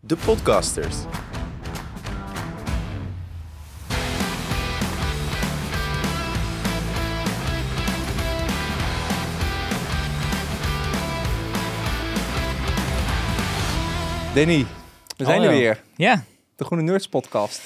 De 0.00 0.16
Podcasters. 0.16 0.96
Danny, 14.34 14.66
we 15.16 15.24
zijn 15.24 15.42
er 15.42 15.50
weer. 15.50 15.82
Ja, 15.96 16.24
De 16.56 16.64
Groene 16.64 16.82
Nerds 16.82 17.08
podcast. 17.08 17.62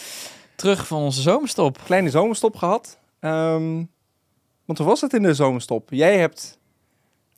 terug 0.54 0.86
van 0.86 0.98
onze 0.98 1.22
zomerstop. 1.22 1.78
Kleine 1.84 2.10
zomerstop 2.10 2.56
gehad. 2.56 2.98
Ehm, 3.20 3.84
want 4.64 4.78
hoe 4.78 4.86
was 4.86 5.00
het 5.00 5.12
in 5.12 5.22
de 5.22 5.34
zomerstop? 5.34 5.88
Jij 5.90 6.18
hebt 6.18 6.58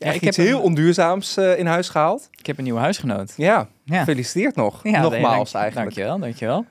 Ja, 0.05 0.13
ik 0.13 0.21
iets 0.23 0.37
heb 0.37 0.47
heel 0.47 0.57
een- 0.59 0.63
onduurzaams 0.63 1.37
eh, 1.37 1.59
in 1.59 1.67
huis 1.67 1.89
gehaald. 1.89 2.29
Ik 2.39 2.47
heb 2.47 2.59
een 2.59 2.65
nieuwe 2.65 2.81
huisgenoot. 2.81 3.33
Ja, 3.37 3.69
Ja. 3.85 3.99
gefeliciteerd 3.99 4.57
nog. 4.57 4.81
Ja, 4.83 5.01
Nogmaals 5.01 5.53
dank- 5.53 5.63
eigenlijk. 5.65 5.95
Dankjewel, 5.95 6.19
dankjewel. 6.19 6.67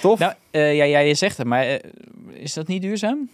Tof. 0.00 0.18
Nou, 0.18 0.32
eh, 0.50 0.76
ja, 0.76 0.84
ja, 0.84 0.98
je 0.98 1.14
zegt 1.14 1.36
het, 1.36 1.46
maar 1.46 1.62
eh, 1.66 1.78
is 2.32 2.54
dat 2.54 2.66
niet 2.66 2.82
duurzaam? 2.82 3.28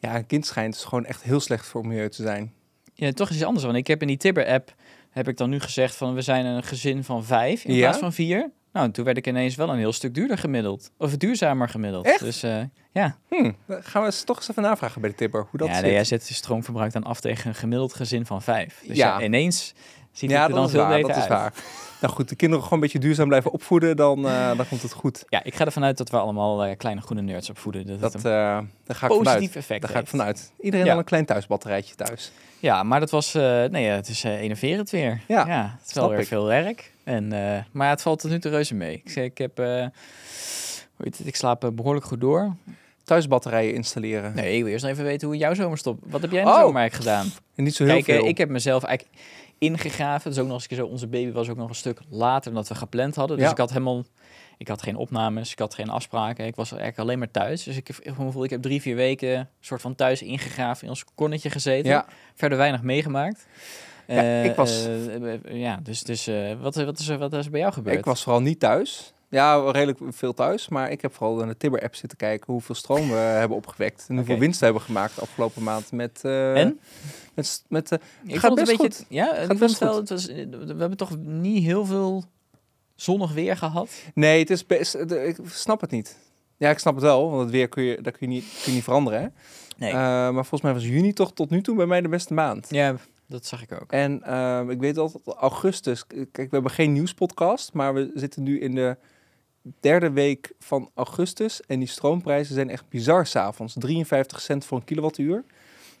Ja, 0.00 0.16
een 0.16 0.26
kind 0.26 0.46
schijnt 0.46 0.72
dus 0.74 0.84
gewoon 0.84 1.04
echt 1.06 1.22
heel 1.22 1.40
slecht 1.40 1.66
voor 1.66 1.80
het 1.80 1.90
milieu 1.90 2.08
te 2.08 2.22
zijn. 2.22 2.52
Ja, 2.94 3.12
toch 3.12 3.28
is 3.28 3.34
iets 3.36 3.44
anders. 3.44 3.64
Want 3.64 3.76
ik 3.76 3.86
heb 3.86 4.00
in 4.00 4.06
die 4.06 4.16
Tibber-app, 4.16 4.74
heb 5.10 5.28
ik 5.28 5.36
dan 5.36 5.50
nu 5.50 5.60
gezegd 5.60 5.94
van 5.96 6.14
we 6.14 6.22
zijn 6.22 6.44
een 6.46 6.62
gezin 6.62 7.04
van 7.04 7.24
vijf 7.24 7.64
in 7.64 7.74
Ja? 7.74 7.80
plaats 7.80 7.98
van 7.98 8.12
vier. 8.12 8.50
Nou, 8.78 8.90
en 8.90 8.96
toen 8.96 9.04
werd 9.04 9.16
ik 9.16 9.26
ineens 9.26 9.54
wel 9.54 9.68
een 9.68 9.78
heel 9.78 9.92
stuk 9.92 10.14
duurder 10.14 10.38
gemiddeld. 10.38 10.90
Of 10.98 11.16
duurzamer 11.16 11.68
gemiddeld. 11.68 12.04
Echt? 12.06 12.20
Dus 12.20 12.42
eh, 12.42 12.60
ja. 12.92 13.16
Hm, 13.28 13.50
dan 13.66 13.82
gaan 13.82 14.00
we 14.02 14.06
eens 14.08 14.22
toch 14.24 14.36
eens 14.36 14.48
even 14.50 14.62
navragen 14.62 15.00
bij 15.00 15.10
de 15.10 15.16
tipper 15.16 15.46
hoe 15.50 15.58
dat 15.58 15.68
ja, 15.68 15.74
zit. 15.74 15.82
nee, 15.82 15.92
jij 15.92 16.04
zet 16.04 16.28
je 16.28 16.34
stroomverbruik 16.34 16.92
dan 16.92 17.04
af 17.04 17.20
tegen 17.20 17.48
een 17.48 17.54
gemiddeld 17.54 17.94
gezin 17.94 18.26
van 18.26 18.42
vijf. 18.42 18.82
Dus 18.86 18.96
Ja. 18.96 19.18
ja, 19.18 19.24
ineens 19.24 19.74
ziet 20.12 20.30
ja, 20.30 20.40
het 20.40 20.50
er 20.50 20.56
dan 20.56 20.70
veel 20.70 20.80
waar. 20.80 20.88
beter 20.90 21.08
Dat 21.08 21.16
is 21.22 21.28
waar. 21.28 21.52
Nou 22.00 22.12
goed, 22.14 22.28
de 22.28 22.34
kinderen 22.36 22.62
gewoon 22.64 22.78
een 22.78 22.84
beetje 22.84 22.98
duurzaam 22.98 23.28
blijven 23.28 23.50
opvoeden, 23.50 23.96
dan, 23.96 24.26
eh, 24.28 24.56
dan 24.56 24.68
komt 24.68 24.82
het 24.82 24.92
goed. 24.92 25.24
Ja, 25.28 25.44
ik 25.44 25.54
ga 25.54 25.64
ervan 25.64 25.84
uit 25.84 25.96
dat 25.96 26.10
we 26.10 26.16
allemaal 26.18 26.64
eh, 26.64 26.76
kleine 26.76 27.00
groene 27.00 27.22
nerds 27.22 27.50
opvoeden. 27.50 27.86
Dat, 27.86 28.00
Dat, 28.12 28.22
daar 28.22 28.64
ga 28.86 29.06
ik 29.06 29.12
positief 29.12 29.24
vanuit. 29.24 29.56
effect 29.56 29.82
Daar 29.82 29.90
ga 29.90 29.98
ik 29.98 30.06
vanuit. 30.06 30.52
Iedereen 30.60 30.86
Ja. 30.86 30.92
al 30.92 30.98
een 30.98 31.04
klein 31.04 31.24
thuisbatterijtje 31.24 31.94
thuis. 31.94 32.32
Ja, 32.60 32.82
maar 32.82 33.00
dat 33.00 33.10
was, 33.10 33.32
nee, 33.32 33.86
het 33.86 34.08
is 34.08 34.22
enerverend 34.22 34.90
weer. 34.90 35.20
Ja, 35.28 35.76
het 35.78 35.88
is 35.88 35.94
wel 35.94 36.08
weer 36.08 36.18
ik. 36.18 36.26
veel 36.26 36.44
werk. 36.44 36.92
En, 37.08 37.32
eh, 37.32 37.62
maar 37.72 37.90
het 37.90 38.02
valt 38.02 38.20
tot 38.20 38.30
nu 38.30 38.38
toe 38.38 38.50
reuze 38.50 38.74
mee. 38.74 38.94
Ik, 39.04 39.10
zeg, 39.10 39.24
ik 39.24 39.38
heb, 39.38 39.58
eh, 39.58 39.66
hoe 39.66 41.04
heet 41.04 41.18
het, 41.18 41.26
ik 41.26 41.36
slaap 41.36 41.64
eh, 41.64 41.70
behoorlijk 41.70 42.06
goed 42.06 42.20
door. 42.20 42.56
Thuisbatterijen 43.04 43.74
installeren. 43.74 44.34
Nee, 44.34 44.56
ik 44.56 44.62
wil 44.62 44.72
eerst 44.72 44.84
even 44.84 45.04
weten 45.04 45.28
hoe 45.28 45.36
jouw 45.36 45.54
zomerstop. 45.54 45.98
Wat 46.06 46.20
heb 46.20 46.30
jij 46.30 46.40
in 46.40 46.46
de 46.46 46.52
Oh. 46.52 46.60
zomer 46.60 46.80
eigenlijk 46.80 47.10
gedaan? 47.10 47.26
En 47.54 47.64
niet 47.64 47.74
zo 47.74 47.84
heel 47.84 47.92
Kijk, 47.92 48.04
veel. 48.04 48.26
ik 48.28 48.38
heb 48.38 48.48
mezelf 48.48 48.82
eigenlijk 48.84 49.18
ingegraven. 49.58 50.30
Dus 50.30 50.38
ook 50.40 50.44
nog 50.46 50.54
eens 50.54 50.62
een 50.62 50.68
keer 50.68 50.78
zo. 50.78 50.86
Onze 50.86 51.06
baby 51.06 51.32
was 51.32 51.48
ook 51.48 51.56
nog 51.56 51.68
een 51.68 51.74
stuk 51.74 52.00
later 52.08 52.44
dan 52.52 52.54
dat 52.60 52.68
we 52.68 52.74
gepland 52.74 53.14
hadden. 53.14 53.36
Dus 53.36 53.46
Ja. 53.46 53.52
ik 53.52 53.58
had 53.58 53.68
helemaal, 53.70 54.04
ik 54.58 54.68
had 54.68 54.82
geen 54.82 54.96
opnames, 54.96 55.52
ik 55.52 55.58
had 55.58 55.74
geen 55.74 55.88
afspraken. 55.88 56.46
Ik 56.46 56.54
was 56.56 56.70
eigenlijk 56.70 57.00
alleen 57.00 57.18
maar 57.18 57.30
thuis. 57.30 57.62
Dus 57.62 57.76
ik 57.76 57.86
heb, 57.86 57.96
ik, 57.96 58.14
gevoel, 58.14 58.44
ik 58.44 58.50
heb 58.50 58.62
drie, 58.62 58.80
vier 58.80 58.96
weken 58.96 59.48
soort 59.60 59.80
van 59.80 59.94
thuis 59.94 60.22
ingegraven 60.22 60.82
in 60.82 60.88
ons 60.88 61.04
konnetje 61.14 61.50
gezeten. 61.50 61.90
Ja, 61.90 62.06
verder 62.34 62.58
weinig 62.58 62.82
meegemaakt. 62.82 63.46
Ja, 64.14 64.22
Eh, 64.22 64.44
ik 64.44 64.54
was- 64.54 64.86
eh, 64.86 65.32
eh, 65.34 65.40
ja, 65.50 65.80
dus, 65.82 66.02
dus 66.02 66.30
wat, 66.60 66.74
wat, 66.74 66.98
is, 66.98 67.08
er- 67.08 67.18
wat 67.18 67.32
is 67.32 67.44
er 67.44 67.50
bij 67.50 67.60
jou 67.60 67.72
gebeurd? 67.72 67.98
ik 67.98 68.04
was 68.04 68.22
vooral 68.22 68.42
niet 68.42 68.60
thuis. 68.60 69.12
Ja, 69.30 69.70
redelijk 69.70 69.98
veel 70.08 70.34
thuis. 70.34 70.68
Maar 70.68 70.90
ik 70.90 71.00
heb 71.02 71.14
vooral 71.14 71.36
naar 71.36 71.46
de 71.46 71.56
Tibber-app 71.56 71.94
zitten 71.94 72.18
kijken 72.18 72.52
hoeveel 72.52 72.74
stroom 72.74 73.08
we 73.08 73.14
hebben 73.42 73.56
opgewekt. 73.56 74.04
En 74.08 74.16
hoeveel 74.16 74.38
winst 74.38 74.58
we 74.58 74.64
hebben 74.64 74.82
gemaakt 74.82 75.14
de 75.14 75.20
afgelopen 75.20 75.62
maand. 75.62 75.92
Met, 75.92 76.20
En? 76.24 76.80
Met, 77.34 77.62
met, 77.68 77.92
Ik 78.26 78.36
gaat 78.36 78.54
best 78.54 78.70
een 78.70 78.76
beetje... 78.76 78.76
goed. 78.98 79.04
Ja, 79.08 79.36
ik 79.36 79.48
best 79.58 79.60
het 79.60 79.78
wel, 79.78 79.90
goed. 79.92 79.98
het 79.98 80.08
was, 80.08 80.26
we 80.26 80.74
hebben 80.78 80.96
toch 80.96 81.16
niet 81.18 81.64
heel 81.64 81.84
veel 81.86 82.24
zonnig 82.94 83.32
weer 83.32 83.56
gehad? 83.56 83.90
nee, 84.14 84.38
het 84.38 84.50
is 84.50 84.66
best... 84.66 84.94
Ik 84.94 85.36
snap 85.52 85.80
het 85.80 85.90
niet. 85.90 86.16
Ja, 86.56 86.70
ik 86.70 86.78
snap 86.78 86.94
het 86.94 87.02
wel. 87.02 87.28
Want 87.30 87.42
het 87.42 87.50
weer 87.50 87.68
kun 87.68 87.82
je, 87.82 87.98
dat 88.02 88.16
kun 88.16 88.28
je 88.30 88.34
niet, 88.34 88.44
kun 88.62 88.62
je 88.64 88.70
niet 88.72 88.84
veranderen. 88.84 89.20
Hè? 89.20 89.26
Nee. 89.76 89.92
Maar 89.92 90.32
volgens 90.34 90.60
mij 90.62 90.72
was 90.72 90.84
juni 90.84 91.12
toch 91.12 91.32
tot 91.32 91.50
nu 91.50 91.62
toe 91.62 91.76
bij 91.76 91.86
mij 91.86 92.00
de 92.00 92.08
beste 92.08 92.34
maand. 92.34 92.66
ja, 92.70 92.94
dat 93.28 93.46
zag 93.46 93.62
ik 93.62 93.72
ook. 93.72 93.92
En 93.92 94.22
eh, 94.22 94.62
ik 94.68 94.80
weet 94.80 94.98
altijd 94.98 95.26
augustus. 95.26 96.06
Kijk, 96.06 96.28
we 96.34 96.46
hebben 96.50 96.70
geen 96.70 96.92
nieuwspodcast, 96.92 97.72
maar 97.72 97.94
we 97.94 98.10
zitten 98.14 98.42
nu 98.42 98.60
in 98.60 98.74
de 98.74 98.96
derde 99.80 100.10
week 100.10 100.52
van 100.58 100.90
augustus. 100.94 101.60
En 101.66 101.78
die 101.78 101.88
stroomprijzen 101.88 102.54
zijn 102.54 102.70
echt 102.70 102.88
bizar 102.88 103.26
s'avonds. 103.26 103.74
53 103.78 104.40
cent 104.40 104.64
voor 104.64 104.78
een 104.78 104.84
kilowattuur. 104.84 105.44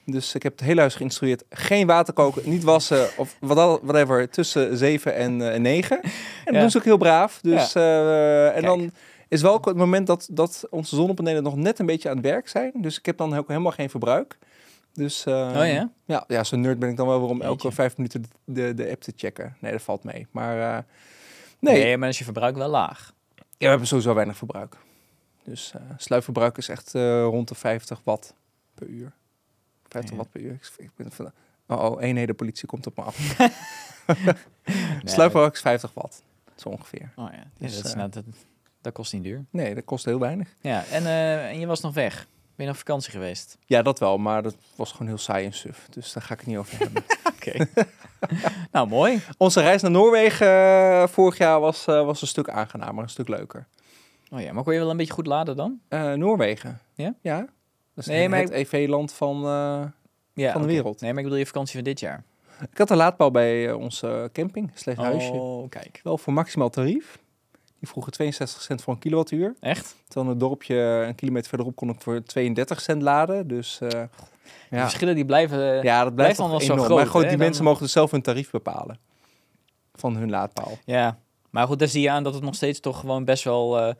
Dus 0.04 0.34
ik 0.34 0.42
heb 0.42 0.52
het 0.52 0.66
hele 0.66 0.80
huis 0.80 0.94
geïnstrueerd. 0.94 1.44
Geen 1.50 1.86
water 1.86 2.14
koken, 2.14 2.50
niet 2.50 2.64
wassen 2.64 3.08
of 3.16 3.36
wat 3.40 3.56
al- 3.58 3.80
whatever 3.82 4.28
tussen 4.30 4.76
7 4.76 5.14
en 5.14 5.52
eh, 5.52 5.60
9. 5.60 6.02
En 6.02 6.10
dat 6.44 6.54
Ja. 6.54 6.60
doen 6.60 6.70
ze 6.70 6.78
ook 6.78 6.84
heel 6.84 6.96
braaf. 6.96 7.38
Dus, 7.42 7.74
eh, 7.74 8.56
en 8.56 8.62
dan 8.62 8.90
is 9.28 9.42
wel 9.42 9.60
het 9.64 9.76
moment 9.76 10.06
dat, 10.06 10.28
dat 10.30 10.66
onze 10.70 10.96
zonnepanelen 10.96 11.42
nog 11.42 11.56
net 11.56 11.78
een 11.78 11.86
beetje 11.86 12.08
aan 12.08 12.16
het 12.16 12.24
werk 12.24 12.48
zijn. 12.48 12.72
Dus 12.74 12.98
ik 12.98 13.06
heb 13.06 13.16
dan 13.16 13.36
ook 13.36 13.48
helemaal 13.48 13.72
geen 13.72 13.90
verbruik. 13.90 14.38
Dus, 14.92 15.26
oh 15.26 15.52
ja? 15.54 15.90
ja, 16.04 16.24
ja 16.28 16.44
zo'n 16.44 16.60
nerd 16.60 16.78
ben 16.78 16.88
ik 16.88 16.96
dan 16.96 17.06
wel 17.06 17.20
weer 17.20 17.28
om 17.28 17.42
elke 17.42 17.72
vijf 17.72 17.96
minuten 17.96 18.22
de, 18.22 18.28
de, 18.44 18.74
de 18.74 18.90
app 18.90 19.00
te 19.02 19.12
checken. 19.16 19.56
Nee, 19.60 19.72
dat 19.72 19.82
valt 19.82 20.04
mee. 20.04 20.26
Maar 20.30 20.76
eh, 20.76 20.82
Nee. 21.60 21.82
nee, 21.84 21.96
maar 21.96 22.08
is 22.08 22.18
je 22.18 22.24
verbruik 22.24 22.56
wel 22.56 22.68
laag. 22.68 23.12
ja, 23.34 23.42
we 23.58 23.66
hebben 23.66 23.86
sowieso 23.86 24.14
weinig 24.14 24.36
verbruik. 24.36 24.76
Dus 25.44 25.72
eh 25.74 25.80
sluitverbruik 25.96 26.56
is 26.56 26.68
echt 26.68 26.94
eh, 26.94 27.22
rond 27.22 27.48
de 27.48 27.54
50 27.54 28.00
watt 28.04 28.34
per 28.74 28.86
uur. 28.86 29.12
50 29.88 30.10
Ja. 30.10 30.16
watt 30.16 30.30
per 30.30 30.40
uur. 30.40 30.52
Ik, 30.52 30.70
ik 30.76 30.90
ben 30.96 31.12
van, 31.12 31.32
oh, 31.66 31.84
oh, 31.84 32.02
eenheden 32.02 32.34
politie 32.34 32.68
komt 32.68 32.86
op 32.86 32.96
me 32.96 33.02
af. 33.02 33.16
Sluitverbruik 35.04 35.54
is 35.54 35.60
50 35.60 35.90
watt, 35.94 36.22
zo 36.56 36.68
ongeveer. 36.68 37.12
Oh 37.16 37.28
ja, 37.32 37.44
Dus, 37.58 37.76
dat, 37.76 37.84
is, 37.84 37.94
nou, 37.94 38.10
dat, 38.10 38.24
dat 38.80 38.92
kost 38.92 39.12
niet 39.12 39.22
duur. 39.22 39.44
Nee, 39.50 39.74
dat 39.74 39.84
kost 39.84 40.04
heel 40.04 40.18
weinig. 40.18 40.54
Ja, 40.60 40.84
en, 40.84 41.06
en 41.06 41.60
je 41.60 41.66
was 41.66 41.80
nog 41.80 41.94
weg. 41.94 42.26
Ben 42.58 42.66
je 42.66 42.72
op 42.72 42.78
vakantie 42.78 43.10
geweest? 43.10 43.58
Ja, 43.66 43.82
dat 43.82 43.98
wel, 43.98 44.18
maar 44.18 44.42
dat 44.42 44.56
was 44.76 44.92
gewoon 44.92 45.06
heel 45.06 45.18
saai 45.18 45.44
en 45.44 45.52
suf. 45.52 45.86
Dus 45.90 46.12
daar 46.12 46.22
ga 46.22 46.32
ik 46.32 46.38
het 46.38 46.48
niet 46.48 46.56
over 46.56 46.78
hebben. 46.78 47.04
Oké. 47.34 47.66
nou, 48.72 48.88
mooi. 48.88 49.20
Onze 49.36 49.60
reis 49.60 49.82
naar 49.82 49.90
Noorwegen 49.90 50.46
eh, 50.46 51.06
vorig 51.06 51.38
jaar 51.38 51.60
was, 51.60 51.86
eh, 51.86 52.04
was 52.04 52.22
een 52.22 52.28
stuk 52.28 52.48
aangenamer, 52.48 53.02
een 53.02 53.08
stuk 53.08 53.28
leuker. 53.28 53.66
Oh 54.30 54.40
ja, 54.40 54.52
maar 54.52 54.62
kon 54.62 54.72
je 54.72 54.78
wel 54.78 54.90
een 54.90 54.96
beetje 54.96 55.12
goed 55.12 55.26
laden 55.26 55.56
dan? 55.56 55.80
Eh, 55.88 56.12
Noorwegen. 56.12 56.80
Ja? 56.94 57.14
Ja. 57.20 57.38
Dat 57.38 57.48
is 57.94 58.06
Nee, 58.06 58.20
het, 58.20 58.30
maar 58.30 58.40
het 58.40 58.50
EV-land 58.50 59.12
van... 59.12 59.40
Ja, 60.32 60.52
Van 60.52 60.62
de 60.62 60.68
wereld. 60.68 61.00
Nee, 61.00 61.10
maar 61.10 61.18
ik 61.18 61.24
bedoel 61.24 61.38
je 61.40 61.46
vakantie 61.46 61.74
van 61.74 61.84
dit 61.84 62.00
jaar. 62.00 62.24
Ik 62.70 62.78
had 62.78 62.90
een 62.90 62.96
laadpaal 62.96 63.30
bij 63.30 63.72
onze 63.72 64.30
camping, 64.32 64.70
slecht 64.74 64.98
huisje. 64.98 65.32
Oh, 65.32 65.68
kijk. 65.68 66.00
Wel 66.02 66.18
voor 66.18 66.32
maximaal 66.32 66.70
tarief. 66.70 67.18
Die 67.78 67.88
vroegen 67.88 68.12
62 68.12 68.62
cent 68.62 68.82
voor 68.82 68.92
een 68.92 68.98
kilowattuur. 68.98 69.54
Echt? 69.60 69.96
Terwijl 70.04 70.26
in 70.26 70.30
het 70.32 70.40
dorpje 70.40 70.74
een 70.76 71.14
kilometer 71.14 71.48
verderop 71.48 71.76
kon 71.76 71.88
ik 71.88 72.00
voor 72.00 72.22
32 72.22 72.80
cent 72.80 73.02
laden. 73.02 73.48
Dus 73.48 73.76
De 73.78 74.08
ja. 74.70 74.80
verschillen 74.80 75.14
die 75.14 75.24
blijven... 75.24 75.58
ja, 75.82 76.04
dat 76.04 76.14
blijft 76.14 76.14
blijft 76.14 76.36
dan 76.36 76.48
dan 76.50 76.58
wel 76.58 76.66
zo 76.76 76.76
groot, 76.84 76.96
maar 76.98 77.06
goed, 77.06 77.22
hè? 77.22 77.28
die 77.28 77.36
Dan- 77.36 77.46
mensen 77.46 77.64
mogen 77.64 77.82
dus 77.82 77.92
zelf 77.92 78.10
hun 78.10 78.22
tarief 78.22 78.50
bepalen. 78.50 78.98
Van 79.94 80.16
hun 80.16 80.30
laadpaal. 80.30 80.78
Ja, 80.84 81.18
maar 81.50 81.66
goed, 81.66 81.78
daar 81.78 81.88
zie 81.88 82.02
je 82.02 82.10
aan 82.10 82.22
dat 82.22 82.34
het 82.34 82.42
nog 82.42 82.54
steeds 82.54 82.80
toch 82.80 83.00
gewoon 83.00 83.24
best 83.24 83.44
wel 83.44 83.78
eh, 83.78 83.94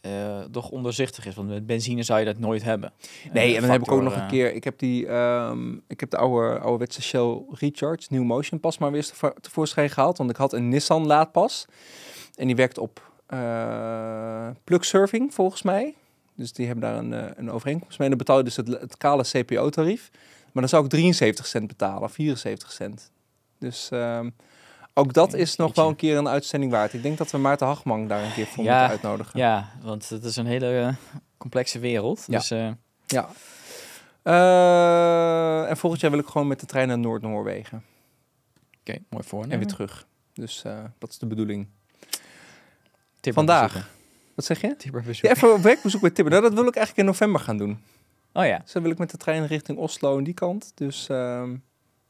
eh, 0.00 0.44
toch 0.52 0.70
onderzichtig 0.70 1.26
is. 1.26 1.34
Want 1.34 1.48
met 1.48 1.66
benzine 1.66 2.02
zou 2.02 2.18
je 2.18 2.24
dat 2.24 2.38
nooit 2.38 2.62
hebben. 2.62 2.92
Nee, 3.32 3.54
en 3.54 3.60
dan 3.60 3.70
heb 3.70 3.80
ik 3.82 3.90
ook 3.92 4.02
nog 4.02 4.16
een 4.16 4.26
keer... 4.26 4.54
Ik 4.54 4.64
heb, 4.64 4.78
die, 4.78 5.06
ehm, 5.06 5.72
ik 5.88 6.00
heb 6.00 6.10
de 6.10 6.16
oude, 6.16 6.58
ouderwetse 6.58 7.02
Shell 7.02 7.42
Recharge, 7.50 8.06
New 8.08 8.22
Motion 8.22 8.60
pas 8.60 8.78
maar 8.78 8.90
weer 8.92 9.04
tevo- 9.06 9.34
tevoorschijn 9.40 9.90
gehaald. 9.90 10.18
Want 10.18 10.30
ik 10.30 10.36
had 10.36 10.52
een 10.52 10.68
Nissan 10.68 11.06
laadpas. 11.06 11.66
En 12.40 12.46
die 12.46 12.56
werkt 12.56 12.78
op 12.78 13.12
eh 13.26 14.48
plug 14.64 14.84
surfing, 14.84 15.34
volgens 15.34 15.62
mij. 15.62 15.94
Dus 16.34 16.52
die 16.52 16.66
hebben 16.66 16.84
daar 16.90 16.98
een, 16.98 17.12
eh, 17.12 17.36
een 17.36 17.50
overeenkomst 17.50 17.98
mee. 17.98 18.08
En 18.08 18.16
dan 18.16 18.26
betaal 18.26 18.38
je 18.38 18.44
dus 18.44 18.56
het, 18.56 18.68
het 18.68 18.96
kale 18.96 19.22
CPO-tarief. 19.22 20.10
Maar 20.52 20.62
dan 20.62 20.68
zou 20.68 20.84
ik 20.84 20.90
73 20.90 21.46
cent 21.46 21.66
betalen, 21.66 22.10
74 22.10 22.72
cent. 22.72 23.10
Dus 23.58 23.90
ehm, 23.90 24.30
ook 24.94 25.12
dat 25.12 25.34
is 25.34 25.56
nog 25.56 25.74
wel 25.74 25.88
een 25.88 25.96
keer 25.96 26.16
een 26.16 26.28
uitzending 26.28 26.72
waard. 26.72 26.92
Ik 26.92 27.02
denk 27.02 27.18
dat 27.18 27.30
we 27.30 27.38
Maarten 27.38 27.66
Hagman 27.66 28.08
daar 28.08 28.24
een 28.24 28.32
keer 28.32 28.46
voor 28.46 28.64
Ja, 28.64 28.70
moeten 28.78 28.90
uitnodigen. 28.90 29.38
Ja, 29.38 29.68
want 29.82 30.08
het 30.08 30.24
is 30.24 30.36
een 30.36 30.46
hele 30.46 30.78
eh, 30.78 30.94
complexe 31.36 31.78
wereld. 31.78 32.24
Ja. 32.26 32.38
Dus 32.38 32.50
eh, 32.50 32.70
Ja. 33.06 33.28
Eh, 34.22 35.70
en 35.70 35.76
volgend 35.76 36.00
jaar 36.02 36.10
wil 36.10 36.20
ik 36.20 36.26
gewoon 36.26 36.46
met 36.46 36.60
de 36.60 36.66
trein 36.66 36.88
naar 36.88 36.98
Noord-Noorwegen. 36.98 37.84
oké, 38.80 38.98
mooi 39.08 39.24
voor. 39.24 39.44
En 39.48 39.58
weer 39.58 39.66
terug. 39.66 40.06
Dus 40.32 40.64
eh, 40.64 40.84
dat 40.98 41.10
is 41.10 41.18
de 41.18 41.26
bedoeling. 41.26 41.68
Tibber 43.20 43.44
Vandaag. 43.44 43.72
bezoeken. 43.72 43.90
Wat 44.34 44.44
zeg 44.44 44.60
je? 44.60 44.76
Tibber 44.76 45.00
Ja, 45.00 45.06
bezoeken. 45.06 45.36
even 45.36 45.54
op 45.54 45.60
werkbezoek 45.62 46.00
bij 46.00 46.10
Tibber. 46.10 46.32
Nou, 46.32 46.44
dat 46.44 46.54
wil 46.54 46.66
ik 46.66 46.74
eigenlijk 46.76 46.98
in 46.98 47.04
november 47.04 47.40
gaan 47.40 47.56
doen. 47.56 47.78
Oh 48.32 48.44
ja, 48.46 48.58
Dus 48.58 48.72
dan 48.72 48.82
wil 48.82 48.90
ik 48.90 48.98
met 48.98 49.10
de 49.10 49.16
trein 49.16 49.46
richting 49.46 49.78
Oslo 49.78 50.18
en 50.18 50.24
die 50.24 50.34
kant. 50.34 50.72
Dus 50.74 51.08
ehm, 51.08 51.56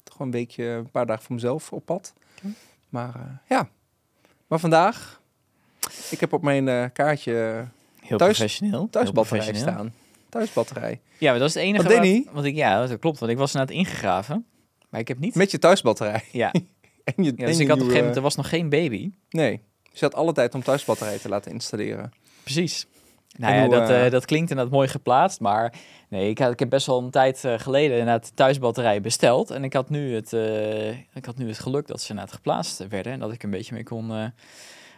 gewoon 0.05 0.27
een 0.27 0.31
weekje, 0.31 0.65
een 0.65 0.91
paar 0.91 1.07
dagen 1.07 1.23
voor 1.25 1.35
mezelf 1.35 1.73
op 1.73 1.85
pad. 1.85 2.13
Maar 2.89 3.15
eh, 3.15 3.23
ja. 3.49 3.69
Maar 4.47 4.59
vandaag, 4.59 5.21
ik 6.11 6.21
heb 6.21 6.33
op 6.33 6.43
mijn 6.43 6.69
eh, 6.69 6.85
kaartje 6.93 7.33
heel 8.01 8.19
Thuis- 8.19 8.37
professioneel. 8.37 8.79
Heel 8.79 8.89
thuisbatterij 8.91 9.39
professioneel. 9.41 9.75
staan. 9.75 9.95
Thuisbatterij. 10.29 11.01
Ja, 11.19 11.31
maar 11.31 11.39
dat 11.41 11.49
is 11.49 11.55
het 11.55 11.63
enige 11.63 12.23
wat, 12.25 12.35
wat 12.35 12.45
ik... 12.45 12.55
Ja, 12.55 12.87
dat 12.87 12.99
klopt. 12.99 13.19
Want 13.19 13.33
ik 13.33 13.39
was 13.39 13.53
net 13.53 13.71
ingegraven. 13.71 14.47
Maar 14.89 15.01
ik 15.01 15.09
heb 15.09 15.19
niet... 15.19 15.35
Met 15.35 15.51
je 15.51 15.59
thuisbatterij. 15.59 16.25
Ja, 16.33 16.53
En 17.05 17.25
je, 17.25 17.25
ja 17.25 17.31
en 17.37 17.47
dus 17.47 17.57
je 17.57 17.63
ik 17.63 17.69
had 17.69 17.77
op 17.77 17.83
een 17.83 17.91
gegeven 17.91 17.97
moment... 17.99 18.17
Er 18.17 18.23
was 18.23 18.37
nog 18.37 18.49
geen 18.49 18.69
baby. 18.69 19.11
Nee, 19.31 19.61
Dus 19.91 20.01
je 20.01 20.05
had 20.05 20.15
alle 20.15 20.33
tijd 20.33 20.55
om 20.55 20.63
thuisbatterijen 20.63 21.21
te 21.21 21.29
laten 21.29 21.53
installeren. 21.53 22.13
Precies. 22.43 22.87
Nou 23.37 23.55
ja, 23.55 23.61
hoe, 23.61 23.71
dat, 23.75 23.91
eh, 23.91 24.11
dat 24.11 24.25
klinkt 24.25 24.51
inderdaad 24.51 24.75
mooi 24.75 24.89
geplaatst, 24.89 25.41
maar 25.41 25.73
nee, 26.09 26.31
ik, 26.31 26.39
had, 26.39 26.53
ik 26.53 26.59
heb 26.59 26.71
best 26.71 26.87
wel 26.87 26.99
een 26.99 27.11
tijd 27.11 27.45
eh, 27.45 27.59
geleden 27.59 27.99
inderdaad 27.99 28.33
thuisbatterijen 28.35 29.03
besteld. 29.03 29.51
En 29.51 29.65
ik 29.65 29.73
had, 29.73 29.91
nu 29.91 30.15
het, 30.15 30.33
ik 31.15 31.25
had 31.25 31.37
nu 31.37 31.49
het 31.49 31.59
geluk 31.59 31.87
dat 31.87 32.01
ze 32.01 32.11
inderdaad 32.11 32.35
geplaatst 32.35 32.89
werden 32.89 33.13
en 33.13 33.19
dat 33.19 33.33
ik 33.33 33.43
een 33.43 33.51
beetje 33.51 33.75
mee 33.75 33.83
kon, 33.83 34.05
eh, 34.05 34.17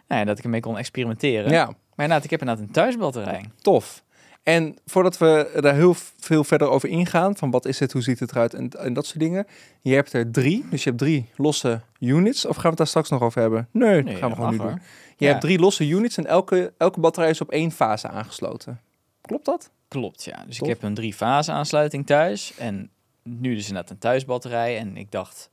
nou 0.09 0.21
ja, 0.21 0.25
dat 0.25 0.39
ik 0.39 0.45
ermee 0.45 0.61
kon 0.61 0.79
experimenteren. 0.79 1.51
Ja, 1.51 1.65
Maar 1.65 1.75
inderdaad, 1.97 2.25
ik 2.25 2.31
heb 2.31 2.41
inderdaad 2.41 2.65
een 2.65 2.73
thuisbatterij. 2.73 3.45
tof. 3.61 4.03
En 4.43 4.77
voordat 4.87 5.19
we 5.19 5.59
daar 5.61 5.75
heel 5.75 5.95
veel 6.19 6.45
verder 6.45 6.69
over 6.69 6.89
ingaan, 6.89 7.37
van 7.37 7.51
wat 7.51 7.67
is 7.67 7.79
het, 7.79 7.93
hoe 7.93 8.03
ziet 8.03 8.21
het 8.21 8.31
eruit 8.31 8.55
en, 8.55 8.69
en 8.71 8.93
dat 8.93 9.07
soort 9.07 9.19
dingen. 9.19 9.47
Je 9.81 9.95
hebt 9.95 10.13
er 10.13 10.31
drie, 10.31 10.65
dus 10.71 10.83
je 10.83 10.89
hebt 10.89 11.03
drie 11.03 11.27
losse 11.37 11.81
units. 11.99 12.45
Of 12.47 12.53
gaan 12.55 12.63
we 12.63 12.69
het 12.69 12.79
daar 12.79 12.87
straks 12.87 13.09
nog 13.11 13.21
over 13.23 13.41
hebben? 13.41 13.69
Nee, 13.71 14.03
dat 14.03 14.15
gaan 14.15 14.29
we 14.31 14.35
gewoon 14.35 14.51
nu 14.51 14.57
doen. 14.59 14.81
Je 15.17 15.25
Ja. 15.25 15.29
hebt 15.29 15.41
drie 15.41 15.59
losse 15.59 15.87
units 15.89 16.17
en 16.17 16.27
elke, 16.27 16.73
elke 16.79 17.01
batterij 17.01 17.31
is 17.31 17.41
op 17.41 17.51
één 17.51 17.71
fase 17.71 18.09
aangesloten. 18.09 18.81
Klopt 19.21 19.45
dat? 19.45 19.71
Klopt, 19.89 20.25
ja. 20.25 20.45
Dus 20.47 20.57
Tof. 20.59 20.69
ik 20.69 20.75
heb 20.75 20.83
een 20.83 20.95
drie-fase 20.95 21.53
aansluiting 21.53 22.07
thuis. 22.07 22.53
En 22.59 22.91
nu 23.23 23.55
dus 23.55 23.67
inderdaad 23.69 23.91
een 23.91 23.99
thuisbatterij. 23.99 24.79
En 24.79 24.97
ik 24.97 25.11
dacht, 25.11 25.51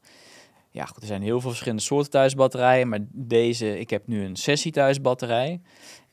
ja 0.72 0.86
goed, 0.86 1.02
er 1.02 1.08
zijn 1.08 1.22
heel 1.22 1.40
veel 1.40 1.50
verschillende 1.50 1.84
soorten 1.84 2.12
thuisbatterijen. 2.12 2.90
Maar 2.90 3.00
deze, 3.12 3.80
ik 3.80 3.90
heb 3.90 4.08
nu 4.08 4.24
een 4.24 4.36
sessie 4.36 4.72
thuisbatterij. 4.72 5.62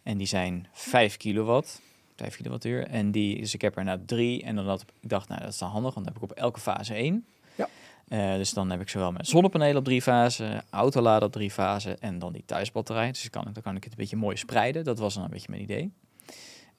En 0.02 0.18
die 0.18 0.26
zijn 0.26 0.66
5 0.72 1.16
kilowatt. 1.16 1.80
5 2.16 2.36
kilowattuur. 2.36 2.86
En 2.86 3.10
die, 3.10 3.40
dus 3.40 3.54
ik 3.54 3.60
heb 3.60 3.76
er 3.76 3.84
nou 3.84 3.98
drie. 4.06 4.42
En 4.42 4.56
dan 4.56 4.66
had 4.66 4.80
ik 5.00 5.08
dacht, 5.08 5.28
nou 5.28 5.40
dat 5.40 5.50
is 5.50 5.58
dan 5.58 5.70
handig, 5.70 5.94
want 5.94 6.06
dan 6.06 6.14
heb 6.14 6.22
ik 6.22 6.30
op 6.30 6.36
elke 6.36 6.60
fase 6.60 6.94
één. 6.94 7.26
Ja. 7.54 7.68
Eh, 8.08 8.34
dus 8.34 8.52
dan 8.52 8.70
heb 8.70 8.80
ik 8.80 8.88
zowel 8.88 9.12
met 9.12 9.28
zonnepanelen 9.28 9.76
op 9.76 9.84
drie 9.84 10.02
fasen, 10.02 10.64
autoladen 10.70 11.28
op 11.28 11.32
drie 11.32 11.50
fasen 11.50 12.00
en 12.00 12.18
dan 12.18 12.32
die 12.32 12.44
thuisbatterij. 12.46 13.08
Dus 13.08 13.28
dan 13.30 13.42
kan, 13.42 13.52
dan 13.52 13.62
kan 13.62 13.76
ik 13.76 13.82
het 13.82 13.92
een 13.92 13.98
beetje 13.98 14.16
mooi 14.16 14.36
spreiden. 14.36 14.84
Dat 14.84 14.98
was 14.98 15.14
dan 15.14 15.24
een 15.24 15.30
beetje 15.30 15.50
mijn 15.50 15.62
idee. 15.62 15.92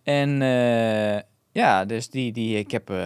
En 0.03 0.41
eh, 0.41 1.21
ja, 1.51 1.85
dus 1.85 2.09
die, 2.09 2.31
die 2.31 2.57
ik 2.57 2.71
heb, 2.71 2.89
eh, 2.89 2.97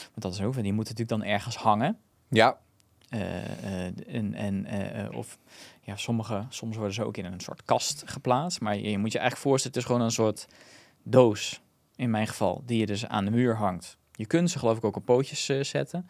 want 0.00 0.22
dat 0.22 0.32
is 0.32 0.40
ook, 0.40 0.54
die 0.54 0.72
moeten 0.72 0.94
natuurlijk 0.94 1.08
dan 1.08 1.24
ergens 1.24 1.56
hangen. 1.56 1.98
Ja. 2.28 2.58
En, 4.06 4.34
en, 4.34 4.66
of 5.14 5.38
ja, 5.80 5.96
sommige, 5.96 6.46
soms 6.48 6.76
worden 6.76 6.94
ze 6.94 7.04
ook 7.04 7.16
in 7.16 7.24
een 7.24 7.40
soort 7.40 7.62
kast 7.64 8.02
geplaatst. 8.06 8.60
Maar 8.60 8.76
je, 8.76 8.90
je 8.90 8.98
moet 8.98 9.12
je 9.12 9.18
eigenlijk 9.18 9.48
voorstellen, 9.48 9.76
het 9.76 9.86
is 9.86 9.92
gewoon 9.92 10.06
een 10.06 10.14
soort 10.14 10.46
doos, 11.10 11.60
in 11.96 12.10
mijn 12.10 12.26
geval, 12.26 12.62
die 12.66 12.78
je 12.78 12.86
dus 12.86 13.06
aan 13.06 13.24
de 13.24 13.30
muur 13.30 13.56
hangt. 13.56 13.96
Je 14.12 14.26
kunt 14.26 14.50
ze 14.50 14.58
geloof 14.58 14.76
ik 14.76 14.84
ook 14.84 14.96
op 14.96 15.04
pootjes 15.04 15.48
eh, 15.48 15.62
zetten. 15.62 16.08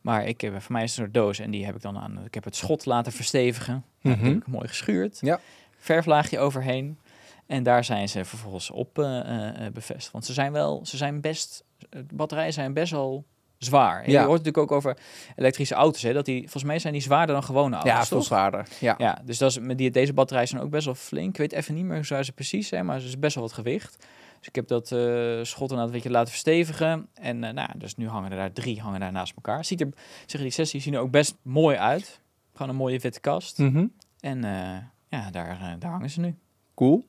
Maar 0.00 0.26
ik 0.26 0.40
heb, 0.40 0.62
voor 0.62 0.72
mij 0.72 0.82
is 0.82 0.90
het 0.90 0.98
een 0.98 1.04
soort 1.04 1.14
doos 1.24 1.38
en 1.38 1.50
die 1.50 1.64
heb 1.64 1.74
ik 1.74 1.82
dan 1.82 1.98
aan. 1.98 2.24
Ik 2.24 2.34
heb 2.34 2.44
het 2.44 2.56
schot 2.56 2.86
laten 2.86 3.12
verstevigen. 3.12 3.84
Nou, 4.00 4.16
Mhm. 4.16 4.24
Dat 4.24 4.34
heb 4.34 4.42
ik 4.42 4.52
mooi 4.52 4.68
geschuurd. 4.68 5.18
Ja. 5.20 5.40
Verflaagje 5.78 6.38
overheen. 6.38 6.98
En 7.46 7.62
daar 7.62 7.84
zijn 7.84 8.08
ze 8.08 8.24
vervolgens 8.24 8.70
op 8.70 8.98
eh, 8.98 9.50
bevestigd. 9.72 10.12
Want 10.12 10.24
ze 10.24 10.32
zijn 10.32 10.52
wel, 10.52 10.86
ze 10.86 10.96
zijn 10.96 11.20
best, 11.20 11.64
de 11.90 12.14
batterijen 12.14 12.52
zijn 12.52 12.72
best 12.72 12.92
wel 12.92 13.24
zwaar. 13.58 14.02
En 14.02 14.10
Ja. 14.10 14.20
Je 14.20 14.26
hoort 14.26 14.38
natuurlijk 14.44 14.72
ook 14.72 14.76
over 14.78 14.96
elektrische 15.36 15.74
auto's, 15.74 16.02
hè, 16.02 16.12
dat 16.12 16.24
die, 16.24 16.40
volgens 16.40 16.64
mij 16.64 16.78
zijn 16.78 16.92
die 16.92 17.02
zwaarder 17.02 17.34
dan 17.34 17.44
gewone 17.44 17.74
auto's. 17.74 17.92
Ja, 17.92 18.04
veel 18.04 18.22
zwaarder. 18.22 18.66
Ja. 18.80 18.94
Ja, 18.98 19.18
dus 19.24 19.38
dat 19.38 19.50
is, 19.50 19.58
met 19.58 19.78
die, 19.78 19.90
deze 19.90 20.12
batterijen 20.12 20.48
zijn 20.48 20.62
ook 20.62 20.70
best 20.70 20.84
wel 20.84 20.94
flink. 20.94 21.28
Ik 21.28 21.36
weet 21.36 21.52
even 21.52 21.74
niet 21.74 21.84
meer 21.84 21.96
hoe 21.96 22.04
zwaar 22.04 22.24
ze 22.24 22.32
precies 22.32 22.68
zijn, 22.68 22.86
maar 22.86 23.00
ze 23.00 23.06
is 23.06 23.18
best 23.18 23.34
wel 23.34 23.44
wat 23.44 23.52
gewicht. 23.52 24.06
Dus 24.38 24.48
ik 24.48 24.54
heb 24.54 24.68
dat 24.68 24.92
eh 24.92 25.38
schot 25.42 25.70
een 25.70 25.90
beetje 25.90 26.10
laten 26.10 26.28
verstevigen. 26.28 27.08
En 27.14 27.44
eh, 27.44 27.52
nou, 27.52 27.68
dus 27.78 27.94
nu 27.96 28.08
hangen 28.08 28.30
er 28.30 28.36
daar 28.36 28.52
drie 28.52 28.80
hangen 28.80 29.00
daar 29.00 29.12
naast 29.12 29.32
elkaar. 29.36 29.64
Ziet 29.64 29.80
er, 29.80 29.88
zeggen 30.18 30.40
die 30.40 30.50
sessies 30.50 30.82
zien 30.84 30.94
er 30.94 31.00
ook 31.00 31.10
best 31.10 31.36
mooi 31.42 31.76
uit. 31.76 32.20
Gewoon 32.52 32.68
een 32.68 32.78
mooie 32.78 32.98
witte 32.98 33.20
kast. 33.20 33.58
Mhm. 33.58 33.86
En 34.20 34.44
eh, 34.44 34.76
ja, 35.08 35.30
daar, 35.30 35.76
daar 35.78 35.90
hangen 35.90 36.10
ze 36.10 36.20
nu. 36.20 36.34
Cool. 36.74 37.04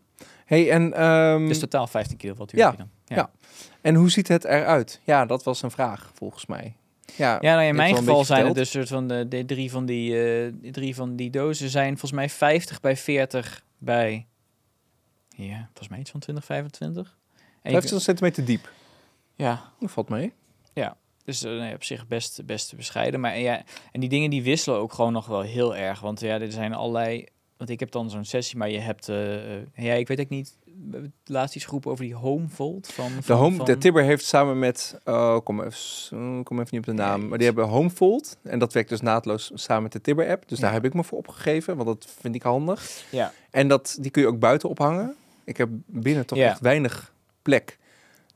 Hey, 0.46 0.72
en, 0.72 0.94
ehm, 0.94 1.48
Dus 1.48 1.60
totaal 1.60 1.88
15 1.88 2.18
kilowattuur. 2.18 2.60
ja, 2.60 2.72
dan. 2.72 2.90
Ja. 3.10 3.16
ja. 3.16 3.32
en 3.82 3.96
hoe 3.96 4.10
ziet 4.10 4.28
het 4.28 4.44
eruit? 4.46 5.02
Ja, 5.04 5.26
dat 5.26 5.44
was 5.44 5.62
een 5.62 5.72
vraag 5.72 6.12
volgens 6.14 6.46
mij. 6.46 6.76
Ja, 7.16 7.38
Ja, 7.42 7.56
nou, 7.56 7.68
in 7.68 7.76
mijn 7.76 7.96
geval 7.96 8.26
zijn 8.26 8.46
het 8.46 8.56
dus 8.56 8.72
soort 8.72 8.88
van 8.88 9.08
de, 9.08 9.28
de 9.28 9.46
drie 9.46 9.72
van 9.72 9.86
die, 9.86 10.24
eh, 10.44 10.54
drie 10.72 10.96
van 10.96 11.16
die 11.16 11.30
dozen 11.30 11.70
zijn 11.70 11.90
volgens 11.90 12.12
mij 12.12 12.30
50 12.30 12.80
bij 12.80 12.98
40 12.98 13.64
bij 13.78 14.26
ja, 15.36 15.64
volgens 15.66 15.88
mij 15.88 16.00
iets 16.00 16.12
van 16.12 16.20
20, 16.20 16.46
25. 16.46 17.18
En 17.38 17.72
je- 17.72 17.82
25 17.82 18.02
centimeter 18.02 18.46
diep. 18.46 18.72
ja, 19.36 19.72
Dat 19.80 19.92
valt 19.92 20.10
mee. 20.10 20.34
dus 21.24 21.44
eh, 21.44 21.52
nee, 21.52 21.74
op 21.76 21.84
zich 21.84 22.08
best, 22.08 22.46
best 22.46 22.76
bescheiden. 22.76 23.20
Maar 23.20 23.38
ja, 23.40 23.64
en 23.92 24.00
die 24.00 24.10
dingen 24.10 24.30
die 24.30 24.44
wisselen 24.44 24.80
ook 24.80 24.94
gewoon 24.94 25.14
nog 25.14 25.26
wel 25.26 25.42
heel 25.42 25.76
erg. 25.76 26.00
Want 26.00 26.20
ja, 26.20 26.40
er 26.40 26.52
zijn 26.52 26.74
allerlei. 26.74 27.26
Want 27.60 27.72
ik 27.72 27.80
heb 27.80 27.92
dan 27.92 28.10
zo'n 28.10 28.26
sessie, 28.26 28.58
maar 28.58 28.70
je 28.70 28.80
hebt. 28.80 29.10
eh, 29.10 29.56
eh, 29.56 29.62
ja, 29.76 29.94
ik 29.94 30.08
weet 30.08 30.20
ook 30.20 30.30
niet. 30.30 30.58
Hebben 30.92 31.14
laatst 31.26 31.56
iets 31.56 31.66
geroepen 31.66 31.92
over 31.92 32.04
die 32.04 32.16
Homevolt 32.16 32.88
van. 32.88 33.12
De, 33.16 33.22
van, 33.24 33.38
home, 33.38 33.56
van- 33.56 33.66
de 33.66 33.78
Tibber 33.78 34.04
heeft 34.04 34.26
samen 34.26 34.60
met, 34.60 35.00
oh, 35.06 35.38
kom 35.44 35.62
even, 35.64 36.18
oh, 36.18 36.44
kom 36.44 36.60
even 36.60 36.68
niet 36.72 36.80
op 36.80 36.86
de 36.86 36.94
naam, 36.94 37.28
maar 37.28 37.38
die 37.38 37.48
hebben 37.48 37.66
Homefold 37.68 38.38
en 38.44 38.60
dat 38.60 38.74
werkt 38.74 38.90
dus 38.90 39.02
naadloos 39.02 39.52
samen 39.54 39.84
met 39.84 39.92
de 39.92 40.02
Tibber 40.02 40.30
app. 40.30 40.48
Dus 40.50 40.60
daar 40.60 40.72
heb 40.72 40.86
ik 40.86 40.94
me 40.94 41.04
voor 41.04 41.18
opgegeven, 41.18 41.76
want 41.76 41.88
dat 41.88 42.12
vind 42.20 42.36
ik 42.36 42.42
handig. 42.44 43.04
Ja. 43.12 43.34
En 43.52 43.68
dat, 43.68 43.98
die 44.02 44.12
kun 44.12 44.22
je 44.22 44.28
ook 44.28 44.40
buiten 44.40 44.70
ophangen. 44.70 45.16
Ik 45.44 45.58
heb 45.58 45.70
binnen 45.86 46.26
toch 46.26 46.38
Ja. 46.38 46.50
echt 46.50 46.60
weinig 46.60 47.14
plek. 47.42 47.78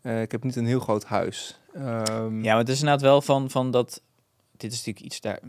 Eh, 0.01 0.21
ik 0.21 0.31
heb 0.31 0.43
niet 0.43 0.55
een 0.55 0.65
heel 0.65 0.79
groot 0.79 1.03
huis. 1.03 1.59
Ehm, 1.73 2.43
Ja, 2.43 2.49
maar 2.51 2.57
het 2.57 2.69
is 2.69 2.79
inderdaad 2.79 3.01
wel 3.01 3.21
van, 3.21 3.49
van 3.49 3.71
dat. 3.71 4.01
Dit 4.57 4.71
is 4.71 4.77
natuurlijk 4.77 5.05
iets 5.05 5.21
daar. 5.21 5.39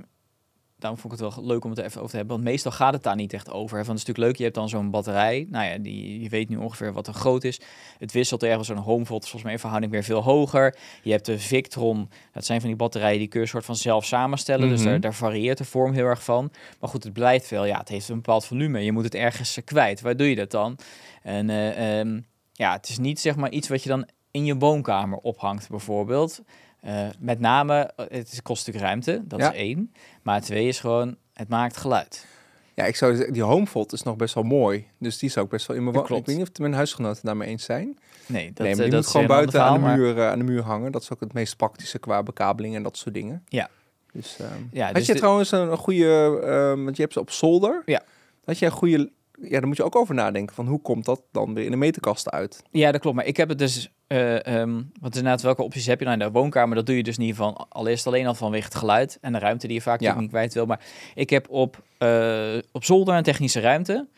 Daarom 0.79 1.00
vond 1.00 1.12
ik 1.12 1.21
het 1.21 1.35
wel 1.35 1.44
leuk 1.47 1.65
om 1.65 1.71
het 1.71 1.79
er 1.79 1.85
even 1.85 1.99
over 1.99 2.11
te 2.11 2.17
hebben. 2.17 2.35
Want 2.37 2.49
meestal 2.49 2.73
gaat 2.73 2.93
het 2.93 3.03
daar 3.03 3.17
niet 3.17 3.32
echt 3.32 3.50
over. 3.50 3.79
Hè. 3.79 3.85
Van, 3.85 3.94
het 3.94 4.03
is 4.03 4.06
natuurlijk 4.09 4.26
leuk, 4.26 4.37
je 4.37 4.43
hebt 4.43 4.55
dan 4.55 4.69
zo'n 4.69 4.91
batterij. 4.91 5.47
Nou 5.50 5.65
ja, 5.67 5.79
die, 5.79 6.21
je 6.23 6.29
weet 6.29 6.49
nu 6.49 6.56
ongeveer 6.56 6.93
wat 6.93 7.06
er 7.06 7.15
groot 7.15 7.44
is. 7.44 7.61
Het 7.99 8.12
wisselt 8.12 8.43
ergens 8.43 8.67
zo'n 8.69 8.76
Homevolt, 8.76 9.23
volgens 9.23 9.43
mij 9.43 9.53
in 9.53 9.59
verhouding 9.59 9.93
weer 9.93 10.03
veel 10.03 10.23
hoger. 10.23 10.76
Je 11.03 11.11
hebt 11.11 11.26
de 11.26 11.38
Victron. 11.38 12.09
Dat 12.32 12.44
zijn 12.44 12.61
van 12.61 12.69
die 12.69 12.79
batterijen 12.79 13.19
die 13.19 13.29
kun 13.29 13.41
je 13.41 13.47
soort 13.47 13.65
van 13.65 13.76
zelf 13.76 14.05
samenstellen. 14.05 14.69
Dus 14.69 14.81
Mhm. 14.81 14.88
daar, 14.88 15.00
daar 15.00 15.15
varieert 15.15 15.59
de 15.59 15.65
vorm 15.65 15.93
heel 15.93 16.06
erg 16.06 16.25
van. 16.25 16.50
Maar 16.81 16.91
goed, 16.91 17.05
het 17.05 17.12
blijft 17.12 17.50
wel. 17.50 17.65
Ja, 17.65 17.79
het 17.79 17.88
heeft 17.88 18.09
een 18.09 18.15
bepaald 18.17 18.44
volume. 18.44 18.81
Je 18.85 18.93
moet 18.93 19.05
het 19.05 19.15
ergens 19.15 19.56
eh, 19.56 19.65
kwijt. 19.65 20.00
Waar 20.00 20.17
doe 20.17 20.29
je 20.29 20.37
dat 20.37 20.50
dan? 20.50 20.79
En 21.23 21.50
eh, 21.50 21.99
ehm, 22.00 22.20
ja, 22.53 22.73
het 22.73 22.88
is 22.88 22.99
niet 22.99 23.20
zeg 23.20 23.37
maar 23.37 23.50
iets 23.50 23.69
wat 23.69 23.82
je 23.82 23.88
dan 23.88 24.09
in 24.31 24.44
je 24.44 24.56
woonkamer 24.56 25.19
ophangt 25.19 25.69
bijvoorbeeld. 25.69 26.43
Eh, 26.85 27.07
met 27.19 27.41
name, 27.41 27.91
eh, 27.97 28.05
het 28.09 28.41
kost 28.43 28.67
natuurlijk 28.67 28.85
ruimte, 28.93 29.23
dat 29.27 29.39
Ja. 29.41 29.53
is 29.53 29.59
één. 29.59 29.93
Maar 30.23 30.41
twee 30.41 30.69
is 30.69 30.81
gewoon, 30.81 31.17
het 31.33 31.49
maakt 31.49 31.77
geluid. 31.77 32.27
Ja, 32.75 32.85
ik 32.85 32.97
zou 32.97 33.15
zeggen, 33.15 33.33
die 33.33 33.43
Homefold 33.43 33.93
is 33.93 34.03
nog 34.03 34.17
best 34.17 34.35
wel 34.35 34.43
mooi. 34.43 34.87
Dus 34.99 35.19
die 35.19 35.31
zou 35.31 35.45
ik 35.45 35.51
best 35.51 35.67
wel 35.67 35.77
in 35.77 35.83
mijn 35.83 35.95
woning. 35.95 36.11
Ik 36.11 36.17
klopt. 36.23 36.39
weet 36.39 36.47
niet 36.47 36.55
of 36.55 36.61
mijn 36.61 36.75
huisgenoten 36.75 37.20
daarmee 37.25 37.49
eens 37.49 37.65
zijn. 37.65 37.99
Nee, 38.27 38.53
dat, 38.53 38.67
nee, 38.67 38.75
maar 38.75 38.85
eh, 38.85 38.91
die 38.91 38.91
dat 38.91 39.01
moet 39.03 39.06
gewoon 39.11 39.27
buiten 39.27 39.63
aan, 39.63 39.75
de 39.75 39.79
maar- 39.81 39.97
muur, 39.97 40.27
aan 40.29 40.39
de 40.39 40.44
muur 40.44 40.63
hangen. 40.63 40.93
Dat 40.93 41.03
is 41.03 41.13
ook 41.13 41.20
het 41.20 41.32
meest 41.32 41.56
praktische 41.56 41.99
qua 41.99 42.23
bekabeling 42.23 42.75
en 42.75 42.82
dat 42.82 42.97
soort 42.97 43.15
dingen. 43.15 43.44
Ja. 43.49 43.69
Dus, 44.13 44.37
ehm, 44.41 44.53
Ja, 44.73 44.87
had 44.87 44.94
dus 44.94 45.06
je 45.06 45.13
de- 45.13 45.19
trouwens 45.19 45.51
een, 45.51 45.70
een 45.70 45.77
goede, 45.77 46.41
ehm, 46.44 46.85
want 46.85 46.97
je 46.97 47.03
hebt 47.03 47.15
ze 47.15 47.20
op 47.20 47.31
zolder. 47.31 47.82
Ja. 47.85 48.03
Had 48.44 48.58
je 48.58 48.67
een 48.67 48.73
goede, 48.73 49.11
ja, 49.44 49.58
daar 49.58 49.67
moet 49.67 49.77
je 49.77 49.82
ook 49.84 49.96
over 49.96 50.15
nadenken 50.15 50.55
van 50.55 50.67
hoe 50.67 50.81
komt 50.81 51.05
dat 51.05 51.22
dan 51.32 51.55
weer 51.55 51.65
in 51.65 51.70
de 51.70 51.77
meterkast 51.77 52.31
uit? 52.31 52.63
Ja, 52.70 52.93
dat 52.93 53.01
klopt. 53.01 53.17
Maar 53.17 53.27
ik 53.27 53.36
heb 53.36 53.48
het 53.48 53.58
dus, 53.58 53.91
eh 54.06 54.46
ehm 54.46 54.72
want 55.01 55.17
inderdaad, 55.17 55.43
welke 55.43 55.63
opties 55.63 55.86
heb 55.86 55.98
je 55.98 56.05
nou 56.06 56.19
in 56.20 56.24
de 56.27 56.31
woonkamer? 56.32 56.74
Dat 56.77 56.86
doe 56.86 56.96
je 56.96 57.03
dus 57.03 57.19
niet 57.19 57.36
van, 57.36 57.67
allereerst 57.69 58.06
alleen 58.06 58.27
al 58.27 58.34
vanwege 58.34 58.65
het 58.65 58.74
geluid 58.74 59.19
en 59.20 59.32
de 59.32 59.39
ruimte 59.39 59.67
die 59.67 59.77
je 59.77 59.82
vaak 59.82 60.01
Ja. 60.01 60.19
niet 60.20 60.29
kwijt 60.31 60.55
wil. 60.55 60.67
Maar 60.67 60.81
ik 61.15 61.31
heb 61.31 61.48
op, 61.51 61.82
eh, 61.98 62.56
op 62.72 62.84
zolder 62.84 63.15
een 63.15 63.22
technische 63.22 63.60
ruimte 63.60 64.08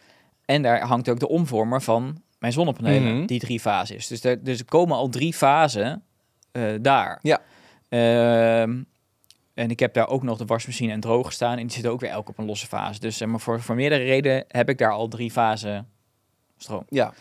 en 0.45 0.63
daar 0.63 0.81
hangt 0.81 1.09
ook 1.09 1.19
de 1.21 1.29
omvormer 1.29 1.83
van 1.83 2.23
mijn 2.39 2.53
zonnepanelen, 2.53 3.17
Mhm. 3.17 3.27
die 3.27 3.39
drie 3.41 3.61
fasen 3.61 3.97
is. 3.97 4.07
Dus, 4.07 4.25
er, 4.25 4.45
dus 4.45 4.59
er 4.59 4.65
komen 4.65 4.97
al 4.97 5.09
drie 5.09 5.35
fasen 5.35 6.03
eh, 6.53 6.63
daar. 6.81 7.19
Ja. 7.23 7.41
Ehm, 7.89 8.83
en 9.57 9.71
ik 9.71 9.79
heb 9.79 9.95
daar 9.95 10.09
ook 10.09 10.23
nog 10.23 10.39
de 10.39 10.45
wasmachine 10.45 10.93
en 10.93 11.01
droger 11.01 11.33
staan. 11.33 11.59
En 11.59 11.63
die 11.63 11.73
zitten 11.73 11.93
ook 11.93 12.01
weer 12.01 12.11
elk 12.11 12.29
op 12.29 12.39
een 12.39 12.45
losse 12.45 12.67
fase. 12.67 13.01
Dus 13.01 13.17
zeg 13.17 13.29
maar, 13.29 13.41
voor, 13.41 13.61
voor 13.61 13.75
meerdere 13.75 14.05
redenen 14.05 14.45
heb 14.49 14.69
ik 14.69 14.79
daar 14.79 14.93
al 14.93 15.09
drie 15.09 15.31
fasen 15.31 15.89
stroom. 16.57 16.85
Ja, 16.89 17.13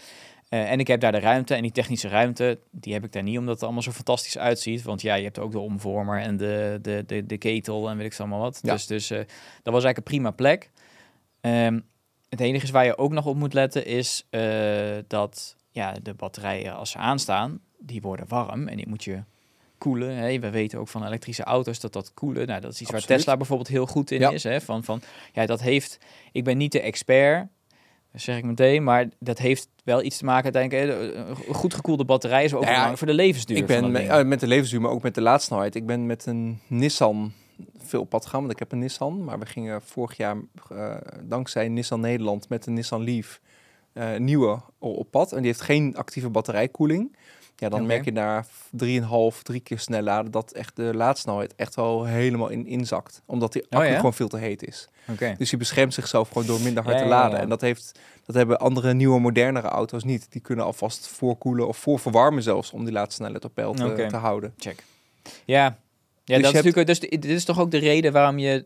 Eh, 0.49 0.71
en 0.71 0.79
ik 0.79 0.87
heb 0.87 0.99
daar 0.99 1.11
de 1.11 1.19
ruimte 1.19 1.55
en 1.55 1.61
die 1.61 1.71
technische 1.71 2.07
ruimte, 2.07 2.59
die 2.71 2.93
heb 2.93 3.03
ik 3.03 3.11
daar 3.11 3.23
niet 3.23 3.37
omdat 3.37 3.53
het 3.53 3.63
allemaal 3.63 3.81
zo 3.81 3.91
fantastisch 3.91 4.37
uitziet. 4.37 4.83
Want 4.83 5.01
ja, 5.01 5.15
je 5.15 5.23
hebt 5.23 5.39
ook 5.39 5.51
de 5.51 5.59
omvormer 5.59 6.19
en 6.19 6.37
de, 6.37 6.79
de, 6.81 7.03
de, 7.05 7.25
de 7.25 7.37
ketel 7.37 7.89
en 7.89 7.97
weet 7.97 8.05
ik 8.05 8.13
zo 8.13 8.21
allemaal 8.21 8.39
wat. 8.39 8.59
Ja. 8.61 8.73
Dus, 8.73 8.87
dus 8.87 9.09
eh, 9.09 9.17
dat 9.63 9.73
was 9.73 9.83
eigenlijk 9.83 9.97
een 9.97 10.03
prima 10.03 10.31
plek. 10.31 10.71
Ehm, 11.41 11.79
het 12.29 12.39
enige 12.39 12.65
is 12.65 12.71
waar 12.71 12.85
je 12.85 12.97
ook 12.97 13.11
nog 13.11 13.25
op 13.25 13.35
moet 13.35 13.53
letten 13.53 13.85
is 13.85 14.27
eh, 14.29 14.41
dat 15.07 15.55
ja, 15.69 15.93
de 16.01 16.13
batterijen 16.13 16.75
als 16.75 16.91
ze 16.91 16.97
aanstaan, 16.97 17.59
die 17.79 18.01
worden 18.01 18.27
warm 18.27 18.67
en 18.67 18.77
die 18.77 18.87
moet 18.87 19.03
je 19.03 19.23
koelen. 19.85 20.15
Hè. 20.15 20.39
We 20.39 20.49
weten 20.49 20.79
ook 20.79 20.87
van 20.87 21.05
elektrische 21.05 21.43
auto's 21.43 21.79
dat 21.79 21.93
dat 21.93 22.13
koelen, 22.13 22.47
nou, 22.47 22.61
dat 22.61 22.71
is 22.73 22.81
iets 22.81 22.91
waar. 22.91 23.05
Tesla 23.05 23.37
bijvoorbeeld 23.37 23.67
heel 23.67 23.85
goed 23.85 24.11
in 24.11 24.19
Ja. 24.19 24.31
is. 24.31 24.43
Hè. 24.43 24.61
Van, 24.61 24.83
van, 24.83 25.01
ja, 25.33 25.45
dat 25.45 25.61
heeft, 25.61 25.97
ik 26.31 26.43
ben 26.43 26.57
niet 26.57 26.71
de 26.71 26.81
expert, 26.81 27.47
dat 28.11 28.21
zeg 28.21 28.37
ik 28.37 28.43
meteen, 28.43 28.83
maar 28.83 29.09
dat 29.19 29.37
heeft 29.37 29.67
wel 29.83 30.03
iets 30.03 30.17
te 30.17 30.25
maken 30.25 30.53
uiteindelijk. 30.53 31.15
hè, 31.15 31.25
Een 31.47 31.53
goed 31.55 31.73
gekoelde 31.73 32.05
batterij 32.05 32.43
is 32.43 32.53
ook 32.53 32.61
Nou 32.61 32.63
ja, 32.65 32.69
belangrijk 32.71 32.97
voor 32.97 33.07
de 33.07 33.13
levensduur. 33.13 33.57
ik 33.57 33.65
ben 33.65 33.81
dat 34.07 34.25
met, 34.25 34.39
de 34.39 34.47
levensduur, 34.47 34.81
maar 34.81 34.91
ook 34.91 35.03
met 35.03 35.15
de 35.15 35.21
laadsnelheid. 35.21 35.75
Ik 35.75 35.85
ben 35.85 36.05
met 36.05 36.25
een 36.25 36.59
Nissan 36.67 37.33
veel 37.77 38.01
op 38.01 38.09
pad 38.09 38.25
gaan, 38.25 38.39
want 38.39 38.51
ik 38.51 38.59
heb 38.59 38.71
een 38.71 38.79
Nissan. 38.79 39.23
Maar 39.23 39.39
we 39.39 39.45
gingen 39.45 39.81
vorig 39.81 40.17
jaar, 40.17 40.37
eh, 40.69 40.95
dankzij 41.21 41.67
Nissan 41.67 41.99
Nederland, 41.99 42.49
met 42.49 42.63
de 42.63 42.71
Nissan 42.71 43.03
Leaf 43.03 43.39
eh, 43.93 44.15
nieuwe 44.17 44.61
op 44.79 45.11
pad. 45.11 45.31
En 45.31 45.37
die 45.37 45.47
heeft 45.47 45.61
geen 45.61 45.95
actieve 45.97 46.29
batterijkoeling. 46.29 47.15
Ja, 47.57 47.69
dan 47.69 47.85
merk 47.85 48.05
je 48.05 48.11
na 48.11 48.45
3,5, 48.45 49.41
drie 49.41 49.59
keer 49.59 49.79
snel 49.79 50.01
laden 50.01 50.31
dat 50.31 50.51
echt 50.51 50.75
de 50.75 50.93
laadsnelheid 50.93 51.55
echt 51.55 51.75
wel 51.75 52.05
helemaal 52.05 52.49
in 52.49 52.65
inzakt. 52.67 53.21
Omdat 53.25 53.53
die 53.53 53.63
accu 53.69 53.77
Oh 53.85 53.91
ja? 53.91 53.95
gewoon 53.95 54.13
veel 54.13 54.27
te 54.27 54.37
heet 54.37 54.67
is. 54.67 54.89
Dus 55.37 55.49
die 55.49 55.59
beschermt 55.59 55.93
zichzelf 55.93 56.27
gewoon 56.27 56.45
door 56.45 56.61
minder 56.61 56.83
hard 56.83 56.95
Ja, 56.95 57.01
te 57.03 57.09
laden. 57.09 57.35
ja. 57.35 57.43
En 57.43 57.49
dat, 57.49 57.61
heeft, 57.61 57.99
dat 58.25 58.35
hebben 58.35 58.59
andere 58.59 58.93
nieuwe, 58.93 59.19
modernere 59.19 59.67
auto's 59.67 60.03
niet. 60.03 60.31
Die 60.31 60.41
kunnen 60.41 60.65
alvast 60.65 61.07
voorkoelen 61.07 61.67
of 61.67 61.77
voorverwarmen 61.77 62.43
zelfs 62.43 62.71
om 62.71 62.83
die 62.83 62.93
laadsnelheid 62.93 63.45
op 63.45 63.53
peil 63.53 63.73
te, 63.73 64.05
te 64.09 64.15
houden. 64.17 64.53
Check. 64.57 64.83
Ja, 65.45 65.63
ja 66.23 66.35
je 66.35 66.41
dat 66.41 66.53
is 66.53 66.61
natuurlijk. 66.63 66.87
Dus 66.87 66.99
dit 66.99 67.25
is 67.25 67.45
toch 67.45 67.59
ook 67.59 67.71
de 67.71 67.77
reden 67.77 68.11
waarom 68.11 68.37
je 68.37 68.65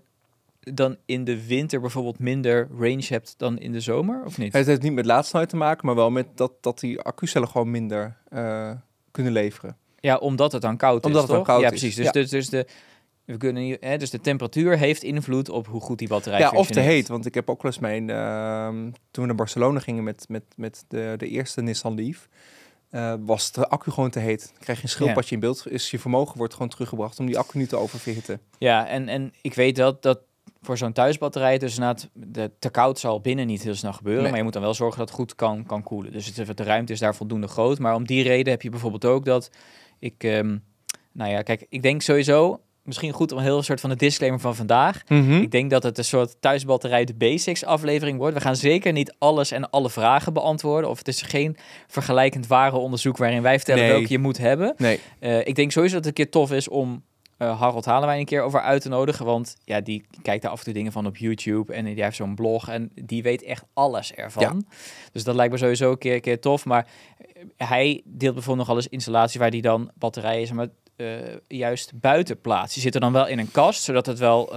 dan 0.60 0.98
in 1.06 1.24
de 1.24 1.48
winter 1.48 1.82
bijvoorbeeld 1.82 2.20
minder 2.20 2.68
range 2.80 3.06
hebt 3.08 3.34
dan 3.38 3.58
in 3.60 3.72
de 3.72 3.80
zomer, 3.80 4.26
of 4.26 4.38
niet? 4.38 4.54
Het 4.54 4.66
heeft 4.66 4.82
niet 4.82 4.94
met 4.94 5.06
laadsnelheid 5.06 5.50
te 5.50 5.58
maken, 5.58 5.86
maar 5.86 5.96
wel 5.96 6.12
met 6.12 6.28
dat, 6.36 6.52
dat 6.62 6.80
die 6.80 7.00
accucellen 7.00 7.48
gewoon 7.48 7.72
minder 7.72 8.18
eh, 8.30 8.72
kunnen 9.12 9.32
leveren. 9.32 9.78
Ja, 10.00 10.18
omdat 10.18 10.52
het 10.52 10.62
dan 10.62 10.78
koud 10.78 11.06
Omdat 11.06 11.24
is, 11.24 11.28
het 11.28 11.28
dan 11.28 11.38
toch? 11.38 11.48
koud 11.48 11.62
ja, 11.62 11.72
is, 11.72 11.80
precies. 11.80 11.96
Dus, 11.96 12.06
ja. 12.06 12.12
dus, 12.12 12.30
dus 12.30 12.50
de 12.50 12.66
we 13.26 13.38
kunnen 13.38 13.78
hè, 13.80 13.98
dus 13.98 14.10
de 14.10 14.22
temperatuur 14.22 14.78
heeft 14.78 15.04
invloed 15.04 15.50
op 15.50 15.68
hoe 15.68 15.82
goed 15.82 15.98
die 15.98 16.08
batterij 16.08 16.40
Ja, 16.40 16.52
of 16.52 16.68
te 16.68 16.80
heet. 16.80 17.08
Want 17.08 17.26
ik 17.26 17.34
heb 17.34 17.50
ook 17.50 17.62
wel 17.62 17.72
eens 17.72 17.82
mijn... 17.82 18.10
ehm, 18.10 18.84
toen 18.84 19.24
we 19.24 19.26
naar 19.26 19.36
Barcelona 19.36 19.80
gingen 19.80 20.04
met, 20.04 20.26
met, 20.28 20.44
met 20.56 20.86
de, 20.88 21.14
de 21.18 21.28
eerste 21.28 21.62
Nissan 21.62 21.96
Leaf... 21.96 22.28
eh, 22.90 23.14
was 23.20 23.52
de 23.52 23.68
accu 23.68 23.92
gewoon 23.92 24.10
te 24.10 24.20
heet. 24.20 24.50
Dan 24.54 24.62
krijg 24.62 24.78
je 24.78 24.84
een 24.84 24.90
schildpadje 24.90 25.36
in 25.36 25.42
beeld. 25.42 25.64
Is 25.68 25.92
je 25.92 26.00
vermogen 26.00 26.38
wordt 26.38 26.54
gewoon 26.54 26.70
teruggebracht 26.70 27.20
om 27.20 27.26
die 27.26 27.38
accu 27.38 27.58
niet 27.58 27.70
te 27.70 27.76
oververhitten. 27.76 28.42
Ja, 28.58 28.88
en, 28.88 29.08
en 29.08 29.34
ik 29.42 29.54
weet 29.54 29.76
dat 29.76 30.02
dat 30.02 30.20
voor 30.62 30.78
zo'n 30.78 30.94
thuisbatterij 30.94 31.58
dus 31.58 31.74
inderdaad 31.74 32.10
de 32.14 32.52
te 32.60 32.70
koud 32.70 33.00
zal 33.00 33.22
binnen 33.22 33.48
niet 33.48 33.64
heel 33.64 33.76
snel 33.76 33.94
gebeuren, 33.94 34.22
Nee. 34.22 34.30
maar 34.30 34.40
je 34.40 34.46
moet 34.46 34.54
dan 34.54 34.62
wel 34.62 34.74
zorgen 34.74 34.98
dat 35.00 35.08
het 35.08 35.18
goed 35.18 35.36
kan, 35.36 35.66
kan 35.66 35.84
koelen. 35.84 36.12
Dus 36.12 36.26
het, 36.36 36.58
de 36.58 36.64
ruimte 36.64 36.94
is 36.94 37.00
daar 37.00 37.16
voldoende 37.16 37.48
groot. 37.48 37.80
Maar 37.80 37.96
om 37.96 38.06
die 38.06 38.24
reden 38.24 38.52
heb 38.52 38.62
je 38.62 38.70
bijvoorbeeld 38.70 39.06
ook 39.06 39.26
dat 39.26 39.50
ik, 40.00 40.24
ehm, 40.24 40.58
nou 41.12 41.32
ja, 41.32 41.42
kijk, 41.42 41.66
ik 41.70 41.82
denk 41.82 42.02
sowieso 42.02 42.60
misschien 42.84 43.12
goed 43.12 43.32
om 43.32 43.38
een 43.38 43.44
heel 43.44 43.62
soort 43.64 43.80
van 43.82 43.90
de 43.90 43.96
disclaimer 43.96 44.40
van 44.40 44.56
vandaag. 44.56 45.04
Ik 45.42 45.52
denk 45.52 45.70
dat 45.70 45.84
het 45.84 45.98
een 45.98 46.04
soort 46.04 46.36
thuisbatterij 46.42 47.06
de 47.06 47.14
basics 47.14 47.66
aflevering 47.66 48.18
wordt. 48.18 48.34
We 48.36 48.42
gaan 48.42 48.56
zeker 48.56 48.92
niet 48.92 49.16
alles 49.18 49.52
en 49.52 49.70
alle 49.70 49.90
vragen 49.90 50.34
beantwoorden. 50.34 50.90
Of 50.90 50.98
het 50.98 51.08
is 51.08 51.22
geen 51.22 51.58
vergelijkend 51.88 52.48
ware 52.48 52.76
onderzoek 52.78 53.18
waarin 53.18 53.42
wij 53.42 53.56
vertellen 53.56 53.82
Nee. 53.84 53.92
welke 53.92 54.08
je 54.12 54.20
moet 54.20 54.38
hebben. 54.38 54.74
Nee, 54.78 55.00
Eh, 55.20 55.48
ik 55.48 55.56
denk 55.56 55.72
sowieso 55.72 55.96
dat 55.96 56.06
het 56.06 56.18
een 56.18 56.24
keer 56.24 56.32
tof 56.34 56.52
is 56.52 56.68
om 56.70 57.04
eh 57.40 57.60
Harold 57.60 57.86
Halenwijn 57.86 58.20
een 58.20 58.26
keer 58.26 58.42
over 58.42 58.62
uit 58.62 58.82
te 58.82 58.90
nodigen. 58.90 59.26
Want 59.26 59.56
ja, 59.64 59.82
die 59.82 60.06
kijkt 60.22 60.42
daar 60.42 60.52
af 60.52 60.58
en 60.58 60.64
toe 60.64 60.74
dingen 60.74 60.92
van 60.92 61.06
op 61.06 61.18
YouTube. 61.18 61.74
En 61.74 61.86
die 61.86 62.04
heeft 62.04 62.16
zo'n 62.16 62.36
blog 62.36 62.70
en 62.70 62.92
die 62.94 63.24
weet 63.24 63.44
echt 63.44 63.64
alles 63.74 64.14
ervan. 64.14 64.66
Dus 65.12 65.24
dat 65.24 65.36
lijkt 65.36 65.52
me 65.52 65.58
sowieso 65.58 65.92
een 65.92 65.98
keer, 65.98 66.14
een 66.14 66.22
keer 66.22 66.40
tof. 66.40 66.66
Maar 66.66 66.88
eh, 67.18 67.68
hij 67.68 68.02
deelt 68.06 68.34
bijvoorbeeld 68.34 68.68
nog 68.68 68.76
alles 68.76 68.88
installaties 68.88 69.40
waar 69.40 69.52
die 69.52 69.62
dan 69.62 69.92
batterijen 69.96 70.48
zeg 70.48 70.56
maar, 70.56 70.68
eh, 70.96 71.08
juist 71.48 71.92
buiten 71.96 72.42
plaatst. 72.42 72.74
Die 72.74 72.84
zitten 72.84 73.02
dan 73.02 73.14
wel 73.14 73.28
in 73.28 73.40
een 73.40 73.52
kast, 73.52 73.84
zodat 73.84 74.06
het 74.06 74.20
wel... 74.20 74.56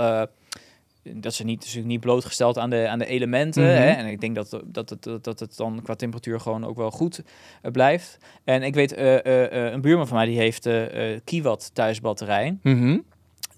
dat 1.03 1.35
ze 1.35 1.45
niet, 1.45 1.63
dus 1.63 1.85
niet 1.85 2.01
blootgesteld 2.01 2.59
aan 2.59 2.71
de, 2.71 2.89
aan 2.89 2.99
de 2.99 3.07
elementen. 3.07 3.63
Mhm. 3.63 3.73
hè? 3.73 3.91
En 3.91 4.07
ik 4.07 4.21
denk 4.21 4.35
dat, 4.35 4.61
dat, 4.65 4.91
het, 4.91 5.03
dat, 5.03 5.25
dat 5.25 5.41
het 5.41 5.57
dan 5.57 5.81
qua 5.83 5.95
temperatuur 5.95 6.41
gewoon 6.41 6.65
ook 6.65 6.77
wel 6.77 6.91
goed 6.91 7.23
eh, 7.63 7.71
blijft. 7.71 8.19
En 8.45 8.63
ik 8.63 8.75
weet, 8.75 8.93
eh, 8.93 9.45
eh, 9.45 9.73
een 9.73 9.81
buurman 9.81 10.09
van 10.09 10.17
mij 10.17 10.27
die 10.27 10.39
heeft 10.39 10.69
Kiwat 11.25 11.71
thuisbatterij. 11.75 12.59
Mhm. 12.63 12.99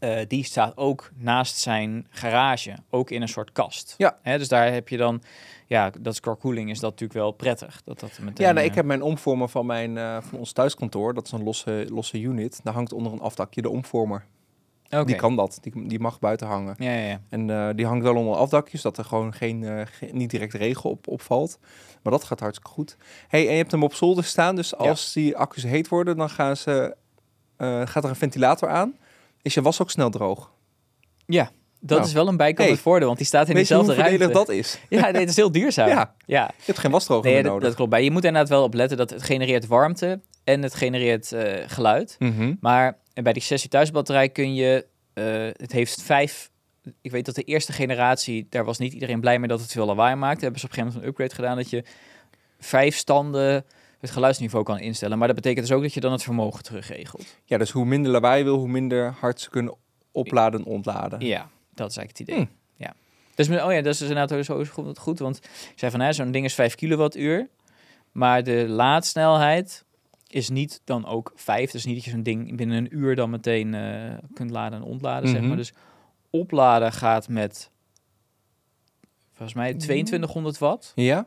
Eh, 0.05 0.21
die 0.29 0.45
staat 0.45 0.77
ook 0.77 1.11
naast 1.17 1.57
zijn 1.57 2.07
garage, 2.11 2.77
ook 2.91 3.11
in 3.11 3.23
een 3.23 3.29
soort 3.29 3.53
kast. 3.53 3.95
Ja. 3.99 4.19
Hè, 4.23 4.39
dus 4.39 4.49
daar 4.49 4.73
heb 4.73 4.89
je 4.89 4.97
dan, 4.97 5.23
ja, 5.67 5.91
dat 6.01 6.13
is 6.13 6.21
qua 6.21 6.35
koeling 6.35 6.71
is 6.71 6.81
dat 6.81 6.91
natuurlijk 6.91 7.19
wel 7.19 7.33
prettig. 7.33 7.81
Dat 7.85 8.01
dat 8.01 8.19
meteen, 8.21 8.47
Ja, 8.47 8.53
nou, 8.53 8.65
eh, 8.65 8.71
ik 8.71 8.75
heb 8.75 8.85
mijn 8.85 9.03
omvormer 9.03 9.49
van, 9.49 9.67
mijn, 9.67 10.23
van 10.23 10.39
ons 10.39 10.53
thuiskantoor. 10.53 11.15
Dat 11.15 11.27
is 11.27 11.33
een 11.33 11.43
losse, 11.43 11.87
losse 11.89 12.21
unit. 12.21 12.61
Daar 12.63 12.75
hangt 12.75 12.93
onder 12.93 13.13
een 13.13 13.21
afdakje 13.21 13.63
de 13.63 13.71
omvormer. 13.71 14.25
Die 15.03 15.15
kan 15.17 15.37
dat. 15.37 15.59
Die, 15.61 15.87
die 15.89 16.01
mag 16.01 16.19
buiten 16.19 16.47
hangen. 16.47 16.75
Ja, 16.79 16.91
ja, 16.93 17.07
ja. 17.09 17.21
En 17.29 17.51
eh, 17.51 17.69
die 17.75 17.87
hangt 17.87 18.03
wel 18.05 18.15
onder 18.15 18.33
een 18.33 18.39
afdakje, 18.39 18.79
zodat 18.79 18.99
er 18.99 19.05
gewoon 19.05 19.33
geen, 19.35 19.87
geen- 19.91 20.17
niet 20.17 20.31
direct 20.31 20.53
regen 20.53 20.91
op, 20.91 21.09
opvalt. 21.09 21.59
Maar 22.03 22.13
dat 22.13 22.25
gaat 22.25 22.41
hartstikke 22.41 22.71
goed. 22.71 22.97
Hey, 23.29 23.45
en 23.47 23.51
je 23.53 23.59
hebt 23.59 23.71
hem 23.71 23.83
op 23.83 23.95
zolder 23.95 24.25
staan, 24.25 24.57
dus 24.57 24.77
als 24.77 25.13
die 25.13 25.37
accu's 25.37 25.63
heet 25.63 25.89
worden, 25.89 26.17
dan 26.17 26.31
gaan 26.31 26.57
ze, 26.57 26.97
eh, 27.57 27.83
gaat 27.85 28.05
er 28.05 28.11
een 28.11 28.17
ventilator 28.17 28.69
aan. 28.69 28.97
Is 29.43 29.55
je 29.55 29.63
was 29.63 29.81
ook 29.83 29.91
snel 29.91 30.11
droog? 30.11 30.51
Ja, 31.27 31.51
dat 31.81 31.99
Nou. 31.99 32.09
is 32.09 32.15
wel 32.15 32.29
een 32.29 32.37
bijkomend 32.37 32.75
Hey, 32.75 32.83
voordeel, 32.83 33.07
want 33.07 33.19
die 33.19 33.27
staat 33.27 33.49
in 33.49 33.55
dezelfde 33.55 33.95
ruimte. 33.95 34.29
dat 34.29 34.49
is? 34.49 34.79
Ja, 34.89 35.11
nee, 35.11 35.21
het 35.21 35.29
is 35.31 35.37
heel 35.37 35.53
duurzaam. 35.53 35.89
Ja. 35.89 36.15
ja. 36.27 36.45
Je 36.57 36.63
hebt 36.65 36.79
geen 36.79 36.91
wasdroger 36.91 37.25
Nee, 37.25 37.35
meer 37.35 37.43
dat, 37.43 37.53
nodig. 37.53 37.67
dat 37.69 37.77
klopt. 37.77 37.91
Maar 37.91 38.03
je 38.03 38.11
moet 38.11 38.25
inderdaad 38.25 38.49
wel 38.51 38.63
op 38.63 38.75
letten 38.75 38.97
dat 38.97 39.11
het 39.11 39.23
genereert 39.23 39.67
warmte 39.67 40.21
en 40.45 40.63
het 40.63 40.75
genereert 40.75 41.33
geluid. 41.67 42.17
Mhm. 42.19 42.55
Maar 42.61 42.97
bij 43.23 43.33
die 43.33 43.43
sessie 43.43 43.71
thuisbatterij 43.71 44.29
kun 44.29 44.55
je, 44.55 44.87
eh, 45.13 45.25
het 45.63 45.73
heeft 45.73 46.03
vijf, 46.03 46.51
ik 47.01 47.11
weet 47.11 47.25
dat 47.25 47.35
de 47.35 47.43
eerste 47.43 47.73
generatie, 47.73 48.47
daar 48.51 48.65
was 48.65 48.79
niet 48.79 48.93
iedereen 48.93 49.21
blij 49.21 49.39
mee 49.39 49.49
dat 49.49 49.61
het 49.61 49.73
veel 49.73 49.87
lawaai 49.87 50.15
maakte. 50.15 50.43
Hebben 50.43 50.61
ze 50.61 50.67
op 50.67 50.73
een 50.73 50.79
gegeven 50.79 51.01
moment 51.01 51.03
een 51.03 51.25
upgrade 51.25 51.35
gedaan 51.35 51.57
dat 51.57 51.71
je 51.71 51.85
vijf 52.59 52.97
standen 52.97 53.65
het 54.01 54.11
geluidsniveau 54.11 54.65
kan 54.65 54.79
instellen. 54.79 55.19
Maar 55.19 55.27
dat 55.27 55.37
betekent 55.37 55.67
dus 55.67 55.77
ook 55.77 55.83
dat 55.83 55.95
je 55.95 56.01
dan 56.01 56.13
het 56.13 56.23
vermogen 56.23 56.63
terugregelt. 56.63 57.37
Ja, 57.45 57.59
dus 57.59 57.71
hoe 57.71 57.85
minder 57.85 58.13
lawaai 58.13 58.39
je 58.39 58.45
wil, 58.45 58.57
hoe 58.57 58.69
minder 58.69 59.15
hard 59.21 59.41
ze 59.41 59.51
kunnen 59.51 59.75
opladen 60.13 60.61
en 60.61 60.67
ontladen. 60.67 61.21
Ja, 61.21 61.51
dat 61.75 61.91
is 61.91 61.97
eigenlijk 61.97 62.19
het 62.19 62.29
idee. 62.29 62.37
Hmm. 62.37 62.49
Ja. 62.77 62.95
Dus, 63.35 63.49
oh 63.49 63.73
ja, 63.73 63.81
dat 63.81 63.95
is 63.95 64.01
inderdaad 64.01 64.45
zo 64.45 64.65
goed, 64.65 64.99
goed 64.99 65.19
want 65.19 65.37
ik 65.45 65.73
zei 65.79 65.91
van, 65.91 66.15
zo'n 66.15 66.31
ding 66.31 66.45
is 66.45 66.55
5 66.55 66.75
kilowattuur, 66.75 67.49
maar 68.13 68.43
de 68.43 68.69
laadsnelheid 68.69 69.84
is 70.35 70.49
niet 70.51 70.81
dan 70.85 71.07
ook 71.07 71.33
5. 71.35 71.71
Dus 71.71 71.85
niet 71.85 71.95
dat 71.95 72.05
je 72.05 72.11
zo'n 72.11 72.23
ding 72.23 72.57
binnen 72.57 72.77
een 72.77 72.97
uur 72.97 73.17
dan 73.17 73.31
meteen 73.31 73.75
eh, 73.75 74.15
kunt 74.35 74.51
laden 74.51 74.79
en 74.79 74.85
ontladen, 74.85 75.29
zeg 75.29 75.39
Mhm. 75.39 75.49
maar. 75.49 75.57
Dus 75.57 75.73
opladen 76.31 76.93
gaat 76.93 77.29
met, 77.29 77.71
volgens 79.33 79.55
mij, 79.55 79.75
2200 79.75 80.59
watt 80.59 80.93
Ja? 80.95 81.27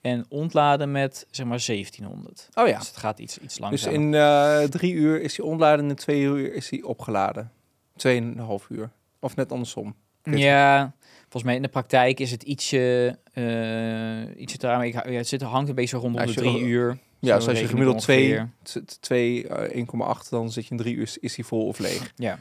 en 0.00 0.24
ontladen 0.28 0.90
met, 0.92 1.26
zeg 1.30 1.46
maar, 1.46 1.60
1700. 1.66 2.48
Oh 2.54 2.68
ja. 2.68 2.78
Dus 2.78 2.86
het 2.88 2.96
gaat 2.96 3.18
iets, 3.18 3.34
iets 3.38 3.54
Dus 3.54 3.58
langzamer. 3.58 4.00
in 4.00 4.14
eh, 4.14 4.62
drie 4.62 4.92
uur 4.92 5.20
is 5.20 5.36
hij 5.36 5.46
ontladen 5.46 5.84
en 5.84 5.90
in 5.90 5.96
twee 5.96 6.22
uur 6.22 6.54
is 6.54 6.70
hij 6.70 6.82
opgeladen. 6.82 7.52
Tweeënhalf 7.96 8.66
uur. 8.70 8.90
Of 9.20 9.36
net 9.36 9.52
andersom. 9.52 9.94
Ja, 10.22 10.92
volgens 11.20 11.42
mij 11.42 11.54
in 11.56 11.62
de 11.62 11.68
praktijk 11.68 12.20
is 12.20 12.30
het 12.30 12.42
ietsje, 12.42 13.18
eh 13.32 14.40
ietsje 14.40 14.58
ja, 14.66 15.02
het 15.10 15.28
zit, 15.28 15.42
hangt 15.42 15.68
een 15.68 15.74
beetje 15.74 15.96
rondom 15.96 16.20
Als 16.20 16.34
de 16.34 16.40
drie 16.40 16.60
uur. 16.60 16.98
Ja, 17.28 17.36
dus 17.36 17.48
als 17.48 17.58
je 17.60 17.68
gemiddeld 17.68 17.98
twee, 17.98 18.38
ongeveer. 18.38 18.48
t- 18.84 18.96
twee 19.02 19.48
eh, 19.48 19.86
1,8, 20.24 20.28
dan 20.30 20.50
zit 20.52 20.64
je 20.64 20.70
in 20.70 20.76
drie 20.76 20.94
uur, 20.94 21.16
is- 21.20 21.36
hij 21.36 21.44
vol 21.44 21.66
of 21.66 21.78
leeg. 21.78 22.12
Ja. 22.16 22.38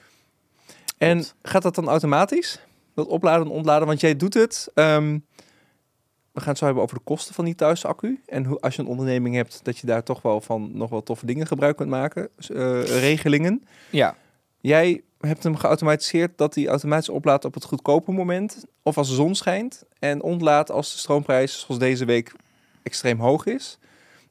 En 0.98 1.26
gaat 1.42 1.62
dat 1.62 1.76
dan 1.76 1.88
automatisch? 1.88 2.60
Dat 2.94 3.08
opladen 3.08 3.46
en 3.46 3.52
ontladen? 3.52 3.88
Want 3.88 4.00
jij 4.00 4.16
doet 4.16 4.34
het. 4.34 4.72
ehm, 4.74 5.20
we 6.32 6.40
gaan 6.40 6.50
het 6.50 6.58
zo 6.58 6.66
hebben 6.66 6.84
over 6.84 6.98
de 6.98 7.04
kosten 7.04 7.34
van 7.34 7.46
die 7.46 7.56
thuisaccu. 7.56 8.22
En 8.26 8.46
hoe, 8.46 8.60
als 8.60 8.76
je 8.76 8.82
een 8.82 8.88
onderneming 8.88 9.36
hebt, 9.36 9.60
dat 9.64 9.78
je 9.78 9.88
daar 9.88 10.04
toch 10.04 10.22
wel 10.22 10.42
van 10.42 10.70
nog 10.78 10.90
wel 10.90 11.04
toffe 11.04 11.26
dingen 11.26 11.48
gebruik 11.48 11.78
kunt 11.78 11.90
maken. 11.90 12.30
Eh, 12.38 12.84
regelingen. 12.84 13.64
Ja. 13.90 14.16
Jij 14.60 15.02
hebt 15.20 15.44
hem 15.44 15.56
geautomatiseerd 15.56 16.38
dat 16.38 16.56
hij 16.56 16.68
automatisch 16.68 17.10
oplaadt 17.10 17.46
op 17.46 17.54
het 17.54 17.64
goedkope 17.64 18.12
moment. 18.12 18.66
Of 18.84 18.98
als 18.98 19.08
de 19.10 19.16
zon 19.16 19.36
schijnt. 19.36 19.84
En 20.00 20.22
ontlaadt 20.22 20.72
als 20.72 20.92
de 20.92 20.98
stroomprijs, 20.98 21.60
zoals 21.60 21.80
deze 21.80 22.06
week, 22.06 22.32
extreem 22.84 23.20
hoog 23.20 23.46
is. 23.46 23.78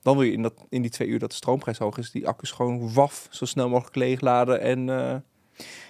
Dan 0.03 0.17
wil 0.17 0.25
je 0.27 0.33
in, 0.33 0.43
dat, 0.43 0.55
in 0.69 0.83
die 0.83 0.91
twee 0.91 1.09
uur 1.09 1.19
dat 1.19 1.31
de 1.31 1.37
stroomprijs 1.37 1.79
hoog 1.79 1.99
is, 1.99 2.11
die 2.11 2.27
accu's 2.29 2.51
gewoon 2.51 2.93
waf, 2.93 3.27
zo 3.31 3.45
snel 3.45 3.69
mogelijk 3.69 3.97
leegladen. 3.97 4.61
En 4.61 4.89
eh, 4.89 5.17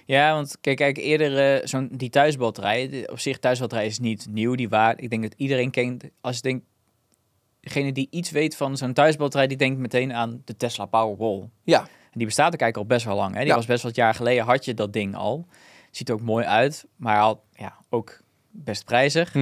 Ja, 0.07 0.33
want 0.35 0.57
kijk, 0.61 0.77
kijk 0.77 0.97
eerder 0.97 1.61
eh, 1.61 1.67
zo'n 1.67 1.89
die 1.93 2.11
thuisbatterij. 2.11 3.09
op 3.11 3.19
zich 3.19 3.39
thuisbatterij 3.39 3.87
is 3.87 3.99
niet 3.99 4.27
nieuw. 4.31 4.55
Die 4.55 4.69
waar, 4.69 4.99
ik 5.01 5.11
denk 5.11 5.23
dat 5.23 5.35
iedereen 5.37 5.71
kent. 5.71 6.05
Als 6.21 6.37
je 6.37 6.43
denkt, 6.43 6.65
degene 7.61 7.93
die 7.93 8.09
iets 8.11 8.31
weet 8.31 8.57
van 8.57 8.77
zo'n 8.77 8.93
thuisbatterij, 8.93 9.47
die 9.47 9.57
denkt 9.57 9.79
meteen 9.79 10.13
aan 10.13 10.43
de 10.45 10.57
Tesla 10.57 10.85
Powerwall. 10.87 11.49
ja, 11.65 11.81
En 11.81 11.87
die 12.19 12.27
bestaat 12.27 12.55
ook 12.55 12.61
eigenlijk 12.61 12.77
al 12.91 12.97
best 12.97 13.07
wel 13.07 13.17
lang. 13.17 13.33
Hè? 13.35 13.39
Die 13.41 13.49
Ja. 13.49 13.55
was 13.55 13.67
best 13.67 13.83
wat 13.83 13.95
jaar 13.95 14.15
geleden 14.15 14.45
had 14.45 14.65
je 14.65 14.75
dat 14.75 14.93
ding 14.93 15.15
al. 15.15 15.47
Ziet 15.91 16.09
er 16.09 16.15
ook 16.15 16.21
mooi 16.21 16.45
uit, 16.47 16.87
maar 16.97 17.21
al, 17.21 17.43
ja, 17.53 17.77
ook 17.89 18.21
best 18.51 18.85
prijzig. 18.85 19.35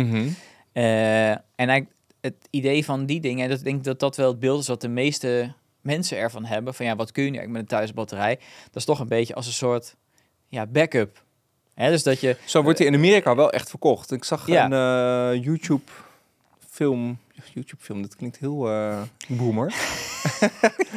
Eh, 0.72 1.30
en 1.30 1.40
eigenlijk 1.56 1.92
het 2.20 2.34
idee 2.50 2.84
van 2.84 3.06
die 3.06 3.20
dingen, 3.20 3.48
dat 3.48 3.58
ik 3.58 3.64
denk 3.64 3.84
dat 3.84 4.00
dat 4.00 4.16
wel 4.16 4.28
het 4.28 4.38
beeld 4.40 4.60
is 4.60 4.68
wat 4.68 4.80
de 4.80 4.88
meeste 4.88 5.52
mensen 5.80 6.18
ervan 6.18 6.44
hebben. 6.44 6.74
Van 6.74 6.86
ja, 6.86 6.96
wat 6.96 7.12
kun 7.12 7.24
je 7.24 7.30
nu 7.30 7.46
met 7.48 7.60
een 7.60 7.66
thuisbatterij? 7.66 8.36
Dat 8.64 8.76
is 8.76 8.84
toch 8.84 9.00
een 9.00 9.08
beetje 9.08 9.34
als 9.34 9.46
een 9.46 9.52
soort 9.52 9.96
ja, 10.48 10.66
backup. 10.66 11.22
Hè, 11.74 11.90
dus 11.90 12.02
dat 12.02 12.20
je, 12.20 12.36
Zo 12.44 12.62
wordt 12.62 12.78
hij 12.78 12.86
in 12.86 12.94
Amerika 12.94 13.34
wel 13.34 13.52
echt 13.52 13.70
verkocht. 13.70 14.12
Ik 14.12 14.24
zag 14.24 14.46
Ja. 14.46 14.64
een 14.70 15.36
eh, 15.36 15.44
YouTube 15.44 15.82
film, 16.82 17.18
YouTube 17.54 17.82
film, 17.82 18.02
dat 18.02 18.16
klinkt 18.16 18.38
heel 18.38 18.68
eh 18.70 19.00
boomer. 19.28 19.66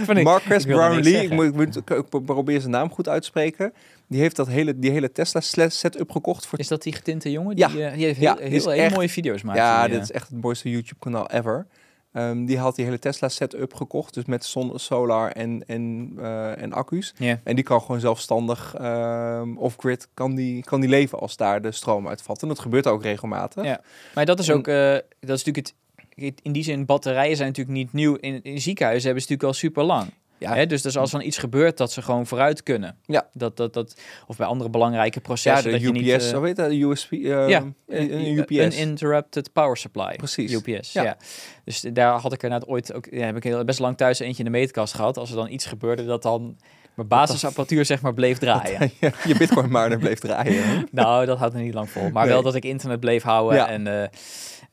Ik- 0.07 0.23
Marcus 0.23 0.65
Brownlee, 0.65 1.23
ik 1.23 1.31
moet, 1.31 1.45
ik 1.45 1.53
moet 1.53 1.75
ik 1.75 1.91
ook 1.91 2.25
probeer 2.25 2.59
zijn 2.59 2.71
naam 2.71 2.91
goed 2.91 3.07
uit 3.07 3.21
te 3.21 3.27
spreken. 3.27 3.73
Die 4.07 4.19
heeft 4.19 4.35
dat 4.35 4.47
hele, 4.47 4.79
die 4.79 4.91
hele 4.91 5.11
Tesla 5.11 5.39
setup 5.69 6.11
gekocht 6.11 6.45
voor 6.45 6.59
Is 6.59 6.67
dat 6.67 6.83
die 6.83 6.93
getinte 6.93 7.31
jongen? 7.31 7.57
Ja. 7.57 7.67
Die, 7.67 7.83
eh, 7.85 7.93
die 7.93 8.05
heeft 8.05 8.19
Ja, 8.19 8.35
heel, 8.37 8.45
die 8.47 8.55
is 8.57 8.63
heel, 8.65 8.73
echt- 8.73 8.95
mooie 8.95 9.09
video's 9.09 9.41
maakt. 9.41 9.57
Ja, 9.57 9.79
hij, 9.79 9.87
dit 9.87 9.97
eh. 9.97 10.03
is 10.03 10.11
echt 10.11 10.27
het 10.29 10.41
mooiste 10.41 10.69
YouTube-kanaal 10.69 11.29
ever. 11.29 11.67
Ehm, 12.13 12.45
die 12.45 12.57
had 12.57 12.75
die 12.75 12.85
hele 12.85 12.99
Tesla 12.99 13.29
setup 13.29 13.73
gekocht, 13.73 14.13
dus 14.13 14.25
met 14.25 14.45
zon, 14.45 14.79
solar 14.79 15.31
en, 15.31 15.63
en, 15.67 16.13
eh, 16.17 16.61
en 16.61 16.73
accu's. 16.73 17.13
En 17.43 17.55
die 17.55 17.63
kan 17.63 17.81
gewoon 17.81 17.99
zelfstandig 17.99 18.75
ehm 18.75 19.57
off-grid 19.57 20.07
kan 20.13 20.35
die, 20.35 20.63
kan 20.63 20.81
die 20.81 20.89
leven 20.89 21.19
als 21.19 21.37
daar 21.37 21.61
de 21.61 21.71
stroom 21.71 22.07
uitvalt. 22.07 22.41
En 22.41 22.47
dat 22.47 22.59
gebeurt 22.59 22.87
ook 22.87 23.03
regelmatig. 23.03 23.63
Ja. 23.63 23.81
Maar 24.13 24.25
dat 24.25 24.39
is 24.39 24.51
ook, 24.51 24.67
eh, 24.67 24.93
dat 25.19 25.37
is 25.37 25.43
natuurlijk 25.43 25.73
het, 26.15 26.39
in 26.41 26.51
die 26.51 26.63
zin, 26.63 26.85
batterijen 26.85 27.35
zijn 27.35 27.47
natuurlijk 27.47 27.77
niet 27.77 27.93
nieuw. 27.93 28.15
In, 28.15 28.43
in 28.43 28.61
ziekenhuizen 28.61 29.05
hebben 29.05 29.23
ze 29.23 29.31
natuurlijk 29.31 29.43
al 29.43 29.69
super 29.69 29.83
lang. 29.83 30.09
Ja. 30.41 30.53
Hè? 30.55 30.65
Dus, 30.65 30.81
dus 30.81 30.97
als 30.97 31.11
er 31.13 31.17
dan 31.17 31.27
iets 31.27 31.37
gebeurt, 31.37 31.77
dat 31.77 31.91
ze 31.91 32.01
gewoon 32.01 32.25
vooruit 32.27 32.63
kunnen. 32.63 32.97
Ja. 33.05 33.29
Dat, 33.33 33.57
dat, 33.57 33.73
dat, 33.73 34.01
of 34.27 34.37
bij 34.37 34.47
andere 34.47 34.69
belangrijke 34.69 35.15
Ja, 35.19 35.21
processen. 35.25 35.63
de 35.63 35.71
dat 35.71 35.81
je 35.81 35.87
UPS, 35.87 36.23
niet, 36.23 36.31
eh, 36.31 36.37
hoe 36.37 36.47
heet 36.47 36.55
dat? 36.55 36.69
De 36.69 36.81
USB? 36.81 37.11
eh, 37.11 37.49
ja, 37.49 37.59
een, 37.59 37.75
een 37.87 38.09
eh, 38.11 38.37
UPS. 38.37 38.77
Uninterrupted 38.77 39.53
Power 39.53 39.77
Supply. 39.77 40.15
Precies. 40.15 40.51
UPS, 40.53 40.93
Ja. 40.93 41.03
ja. 41.03 41.17
Dus 41.65 41.81
daar 41.93 42.19
had 42.19 42.33
ik 42.33 42.43
er 42.43 42.49
net 42.49 42.67
ooit 42.67 42.93
ook, 42.93 43.07
ja, 43.11 43.25
heb 43.25 43.35
ik 43.35 43.43
heel, 43.43 43.63
best 43.65 43.79
lang 43.79 43.97
thuis 43.97 44.19
eentje 44.19 44.43
in 44.43 44.51
de 44.51 44.57
meetkast 44.57 44.93
gehad. 44.93 45.17
Als 45.17 45.29
er 45.29 45.35
dan 45.35 45.49
iets 45.49 45.65
gebeurde, 45.65 46.05
dat 46.05 46.21
dan 46.21 46.57
mijn 46.95 47.07
basisapparatuur 47.07 47.85
zeg 47.85 48.01
maar 48.01 48.13
bleef 48.13 48.37
draaien. 48.37 48.91
Ja, 48.99 49.11
je 49.25 49.35
bitcoin 49.37 49.71
miner 49.71 49.97
bleef 49.97 50.19
draaien. 50.19 50.63
hè? 50.67 50.81
Nou, 50.91 51.25
dat 51.25 51.37
houdt 51.37 51.53
me 51.53 51.61
niet 51.61 51.73
lang 51.73 51.89
vol. 51.89 52.09
Maar 52.09 52.23
Nee. 52.25 52.33
wel 52.33 52.41
dat 52.43 52.55
ik 52.55 52.65
internet 52.65 52.99
bleef 52.99 53.23
houden 53.23 53.57
Ja. 53.57 53.67
en 53.69 53.87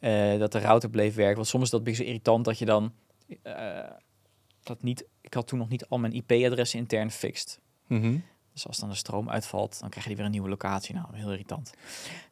eh, 0.01 0.33
eh, 0.35 0.41
dat 0.41 0.53
de 0.53 0.59
router 0.59 0.91
bleef 0.91 1.15
werken. 1.15 1.37
Want 1.37 1.47
soms 1.49 1.65
is 1.65 1.71
dat 1.71 1.85
beetje 1.85 2.03
zo 2.03 2.09
irritant 2.09 2.45
dat 2.45 2.59
je 2.59 2.65
dan 2.65 2.93
eh, 3.43 3.55
dat 4.63 4.83
niet. 4.83 5.05
Ik 5.29 5.35
had 5.35 5.47
toen 5.47 5.59
nog 5.59 5.69
niet 5.69 5.87
al 5.89 5.99
mijn 5.99 6.13
IP-adressen 6.13 6.79
intern 6.79 7.11
fixed. 7.11 7.61
Mhm. 7.87 8.17
Dus 8.53 8.67
als 8.67 8.77
dan 8.79 8.89
de 8.89 8.95
stroom 8.95 9.31
uitvalt, 9.31 9.81
dan 9.81 9.89
krijg 9.89 10.09
je 10.09 10.17
weer 10.17 10.25
een 10.25 10.31
nieuwe 10.31 10.49
locatie. 10.49 10.95
Nou, 10.95 11.07
heel 11.13 11.31
irritant. 11.31 11.71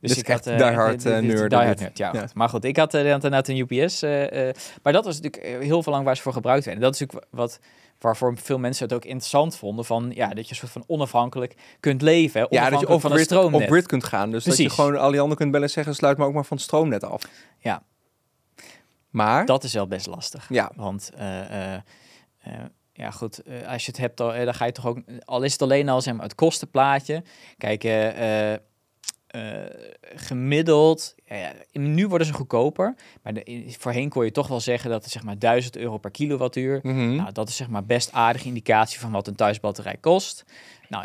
Is 0.00 0.10
ik 0.10 0.16
dit- 0.16 0.26
dit- 0.44 0.46
eh, 0.46 0.58
dit- 0.90 1.78
nerd, 1.78 1.98
ja. 1.98 2.12
Maar 2.34 2.48
goed, 2.48 2.64
ik 2.64 2.76
had 2.76 2.94
eh, 2.94 3.10
inderdaad 3.10 3.48
een 3.48 3.56
UPS. 3.56 4.02
eh, 4.02 4.48
eh, 4.48 4.54
maar 4.82 4.92
dat 4.92 5.04
was 5.04 5.20
natuurlijk 5.20 5.62
heel 5.62 5.82
veel 5.82 5.92
lang 5.92 6.04
waar 6.04 6.16
ze 6.16 6.22
voor 6.22 6.32
gebruikt 6.32 6.64
werden. 6.64 6.82
Dat 6.82 6.94
is 6.94 7.00
natuurlijk 7.00 7.28
wat 7.30 7.58
waarvoor 7.98 8.36
veel 8.38 8.58
mensen 8.58 8.84
het 8.84 8.94
ook 8.94 9.04
interessant 9.04 9.56
vonden. 9.56 9.84
Van 9.84 10.10
ja, 10.14 10.28
dat 10.28 10.48
je 10.48 10.54
soort 10.54 10.72
van 10.72 10.84
onafhankelijk 10.86 11.54
kunt 11.80 12.02
leven. 12.02 12.40
Hè, 12.40 12.46
Ja, 12.50 12.70
dat 12.70 12.80
je 12.80 12.86
van 12.86 12.94
een 12.94 12.94
off-grid 13.04 13.24
stroomnet. 13.24 13.62
op 13.62 13.68
grid 13.68 13.86
kunt 13.86 14.04
gaan. 14.04 14.30
Dus 14.30 14.44
dat 14.44 14.56
je 14.56 14.70
gewoon 14.70 14.96
Alliander 14.98 15.36
kunt 15.36 15.50
bellen 15.50 15.66
en 15.66 15.72
zeggen, 15.72 15.94
sluit 15.94 16.18
me 16.18 16.24
ook 16.24 16.34
maar 16.34 16.44
van 16.44 16.56
het 16.56 16.66
stroomnet 16.66 17.04
af. 17.04 17.22
Ja. 17.58 17.82
Maar, 19.10 19.46
Dat 19.46 19.64
is 19.64 19.72
wel 19.72 19.86
best 19.86 20.06
lastig. 20.06 20.46
ja, 20.48 20.72
Want 20.74 21.10
ja, 22.96 23.10
goed, 23.10 23.42
eh, 23.42 23.68
als 23.68 23.84
je 23.84 23.90
het 23.90 24.00
hebt, 24.00 24.16
dan, 24.16 24.32
eh, 24.32 24.44
dan 24.44 24.54
ga 24.54 24.64
je 24.64 24.72
toch 24.72 24.86
ook, 24.86 24.98
al 25.24 25.42
is 25.42 25.52
het 25.52 25.62
alleen 25.62 25.88
al 25.88 26.00
zeg 26.00 26.14
maar, 26.14 26.22
het 26.22 26.34
kostenplaatje. 26.34 27.22
Kijk, 27.58 27.84
eh, 27.84 28.54
gemiddeld, 30.14 31.14
ja, 31.24 31.36
ja, 31.36 31.52
nu 31.72 32.08
worden 32.08 32.26
ze 32.26 32.32
goedkoper, 32.32 32.94
maar 33.22 33.34
de, 33.34 33.74
voorheen 33.78 34.08
kon 34.08 34.24
je 34.24 34.30
toch 34.30 34.48
wel 34.48 34.60
zeggen 34.60 34.90
dat 34.90 35.02
het 35.02 35.12
zeg 35.12 35.22
maar 35.22 35.38
1000 35.38 35.76
euro 35.76 35.98
per 35.98 36.10
kilowattuur. 36.10 36.80
Mhm. 36.82 37.16
Nou, 37.16 37.32
dat 37.32 37.48
is 37.48 37.56
zeg 37.56 37.68
maar 37.68 37.84
best 37.84 38.12
aardige 38.12 38.46
indicatie 38.46 39.00
van 39.00 39.10
wat 39.10 39.26
een 39.26 39.34
thuisbatterij 39.34 39.96
kost. 40.00 40.44
Nou, 40.88 41.04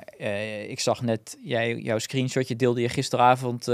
ik 0.68 0.80
zag 0.80 1.02
net, 1.02 1.38
jij, 1.44 1.76
jouw 1.76 2.00
screenshotje 2.00 2.56
deelde 2.56 2.82
je 2.82 2.90
gisteravond 2.90 3.66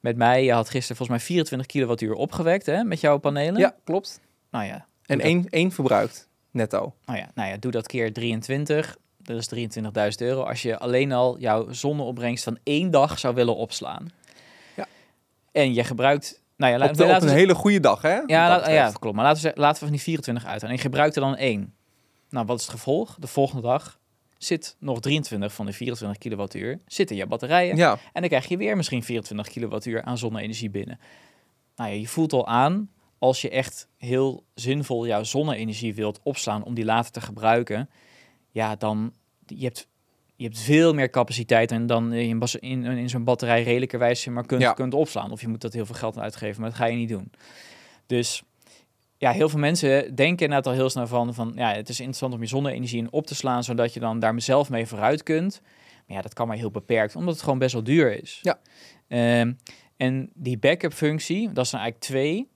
met 0.00 0.16
mij. 0.16 0.44
Je 0.44 0.52
had 0.52 0.70
gisteren 0.70 0.96
volgens 0.96 1.18
mij 1.18 1.26
24 1.26 1.68
kilowattuur 1.68 2.14
opgewekt 2.14 2.66
hè, 2.66 2.84
met 2.84 3.00
jouw 3.00 3.18
panelen. 3.18 3.60
ja, 3.60 3.74
klopt. 3.84 4.20
Nou 4.50 4.64
ja, 4.64 4.86
En 5.06 5.20
één, 5.20 5.46
één 5.48 5.72
verbruikt, 5.72 6.29
netto. 6.50 6.94
nou 7.04 7.18
ja, 7.18 7.30
nou 7.34 7.48
ja, 7.48 7.56
doe 7.56 7.70
dat 7.70 7.86
keer 7.86 8.12
23. 8.12 8.96
Dat 9.22 9.36
is 9.52 9.78
23.000 9.78 9.90
euro. 10.18 10.42
Als 10.42 10.62
je 10.62 10.78
alleen 10.78 11.12
al 11.12 11.38
jouw 11.38 11.72
zonneopbrengst 11.72 12.44
van 12.44 12.58
één 12.62 12.90
dag 12.90 13.18
zou 13.18 13.34
willen 13.34 13.56
opslaan. 13.56 14.10
Ja. 14.76 14.86
En 15.52 15.74
je 15.74 15.84
gebruikt... 15.84 16.42
Nou 16.56 16.72
ja, 16.72 16.78
Op, 16.78 16.82
laten 16.84 16.96
de, 16.96 17.06
we... 17.06 17.14
op 17.16 17.22
een 17.22 17.28
we- 17.28 17.34
hele 17.34 17.54
goede 17.54 17.80
dag, 17.80 18.02
hè? 18.02 18.14
ja, 18.26 18.48
laat- 18.48 18.66
ja, 18.66 18.90
klopt. 18.98 19.16
Maar 19.16 19.24
laten 19.24 19.42
we, 19.42 19.52
laten 19.54 19.74
we 19.78 19.84
van 19.84 19.90
die 19.90 20.00
24 20.00 20.44
uit. 20.46 20.62
En 20.62 20.70
je 20.70 20.78
gebruikt 20.78 21.14
er 21.16 21.20
dan 21.22 21.36
één. 21.36 21.74
Nou, 22.30 22.46
wat 22.46 22.58
is 22.58 22.64
het 22.64 22.74
gevolg? 22.74 23.16
De 23.18 23.26
volgende 23.26 23.62
dag 23.62 23.98
zit 24.38 24.76
nog 24.78 25.00
23 25.00 25.52
van 25.52 25.66
de 25.66 25.72
24 25.72 26.18
kilowattuur 26.18 26.80
zit 26.86 27.10
in 27.10 27.16
je 27.16 27.26
batterijen. 27.26 27.76
Ja, 27.76 27.92
En 28.12 28.20
dan 28.20 28.28
krijg 28.28 28.46
je 28.48 28.56
weer 28.56 28.76
misschien 28.76 29.02
24 29.02 29.48
kilowattuur 29.48 30.02
aan 30.02 30.18
zonne-energie 30.18 30.70
binnen. 30.70 31.00
Nou 31.76 31.90
ja, 31.90 31.96
je 31.96 32.08
voelt 32.08 32.32
al 32.32 32.46
aan, 32.46 32.90
als 33.20 33.40
je 33.40 33.50
echt 33.50 33.88
heel 33.96 34.44
zinvol 34.54 35.06
jouw 35.06 35.22
zonne-energie 35.22 35.94
wilt 35.94 36.20
opslaan 36.22 36.64
om 36.64 36.74
die 36.74 36.84
later 36.84 37.12
te 37.12 37.20
gebruiken, 37.20 37.90
ja, 38.50 38.76
dan 38.76 39.12
je 39.46 39.64
hebt 39.64 39.88
je 40.36 40.46
hebt 40.46 40.58
veel 40.58 40.94
meer 40.94 41.10
capaciteit 41.10 41.70
en 41.70 41.86
dan 41.86 42.12
in, 42.12 42.40
in, 42.60 42.84
in 42.84 43.08
zo'n 43.08 43.24
batterij 43.24 43.62
redelijkerwijs 43.62 44.26
maar 44.26 44.46
kunt, 44.46 44.62
Ja. 44.62 44.72
kunt 44.72 44.94
opslaan. 44.94 45.30
Of 45.30 45.40
je 45.40 45.48
moet 45.48 45.60
dat 45.60 45.72
heel 45.72 45.86
veel 45.86 45.94
geld 45.94 46.18
uitgeven, 46.18 46.60
maar 46.60 46.70
dat 46.70 46.78
ga 46.78 46.86
je 46.86 46.96
niet 46.96 47.08
doen. 47.08 47.30
Dus 48.06 48.42
ja, 49.18 49.30
heel 49.30 49.48
veel 49.48 49.58
mensen 49.58 50.14
denken 50.14 50.46
inderdaad 50.46 50.66
al 50.66 50.72
heel 50.72 50.90
snel 50.90 51.06
van, 51.06 51.34
van 51.34 51.52
ja, 51.54 51.72
het 51.74 51.88
is 51.88 51.98
interessant 51.98 52.34
om 52.34 52.40
je 52.40 52.46
zonne-energie 52.46 52.98
in 52.98 53.12
op 53.12 53.26
te 53.26 53.34
slaan, 53.34 53.64
zodat 53.64 53.94
je 53.94 54.00
dan 54.00 54.18
daar 54.18 54.40
zelf 54.40 54.70
mee 54.70 54.86
vooruit 54.86 55.22
kunt. 55.22 55.60
Maar 56.06 56.16
ja, 56.16 56.22
dat 56.22 56.34
kan 56.34 56.48
maar 56.48 56.56
heel 56.56 56.70
beperkt, 56.70 57.16
omdat 57.16 57.34
het 57.34 57.42
gewoon 57.42 57.58
best 57.58 57.72
wel 57.72 57.82
duur 57.82 58.22
is. 58.22 58.38
Ja. 58.42 58.60
Ehm, 59.08 59.52
en 59.96 60.30
die 60.34 60.58
backup 60.58 60.92
functie, 60.92 61.52
dat 61.52 61.66
zijn 61.66 61.82
eigenlijk 61.82 62.12
twee. 62.12 62.48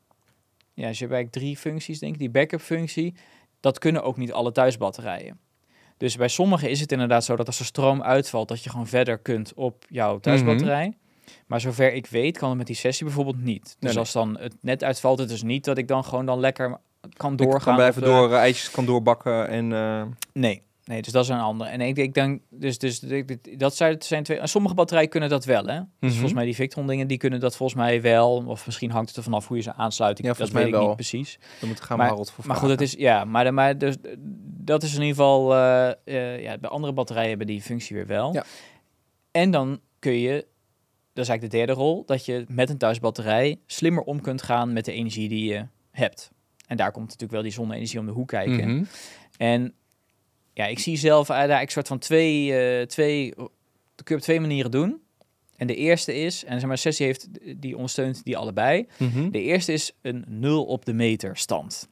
Ja, 0.74 0.88
dus 0.88 0.98
je 0.98 1.04
hebt 1.04 1.16
eigenlijk 1.16 1.30
drie 1.44 1.56
functies, 1.56 1.98
denk 1.98 2.12
ik. 2.12 2.18
Die 2.18 2.30
backup 2.30 2.60
functie, 2.60 3.14
dat 3.60 3.78
kunnen 3.78 4.02
ook 4.02 4.16
niet 4.16 4.32
alle 4.32 4.52
thuisbatterijen. 4.52 5.38
Dus 5.96 6.16
bij 6.16 6.28
sommigen 6.28 6.70
is 6.70 6.80
het 6.80 6.92
inderdaad 6.92 7.24
zo 7.24 7.36
dat 7.36 7.46
als 7.46 7.58
er 7.58 7.64
stroom 7.64 8.02
uitvalt, 8.02 8.48
dat 8.48 8.64
je 8.64 8.70
gewoon 8.70 8.86
verder 8.86 9.18
kunt 9.18 9.52
op 9.54 9.84
jouw 9.88 10.18
thuisbatterij. 10.18 10.96
Maar 11.46 11.60
zover 11.60 11.92
ik 11.92 12.06
weet, 12.06 12.38
kan 12.38 12.48
het 12.48 12.58
met 12.58 12.66
die 12.66 12.76
sessie 12.76 13.06
bijvoorbeeld 13.06 13.42
niet. 13.42 13.62
Dus 13.64 13.74
Nee, 13.80 13.90
nee. 13.90 13.98
als 13.98 14.12
dan 14.12 14.38
het 14.38 14.54
net 14.60 14.84
uitvalt, 14.84 15.18
het 15.18 15.30
is 15.30 15.42
niet 15.42 15.64
dat 15.64 15.78
ik 15.78 15.88
dan 15.88 16.04
gewoon 16.04 16.26
dan 16.26 16.40
lekker 16.40 16.78
kan 17.16 17.32
ik 17.32 17.38
doorgaan. 17.38 17.60
kan 17.60 17.74
blijven 17.74 18.02
of, 18.02 18.08
door, 18.08 18.32
eh, 18.32 18.38
eitjes 18.38 18.70
kan 18.70 18.84
doorbakken 18.86 19.48
en... 19.48 19.72
eh, 19.72 20.02
Nee, 20.32 20.62
nee, 20.84 21.02
dus 21.02 21.12
dat 21.12 21.22
is 21.24 21.30
een 21.30 21.38
ander. 21.38 21.66
En 21.66 21.80
ik, 21.80 21.96
ik 21.96 22.14
denk, 22.14 22.42
dus, 22.50 22.78
dus 22.78 23.00
dat 23.56 23.76
zijn, 23.76 23.98
twee. 23.98 24.38
en 24.38 24.48
Sommige 24.48 24.74
batterijen 24.74 25.08
kunnen 25.08 25.28
dat 25.28 25.44
wel, 25.44 25.64
hè? 25.66 25.76
Dus 25.78 25.86
Mhm. 26.00 26.10
volgens 26.12 26.32
mij 26.32 26.44
die 26.44 26.54
Victron 26.54 26.86
dingen, 26.86 27.06
die 27.06 27.16
kunnen 27.18 27.40
dat 27.40 27.56
volgens 27.56 27.78
mij 27.78 28.02
wel. 28.02 28.44
Of 28.46 28.66
misschien 28.66 28.90
hangt 28.90 29.08
het 29.08 29.16
er 29.16 29.22
vanaf 29.22 29.48
hoe 29.48 29.56
je 29.56 29.62
ze 29.62 29.74
aansluit. 29.74 30.18
Ik, 30.18 30.24
Ja, 30.24 30.30
dat 30.30 30.38
weet 30.38 30.52
mij 30.52 30.64
ik 30.66 30.70
wel. 30.72 30.86
niet 30.86 30.94
precies. 30.94 31.38
dan 31.60 31.68
moet 31.68 31.78
ik 31.78 31.84
gaan 31.84 31.98
Maar- 31.98 32.08
Harold 32.08 32.30
voor 32.30 32.46
Maar 32.46 32.56
goed, 32.56 32.68
het 32.68 32.78
vragen. 32.78 32.96
is 32.98 33.02
ja, 33.04 33.24
maar, 33.24 33.54
maar 33.54 33.78
dus, 33.78 33.96
dat 34.44 34.82
is 34.82 34.94
in 34.94 35.00
ieder 35.00 35.14
geval. 35.16 35.54
eh, 36.04 36.42
ja, 36.42 36.58
bij 36.58 36.70
andere 36.70 36.92
batterijen 36.92 37.28
hebben 37.28 37.46
die 37.46 37.62
functie 37.62 37.96
weer 37.96 38.06
wel. 38.06 38.32
Ja. 38.32 38.44
En 39.30 39.50
dan 39.50 39.80
kun 39.98 40.12
je, 40.18 40.32
dat 41.12 41.24
is 41.24 41.28
eigenlijk 41.28 41.50
de 41.50 41.56
derde 41.56 41.72
rol, 41.72 42.04
dat 42.06 42.24
je 42.24 42.44
met 42.48 42.70
een 42.70 42.78
thuisbatterij 42.78 43.60
slimmer 43.66 44.02
om 44.02 44.20
kunt 44.20 44.42
gaan 44.42 44.72
met 44.72 44.84
de 44.84 44.92
energie 44.92 45.28
die 45.28 45.52
je 45.52 45.66
hebt. 45.90 46.30
En 46.66 46.76
daar 46.76 46.90
komt 46.92 47.04
natuurlijk 47.04 47.32
wel 47.32 47.42
die 47.42 47.52
zonne-energie 47.52 47.98
om 48.00 48.06
de 48.06 48.12
hoek 48.12 48.28
kijken. 48.28 48.74
Mhm. 48.74 48.84
En 49.36 49.74
ja, 50.54 50.66
ik 50.66 50.78
zie 50.78 50.96
zelf 50.96 51.28
eigenlijk 51.28 51.62
een 51.62 51.70
soort 51.70 51.88
van 51.88 51.98
twee, 51.98 52.56
eh, 52.56 52.86
twee, 52.86 53.34
dat 53.94 54.04
kun 54.04 54.14
je 54.14 54.14
op 54.14 54.20
twee 54.20 54.40
manieren 54.40 54.70
doen. 54.70 55.02
En 55.56 55.66
de 55.66 55.74
eerste 55.74 56.14
is, 56.14 56.44
en 56.44 56.60
zeg 56.60 56.68
maar, 56.68 56.78
Sessie 56.78 57.06
heeft, 57.06 57.28
die 57.56 57.74
ondersteunt 57.74 58.24
die 58.24 58.36
allebei. 58.36 58.86
Mhm. 58.98 59.30
De 59.30 59.40
eerste 59.40 59.72
is 59.72 59.92
een 60.02 60.24
nul 60.28 60.64
op 60.64 60.84
de 60.84 60.92
meter 60.92 61.36
stand. 61.36 61.88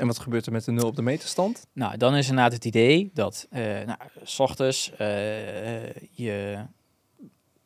En 0.00 0.06
wat 0.06 0.18
gebeurt 0.18 0.46
er 0.46 0.52
met 0.52 0.64
de 0.64 0.72
nul 0.72 0.86
op 0.86 0.96
de 0.96 1.02
meterstand? 1.02 1.66
Nou, 1.72 1.96
dan 1.96 2.16
is 2.16 2.28
inderdaad 2.28 2.52
het 2.52 2.64
idee 2.64 3.10
dat, 3.14 3.46
eh 3.50 3.62
nou, 3.62 3.98
s 4.22 4.38
ochtends 4.38 4.92
eh, 4.96 5.92
je, 6.10 6.64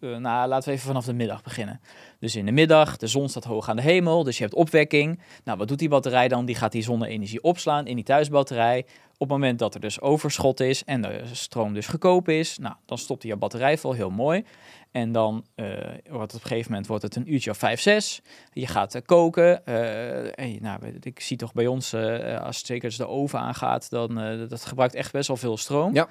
eh, 0.00 0.16
nou, 0.16 0.48
laten 0.48 0.68
we 0.68 0.74
even 0.74 0.86
vanaf 0.86 1.04
de 1.04 1.12
middag 1.12 1.42
beginnen. 1.42 1.80
Dus 2.18 2.36
in 2.36 2.46
de 2.46 2.52
middag, 2.52 2.96
de 2.96 3.06
zon 3.06 3.28
staat 3.28 3.44
hoog 3.44 3.68
aan 3.68 3.76
de 3.76 3.82
hemel, 3.82 4.24
dus 4.24 4.36
je 4.36 4.42
hebt 4.42 4.54
opwekking. 4.54 5.20
Nou, 5.44 5.58
wat 5.58 5.68
doet 5.68 5.78
die 5.78 5.88
batterij 5.88 6.28
dan? 6.28 6.44
Die 6.44 6.54
gaat 6.54 6.72
die 6.72 6.82
zonne-energie 6.82 7.42
opslaan 7.42 7.86
in 7.86 7.94
die 7.94 8.04
thuisbatterij. 8.04 8.86
Op 9.18 9.28
het 9.28 9.38
moment 9.38 9.58
dat 9.58 9.74
er 9.74 9.80
dus 9.80 10.00
overschot 10.00 10.60
is 10.60 10.84
en 10.84 11.02
de 11.02 11.22
stroom 11.32 11.74
dus 11.74 11.86
goedkoop 11.86 12.28
is, 12.28 12.58
nou, 12.58 12.74
dan 12.86 12.98
stopt 12.98 13.22
die 13.22 13.30
je 13.30 13.36
batterij 13.36 13.78
vol, 13.78 13.92
heel 13.92 14.10
mooi. 14.10 14.44
En 14.90 15.12
dan 15.12 15.44
eh, 15.54 15.66
wordt 16.08 16.32
het 16.32 16.34
op 16.34 16.42
een 16.42 16.48
gegeven 16.48 16.70
moment 16.70 16.86
wordt 16.86 17.02
het 17.02 17.16
een 17.16 17.32
uurtje 17.32 17.50
of 17.50 17.56
vijf, 17.56 17.80
zes. 17.80 18.20
Je 18.52 18.66
gaat 18.66 18.94
eh, 18.94 19.02
koken. 19.04 19.66
eh, 19.66 20.38
en 20.38 20.58
nou, 20.60 20.78
ik 21.00 21.20
zie 21.20 21.36
toch 21.36 21.52
bij 21.52 21.66
ons, 21.66 21.94
als 21.94 22.56
het 22.56 22.66
zeker 22.66 22.84
als 22.84 22.96
de 22.96 23.08
oven 23.08 23.38
aangaat, 23.38 23.90
dan 23.90 24.18
uh, 24.18 24.48
dat 24.48 24.64
gebruikt 24.64 24.94
echt 24.94 25.12
best 25.12 25.28
wel 25.28 25.36
veel 25.36 25.56
stroom. 25.56 25.94
Ja. 25.94 26.08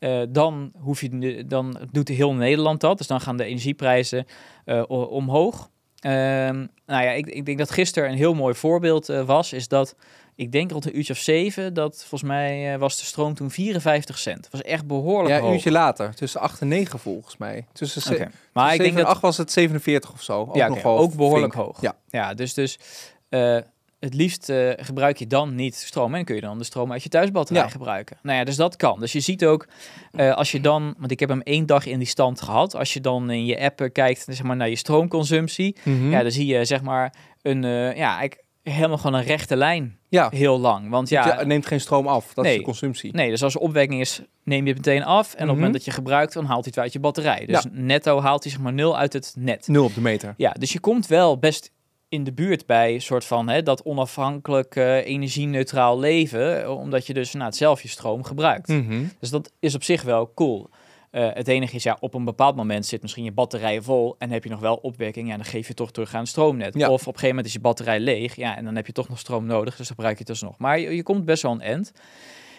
Uh, 0.00 0.22
dan, 0.28 0.72
hoef 0.78 1.00
je, 1.00 1.44
dan 1.46 1.78
doet 1.90 2.08
heel 2.08 2.34
Nederland 2.34 2.80
dat. 2.80 2.98
Dus 2.98 3.06
dan 3.06 3.20
gaan 3.20 3.36
de 3.36 3.44
energieprijzen 3.44 4.26
uh, 4.66 4.82
omhoog. 4.88 5.70
Uh, 6.06 6.12
nou 6.12 6.68
ja, 6.86 7.10
ik, 7.10 7.26
ik, 7.26 7.46
denk 7.46 7.58
dat 7.58 7.70
gisteren 7.70 8.10
een 8.10 8.16
heel 8.16 8.34
mooi 8.34 8.54
voorbeeld 8.54 9.10
uh, 9.10 9.26
was. 9.26 9.52
Is 9.52 9.68
dat, 9.68 9.96
ik 10.38 10.52
denk 10.52 10.70
rond 10.70 10.84
een 10.86 10.96
uurtje 10.96 11.12
of 11.12 11.18
zeven, 11.18 11.74
dat 11.74 11.96
volgens 11.98 12.22
mij 12.30 12.72
uh, 12.72 12.78
was 12.78 12.98
de 12.98 13.04
stroom 13.04 13.34
toen 13.34 13.50
54 13.50 14.18
cent. 14.18 14.48
Was 14.50 14.62
echt 14.62 14.86
behoorlijk 14.86 15.28
ja, 15.28 15.38
hoog. 15.38 15.48
een 15.48 15.54
uurtje 15.54 15.70
later. 15.70 16.14
Tussen 16.14 16.40
8 16.40 16.60
en 16.60 16.68
9 16.68 16.98
volgens 16.98 17.36
mij. 17.36 17.66
Tussen 17.72 18.14
okay. 18.14 18.28
Maar 18.52 18.74
ik 18.74 18.80
denk 18.80 18.96
dat 18.96 19.06
8 19.06 19.20
was 19.20 19.36
het 19.36 19.52
47 19.52 20.12
of 20.12 20.22
zo. 20.22 20.40
Ook 20.40 20.54
ja, 20.56 20.68
nog 20.68 20.78
okay. 20.78 20.92
Ook 20.92 21.14
behoorlijk 21.14 21.54
hoog. 21.54 21.80
Ja. 21.80 21.96
ja, 22.08 22.34
dus, 22.34 22.54
dus 22.54 22.78
eh, 23.28 23.58
het 24.00 24.14
liefst 24.14 24.48
eh, 24.48 24.70
gebruik 24.76 25.16
je 25.18 25.26
dan 25.26 25.54
niet 25.54 25.74
stroom 25.74 26.14
en 26.14 26.24
kun 26.24 26.34
je 26.34 26.40
dan 26.40 26.58
de 26.58 26.64
stroom 26.64 26.92
uit 26.92 27.02
je 27.02 27.08
thuisbatterij 27.08 27.62
Ja. 27.62 27.68
gebruiken. 27.68 28.16
Nou 28.22 28.38
ja, 28.38 28.44
dus 28.44 28.56
dat 28.56 28.76
kan. 28.76 29.00
Dus 29.00 29.12
je 29.12 29.20
ziet 29.20 29.44
ook, 29.44 29.66
eh, 30.12 30.34
als 30.34 30.52
je 30.52 30.60
dan, 30.60 30.94
want 30.98 31.10
ik 31.10 31.20
heb 31.20 31.28
hem 31.28 31.40
één 31.40 31.66
dag 31.66 31.86
in 31.86 31.98
die 31.98 32.08
stand 32.08 32.40
gehad, 32.40 32.74
als 32.74 32.92
je 32.92 33.00
dan 33.00 33.30
in 33.30 33.44
je 33.46 33.60
app 33.60 33.80
eh, 33.80 33.92
kijkt 33.92 34.24
zeg 34.26 34.42
maar, 34.42 34.56
naar 34.56 34.68
je 34.68 34.76
stroomconsumptie, 34.76 35.76
Mhm. 35.84 36.10
ja, 36.10 36.22
dan 36.22 36.30
zie 36.30 36.46
je 36.46 36.64
zeg 36.64 36.82
maar 36.82 37.14
een, 37.42 37.64
eh, 37.64 37.96
ja, 37.96 38.18
eigenlijk 38.18 38.46
helemaal 38.70 38.98
gewoon 38.98 39.14
een 39.20 39.26
rechte 39.26 39.56
lijn, 39.56 39.98
ja. 40.08 40.28
heel 40.34 40.60
lang. 40.60 40.90
Want 40.90 41.08
Ja, 41.08 41.36
het 41.36 41.46
neemt 41.46 41.66
geen 41.66 41.80
stroom 41.80 42.06
af. 42.06 42.34
Dat 42.34 42.44
Nee. 42.44 42.52
is 42.52 42.58
de 42.58 42.64
consumptie. 42.64 43.12
Nee, 43.14 43.30
dus 43.30 43.42
als 43.42 43.54
er 43.54 43.60
opwekking 43.60 44.00
is, 44.00 44.22
neem 44.44 44.66
je 44.66 44.72
het 44.72 44.86
meteen 44.86 45.04
af. 45.04 45.26
En 45.26 45.32
op 45.32 45.38
het 45.38 45.46
Mhm. 45.46 45.54
moment 45.54 45.72
dat 45.72 45.84
je 45.84 45.90
gebruikt, 45.90 46.32
dan 46.32 46.44
haalt 46.44 46.64
hij 46.64 46.72
het 46.74 46.78
uit 46.82 46.92
je 46.92 47.00
batterij. 47.00 47.46
Dus 47.46 47.64
netto 47.72 48.20
haalt 48.20 48.42
hij 48.42 48.52
zeg 48.52 48.60
maar 48.60 48.72
nul 48.72 48.98
uit 48.98 49.12
het 49.12 49.34
net. 49.38 49.68
Nul 49.68 49.84
op 49.84 49.94
de 49.94 50.00
meter. 50.00 50.34
Ja, 50.36 50.52
dus 50.58 50.72
je 50.72 50.80
komt 50.80 51.06
wel 51.06 51.38
best 51.38 51.70
in 52.08 52.24
de 52.24 52.32
buurt 52.32 52.66
bij 52.66 52.94
een 52.94 53.00
soort 53.02 53.24
van 53.24 53.48
hè, 53.48 53.62
dat 53.62 53.82
onafhankelijk 53.82 54.76
eh, 54.76 55.06
energie-neutraal 55.06 55.98
leven. 55.98 56.62
eh, 56.62 56.70
Omdat 56.78 57.06
je 57.06 57.14
dus 57.14 57.32
nou, 57.32 57.44
het 57.44 57.56
zelf 57.56 57.82
je 57.82 57.88
stroom 57.88 58.24
gebruikt. 58.24 58.68
Mhm. 58.68 59.02
Dus 59.20 59.30
dat 59.30 59.52
is 59.60 59.74
op 59.74 59.82
zich 59.82 60.02
wel 60.02 60.32
cool. 60.34 60.68
Eh, 61.10 61.28
het 61.32 61.48
enige 61.48 61.76
is, 61.76 61.82
ja, 61.82 61.96
op 62.00 62.14
een 62.14 62.24
bepaald 62.24 62.56
moment 62.56 62.86
zit 62.86 63.02
misschien 63.02 63.24
je 63.24 63.32
batterij 63.32 63.82
vol 63.82 64.14
en 64.18 64.30
heb 64.30 64.44
je 64.44 64.50
nog 64.50 64.60
wel 64.60 64.76
opwekking, 64.76 65.28
ja, 65.28 65.36
dan 65.36 65.44
geef 65.44 65.68
je 65.68 65.74
toch 65.74 65.90
terug 65.92 66.14
aan 66.14 66.20
het 66.20 66.28
stroomnet. 66.28 66.74
Ja. 66.74 66.86
Of 66.88 67.00
op 67.00 67.06
een 67.06 67.06
gegeven 67.06 67.28
moment 67.28 67.46
is 67.46 67.52
je 67.52 67.60
batterij 67.60 68.00
leeg, 68.00 68.34
ja, 68.36 68.56
en 68.56 68.64
dan 68.64 68.76
heb 68.76 68.86
je 68.86 68.92
toch 68.92 69.08
nog 69.08 69.18
stroom 69.18 69.46
nodig, 69.46 69.76
dus 69.76 69.86
dan 69.86 69.96
gebruik 69.96 70.12
je 70.12 70.18
het 70.18 70.26
dus 70.26 70.42
nog. 70.42 70.58
Maar 70.58 70.78
je, 70.78 70.96
je 70.96 71.02
komt 71.02 71.24
best 71.24 71.42
wel 71.42 71.52
een 71.52 71.60
end. 71.60 71.92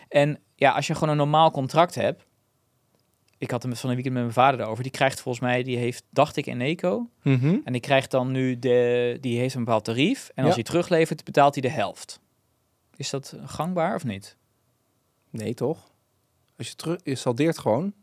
En 0.07 0.39
ja, 0.55 0.71
als 0.71 0.87
je 0.87 0.93
gewoon 0.93 1.09
een 1.09 1.17
normaal 1.17 1.51
contract 1.51 1.95
hebt, 1.95 2.25
ik 3.37 3.51
had 3.51 3.63
het 3.63 3.79
van 3.79 3.89
een 3.89 3.95
weekend 3.95 4.15
met 4.15 4.23
mijn 4.23 4.35
vader 4.35 4.59
erover, 4.59 4.83
die 4.83 4.91
krijgt 4.91 5.21
volgens 5.21 5.43
mij, 5.43 5.63
die 5.63 5.77
heeft, 5.77 6.03
dacht 6.09 6.35
ik, 6.35 6.45
een 6.45 6.61
eco, 6.61 7.09
Mhm. 7.23 7.57
en 7.63 7.71
die 7.71 7.81
krijgt 7.81 8.11
dan 8.11 8.31
nu 8.31 8.59
de, 8.59 9.17
die 9.21 9.39
heeft 9.39 9.55
een 9.55 9.63
bepaald 9.63 9.83
tarief, 9.83 10.29
en 10.35 10.43
als 10.45 10.55
Ja. 10.55 10.61
hij 10.61 10.63
teruglevert, 10.63 11.23
betaalt 11.23 11.53
hij 11.53 11.61
de 11.69 11.75
helft. 11.75 12.19
Is 12.95 13.09
dat 13.09 13.35
gangbaar 13.45 13.95
of 13.95 14.03
niet? 14.03 14.37
Nee, 15.29 15.53
toch? 15.53 15.91
Als 16.57 16.67
je 16.67 16.75
terug, 16.75 16.99
je 17.03 17.15
saldeert 17.15 17.57
gewoon. 17.57 17.93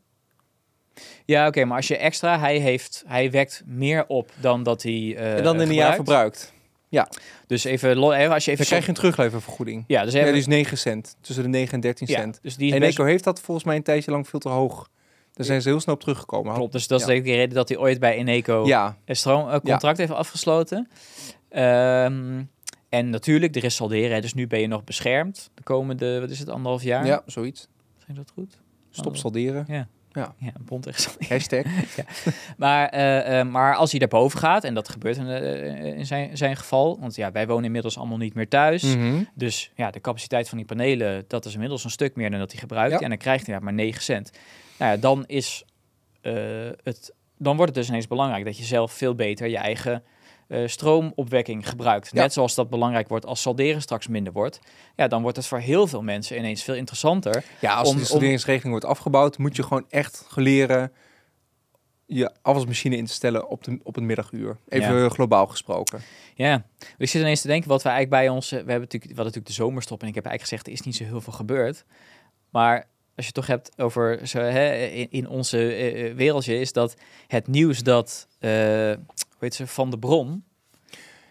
Ja, 1.25 1.47
oké, 1.47 1.65
maar 1.65 1.77
als 1.77 1.89
je 1.89 1.97
extra, 1.97 2.39
hij 2.39 2.59
heeft, 2.59 3.05
hij 3.07 3.31
wekt 3.31 3.63
meer 3.67 4.05
op 4.07 4.31
dan 4.41 4.63
dat 4.63 4.83
hij. 4.83 5.17
en 5.17 5.43
dan 5.43 5.61
in 5.61 5.69
een 5.69 5.75
jaar 5.75 5.95
verbruikt. 5.95 6.55
Dus 7.47 7.65
even, 7.65 7.97
als 7.99 8.45
je 8.45 8.51
even. 8.51 8.57
Dan 8.57 8.67
krijg 8.67 8.83
je 8.83 8.89
een 8.89 8.95
terugleververgoeding. 8.95 9.85
Ja, 9.87 10.05
dus 10.05 10.13
Ja, 10.13 10.19
even. 10.21 10.33
die 10.33 10.41
is 10.41 10.47
9 10.47 10.79
cent. 10.79 11.17
Tussen 11.21 11.45
de 11.45 11.51
9 11.51 11.75
en 11.75 11.81
13 11.81 12.07
ja, 12.11 12.19
cent. 12.19 12.39
dus 12.43 12.57
die 12.57 12.73
En 12.73 12.81
best, 12.81 12.99
Eco 12.99 13.05
heeft 13.05 13.25
dat 13.25 13.41
volgens 13.41 13.67
mij 13.67 13.77
een 13.77 13.83
tijdje 13.83 14.11
lang 14.11 14.29
veel 14.29 14.39
te 14.39 14.49
hoog. 14.49 14.89
Daar 15.33 15.47
zijn 15.47 15.63
ze 15.63 15.69
heel 15.69 15.81
snel 15.81 15.95
op 15.95 16.01
teruggekomen. 16.01 16.55
klopt. 16.55 16.73
Dus 16.73 16.87
dat 16.87 17.01
is 17.01 17.07
Ja. 17.07 17.13
denk 17.13 17.25
ik 17.25 17.31
de 17.33 17.37
reden 17.39 17.55
dat 17.55 17.69
hij 17.69 17.79
ooit 17.79 18.01
bij 18.01 18.17
Eneco 18.17 18.67
Ja, 18.67 18.97
een 19.05 19.17
stroomcontract 19.17 19.99
heeft 19.99 20.13
afgesloten. 20.13 20.89
Ehm, 21.49 22.43
en 22.89 23.11
natuurlijk, 23.11 23.57
er 23.57 23.65
is 23.65 23.75
salderen, 23.75 24.23
dus 24.23 24.35
nu 24.35 24.47
ben 24.47 24.61
je 24.61 24.67
nog 24.67 24.85
beschermd. 24.85 25.51
De 25.55 25.63
komende, 25.63 26.21
wat 26.21 26.31
is 26.31 26.39
het, 26.39 26.49
anderhalf 26.49 26.83
jaar? 26.83 27.07
ja, 27.07 27.23
zoiets. 27.27 27.69
Zeg 28.07 28.17
dat 28.17 28.31
goed? 28.35 28.59
Stop 28.91 29.17
salderen. 29.17 29.65
Ja. 29.69 29.89
Ja. 30.17 30.35
Ja, 30.39 30.51
een 30.55 30.65
bond 30.65 30.83
tegen 30.83 31.01
salderen. 31.01 31.29
Hashtag. 31.33 31.65
Maar, 32.57 32.89
eh, 32.89 33.41
eh, 33.41 33.47
maar 33.49 33.75
als 33.75 33.91
hij 33.91 34.01
daarboven 34.01 34.39
gaat, 34.39 34.65
en 34.65 34.75
dat 34.75 34.89
gebeurt 34.89 35.17
in, 35.17 35.29
eh, 35.29 35.85
in 35.85 36.07
zijn, 36.07 36.37
zijn 36.37 36.57
geval, 36.57 37.01
want 37.01 37.17
ja, 37.17 37.33
wij 37.33 37.47
wonen 37.47 37.65
inmiddels 37.65 37.99
allemaal 37.99 38.17
niet 38.17 38.35
meer 38.35 38.49
thuis. 38.49 38.83
Mhm. 38.83 39.23
Dus 39.35 39.71
ja, 39.75 39.91
de 39.91 40.01
capaciteit 40.01 40.49
van 40.49 40.59
die 40.59 40.67
panelen, 40.67 41.25
dat 41.29 41.45
is 41.45 41.53
inmiddels 41.53 41.85
een 41.85 41.91
stuk 41.91 42.17
meer 42.17 42.31
dan 42.31 42.39
dat 42.39 42.51
hij 42.51 42.61
gebruikt. 42.61 42.93
Ja. 42.93 43.01
En 43.01 43.09
dan 43.09 43.19
krijgt 43.19 43.47
hij 43.47 43.55
ja, 43.55 43.61
maar 43.61 43.73
9 43.73 44.03
cent. 44.03 44.31
Nou 44.79 44.93
ja, 44.93 44.97
dan 44.97 45.25
is 45.27 45.65
het, 46.83 47.13
dan 47.39 47.57
wordt 47.57 47.75
het 47.75 47.75
dus 47.75 47.89
ineens 47.89 48.09
belangrijk 48.09 48.45
dat 48.45 48.59
je 48.59 48.65
zelf 48.65 48.93
veel 48.93 49.15
beter 49.15 49.49
je 49.49 49.57
eigen 49.57 50.03
eh, 50.49 50.67
stroomopwekking 50.67 51.69
gebruikt. 51.69 52.11
Ja. 52.13 52.21
Net 52.21 52.33
zoals 52.33 52.55
dat 52.55 52.71
belangrijk 52.71 53.09
wordt 53.09 53.27
als 53.27 53.41
salderen 53.41 53.83
straks 53.83 54.09
minder 54.09 54.33
wordt. 54.33 54.59
Ja, 54.97 55.09
dan 55.09 55.23
wordt 55.23 55.37
het 55.37 55.47
voor 55.47 55.59
heel 55.59 55.87
veel 55.87 56.03
mensen 56.03 56.39
ineens 56.39 56.63
veel 56.63 56.75
interessanter. 56.75 57.45
Ja, 57.61 57.75
als 57.75 57.89
Om- 57.89 57.97
de 57.97 58.05
salderingsregeling 58.05 58.71
wordt 58.71 58.85
afgebouwd, 58.85 59.39
moet 59.39 59.57
je 59.57 59.63
gewoon 59.63 59.85
echt 59.89 60.27
leren 60.35 60.93
je 62.07 62.31
afwasmachine 62.43 62.97
in 62.97 63.05
te 63.05 63.13
stellen 63.13 63.49
op, 63.49 63.65
de, 63.65 63.79
op 63.83 63.95
het 63.95 64.05
middaguur. 64.05 64.57
Even 64.69 65.11
globaal 65.11 65.47
gesproken. 65.47 66.01
Ja, 66.35 66.67
ik 66.99 67.09
zit 67.09 67.21
ineens 67.23 67.41
te 67.41 67.49
denken 67.49 67.69
wat 67.69 67.83
we 67.83 67.89
eigenlijk 67.89 68.23
bij 68.23 68.35
ons... 68.35 68.51
We 68.51 68.57
hebben 68.57 68.81
natuurlijk, 68.81 69.03
we 69.03 69.09
hadden 69.09 69.25
natuurlijk 69.25 69.47
de 69.57 69.63
zomerstop 69.63 70.03
en 70.03 70.09
ik 70.09 70.15
heb 70.15 70.25
eigenlijk 70.25 70.51
gezegd, 70.51 70.67
er 70.67 70.83
is 70.83 70.87
niet 70.87 70.97
zo 70.97 71.05
heel 71.05 71.21
veel 71.21 71.33
gebeurd. 71.33 71.85
Maar 72.51 72.77
als 73.17 73.27
je 73.27 73.33
het 73.33 73.35
toch 73.35 73.47
hebt 73.47 73.71
over 73.77 74.27
zo, 74.27 74.39
hè, 74.39 74.87
in, 74.87 75.07
in 75.11 75.29
onze 75.29 75.59
eh, 75.59 76.09
eh, 76.09 76.17
wereldje, 76.17 76.59
is 76.59 76.73
dat 76.73 76.97
het 77.27 77.47
nieuws 77.47 77.83
dat, 77.83 78.29
eh 78.39 78.93
heet 79.41 79.55
ze, 79.55 79.67
Van 79.67 79.91
de 79.91 79.99
Bron... 79.99 80.45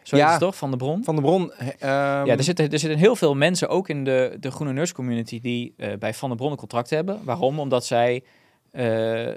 Zo 0.03 0.17
Ja. 0.17 0.25
is 0.25 0.31
het 0.31 0.39
toch, 0.41 0.55
Van 0.55 0.71
de 0.71 0.77
Bron? 0.77 1.03
Van 1.03 1.15
de 1.15 1.21
Bron. 1.21 1.51
eh, 1.53 1.67
ehm, 1.67 2.25
ja, 2.27 2.37
er 2.37 2.43
zitten, 2.43 2.69
er 2.71 2.79
zitten 2.79 2.99
heel 2.99 3.15
veel 3.15 3.35
mensen, 3.35 3.69
ook 3.69 3.89
in 3.89 4.03
de, 4.03 4.37
de 4.39 4.51
Groene 4.51 4.73
Nurse 4.73 4.93
Community, 4.93 5.39
die 5.41 5.73
eh, 5.77 5.97
bij 5.97 6.13
Van 6.13 6.29
der 6.29 6.37
Bron 6.37 6.51
een 6.51 6.57
contract 6.57 6.89
hebben. 6.89 7.23
Waarom? 7.23 7.59
Omdat 7.59 7.85
zij, 7.85 8.23
eh, 8.71 9.27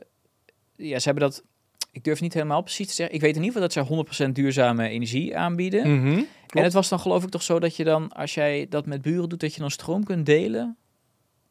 ja, 0.76 0.98
ze 0.98 1.04
hebben 1.04 1.22
dat, 1.22 1.42
ik 1.92 2.04
durf 2.04 2.20
niet 2.20 2.34
helemaal 2.34 2.62
precies 2.62 2.86
te 2.88 2.94
zeggen. 2.94 3.14
Ik 3.14 3.20
weet 3.20 3.36
in 3.36 3.42
ieder 3.42 3.62
geval 3.62 3.84
dat 3.84 4.06
zij 4.12 4.28
100% 4.28 4.32
duurzame 4.34 4.88
energie 4.88 5.36
aanbieden. 5.36 6.00
mhm, 6.00 6.22
En 6.48 6.62
het 6.62 6.72
was 6.72 6.88
dan 6.88 7.00
geloof 7.00 7.22
ik 7.24 7.30
toch 7.30 7.42
zo 7.42 7.58
dat 7.58 7.76
je 7.76 7.84
dan, 7.84 8.12
als 8.12 8.34
jij 8.34 8.66
dat 8.68 8.86
met 8.86 9.02
buren 9.02 9.28
doet, 9.28 9.40
dat 9.40 9.54
je 9.54 9.60
dan 9.60 9.70
stroom 9.70 10.04
kunt 10.04 10.26
delen? 10.26 10.76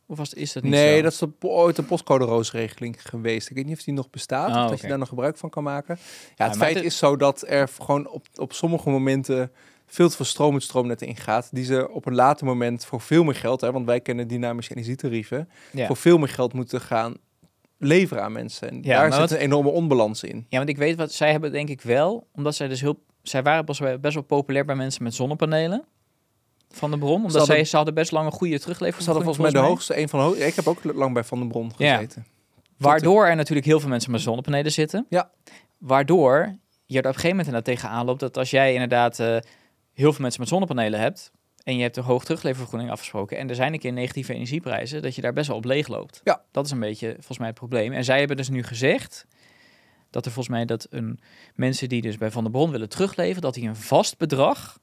Of 0.10 0.18
was, 0.18 0.34
is 0.34 0.54
dat 0.54 0.64
niet 0.64 0.72
Nee, 0.72 0.96
zo? 0.96 1.02
dat 1.02 1.12
is 1.12 1.18
de, 1.18 1.30
ooit 1.40 1.78
een 1.78 1.86
postcode 1.86 2.26
roosregeling 2.26 2.96
geweest. 3.10 3.50
Ik 3.50 3.56
weet 3.56 3.66
niet 3.66 3.78
of 3.78 3.84
die 3.84 3.94
nog 3.94 4.10
bestaat 4.10 4.56
Oh, 4.56 4.64
of 4.64 4.70
dat 4.70 4.82
je 4.82 4.88
daar 4.88 4.98
nog 4.98 5.08
gebruik 5.08 5.38
van 5.38 5.50
kan 5.50 5.64
maken. 5.64 5.98
Ja, 6.36 6.48
het 6.48 6.58
feit 6.58 6.76
het- 6.76 6.84
is 6.84 6.98
zo 6.98 7.16
dat 7.16 7.44
er 7.48 7.68
gewoon 7.82 8.10
op, 8.10 8.26
op 8.36 8.54
sommige 8.54 8.90
momenten 8.90 9.52
veel 9.86 10.10
te 10.10 10.16
veel 10.16 10.26
stroom 10.26 10.54
het 10.54 10.64
stroomnet 10.64 11.02
ingaat. 11.02 11.50
Die 11.52 11.64
ze 11.66 11.90
op 11.92 12.06
een 12.06 12.16
later 12.16 12.46
moment 12.46 12.86
voor 12.86 13.02
veel 13.02 13.24
meer 13.24 13.36
geld, 13.36 13.62
hè, 13.62 13.72
want 13.72 13.86
wij 13.86 14.00
kennen 14.02 14.28
dynamische 14.28 14.72
energietarieven, 14.72 15.50
Ja. 15.72 15.88
voor 15.88 15.98
veel 15.98 16.18
meer 16.18 16.30
geld 16.30 16.54
moeten 16.54 16.82
gaan 16.82 17.16
leveren 17.78 18.24
aan 18.24 18.32
mensen. 18.32 18.70
En 18.70 18.80
Ja, 18.84 19.00
daar 19.02 19.12
zit 19.12 19.20
wat- 19.20 19.32
een 19.32 19.38
enorme 19.38 19.70
onbalans 19.70 20.24
in. 20.24 20.46
Ja, 20.50 20.58
want 20.58 20.70
ik 20.70 20.78
weet 20.78 20.96
wat 20.98 21.12
zij 21.12 21.32
hebben, 21.32 21.52
denk 21.52 21.70
ik 21.70 21.82
wel, 21.82 22.28
omdat 22.36 22.56
zij 22.56 22.68
dus 22.68 22.82
heel, 22.82 23.04
zij 23.22 23.44
waren 23.44 23.66
best 23.66 23.80
wel, 23.80 23.98
best 24.00 24.14
wel 24.14 24.24
populair 24.24 24.66
bij 24.66 24.76
mensen 24.76 25.04
met 25.04 25.14
zonnepanelen 25.16 25.84
van 26.70 26.92
de 26.92 26.98
bron, 26.98 27.16
omdat 27.16 27.32
hadden- 27.32 27.56
zij, 27.56 27.66
ze 27.66 27.76
hadden 27.76 27.94
best 27.94 28.12
lang 28.12 28.26
een 28.26 28.32
goede 28.32 28.60
teruglevering. 28.60 29.04
Ze 29.04 29.12
hadden 29.12 29.24
volgens 29.34 29.54
mij 29.54 29.62
de 29.62 29.68
hoogste, 29.68 29.98
een 29.98 30.10
van 30.10 30.20
de 30.20 30.26
hoogste. 30.26 30.46
Ik 30.46 30.56
heb 30.56 30.68
ook 30.68 30.84
lang 30.84 31.14
bij 31.14 31.24
Van 31.24 31.40
den 31.40 31.48
Bron 31.48 31.72
Ja. 31.78 31.96
gezeten. 31.96 32.26
Waardoor 32.78 33.26
er 33.26 33.36
natuurlijk 33.36 33.68
heel 33.68 33.80
veel 33.80 33.90
mensen 33.90 34.12
met 34.12 34.22
zonnepanelen 34.22 34.72
zitten. 34.72 35.06
Ja. 35.10 35.32
Waardoor 35.78 36.58
je 36.86 36.94
er 36.94 37.00
op 37.00 37.06
een 37.06 37.14
gegeven 37.14 37.30
moment 37.30 37.48
inderdaad 37.48 37.76
tegenaan 37.76 38.06
loopt 38.06 38.20
dat 38.20 38.38
als 38.38 38.50
jij 38.50 38.74
inderdaad 38.74 39.20
eh, 39.20 39.28
heel 39.94 40.12
veel 40.14 40.22
mensen 40.22 40.40
met 40.40 40.50
zonnepanelen 40.50 41.00
hebt 41.00 41.32
en 41.64 41.76
je 41.76 41.82
hebt 41.82 41.98
een 41.98 42.04
hoog 42.04 42.24
terugleververgoeding 42.24 42.92
afgesproken 42.92 43.38
en 43.38 43.50
er 43.50 43.56
zijn 43.56 43.74
een 43.74 43.80
keer 43.80 43.94
negatieve 43.94 44.34
energieprijzen, 44.34 45.02
dat 45.02 45.16
je 45.16 45.22
daar 45.22 45.34
best 45.34 45.48
wel 45.48 45.58
op 45.58 45.66
leeg 45.66 45.88
loopt. 45.88 46.22
Ja. 46.24 46.42
Dat 46.52 46.66
is 46.66 46.72
een 46.72 46.80
beetje 46.80 47.14
volgens 47.14 47.38
mij 47.38 47.48
het 47.48 47.56
probleem. 47.58 47.94
En 47.94 48.04
zij 48.04 48.20
hebben 48.20 48.38
dus 48.38 48.50
nu 48.50 48.64
gezegd 48.64 49.26
dat 50.10 50.26
er 50.26 50.32
volgens 50.32 50.56
mij 50.56 50.66
dat 50.66 50.88
een, 50.90 51.20
mensen 51.56 51.90
die 51.90 52.02
dus 52.02 52.18
bij 52.18 52.32
Van 52.32 52.44
der 52.44 52.52
Bron 52.52 52.72
willen 52.72 52.90
terugleveren, 52.90 53.42
dat 53.42 53.54
die 53.54 53.68
een 53.68 53.76
vast 53.76 54.18
bedrag 54.18 54.80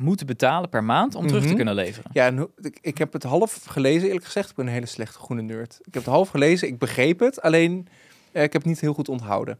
moeten 0.00 0.26
betalen 0.26 0.68
per 0.68 0.84
maand 0.84 1.14
om 1.14 1.26
terug 1.26 1.40
te 1.42 1.46
Mhm. 1.46 1.56
kunnen 1.56 1.74
leveren. 1.74 2.10
Ja, 2.14 2.26
en 2.26 2.48
ik, 2.60 2.78
ik 2.80 2.98
heb 2.98 3.12
het 3.12 3.22
half 3.22 3.64
gelezen, 3.68 4.06
eerlijk 4.06 4.24
gezegd. 4.24 4.50
Ik 4.50 4.56
ben 4.56 4.66
een 4.66 4.72
hele 4.72 4.86
slechte 4.86 5.18
groene 5.18 5.42
nerd. 5.42 5.78
Ik 5.82 5.94
heb 5.94 6.04
het 6.04 6.12
half 6.12 6.28
gelezen, 6.28 6.68
ik 6.68 6.78
begreep 6.78 7.18
het, 7.20 7.42
alleen 7.42 7.88
eh, 8.32 8.42
ik 8.42 8.52
heb 8.52 8.62
het 8.62 8.70
niet 8.70 8.80
heel 8.80 8.92
goed 8.94 9.08
onthouden. 9.08 9.58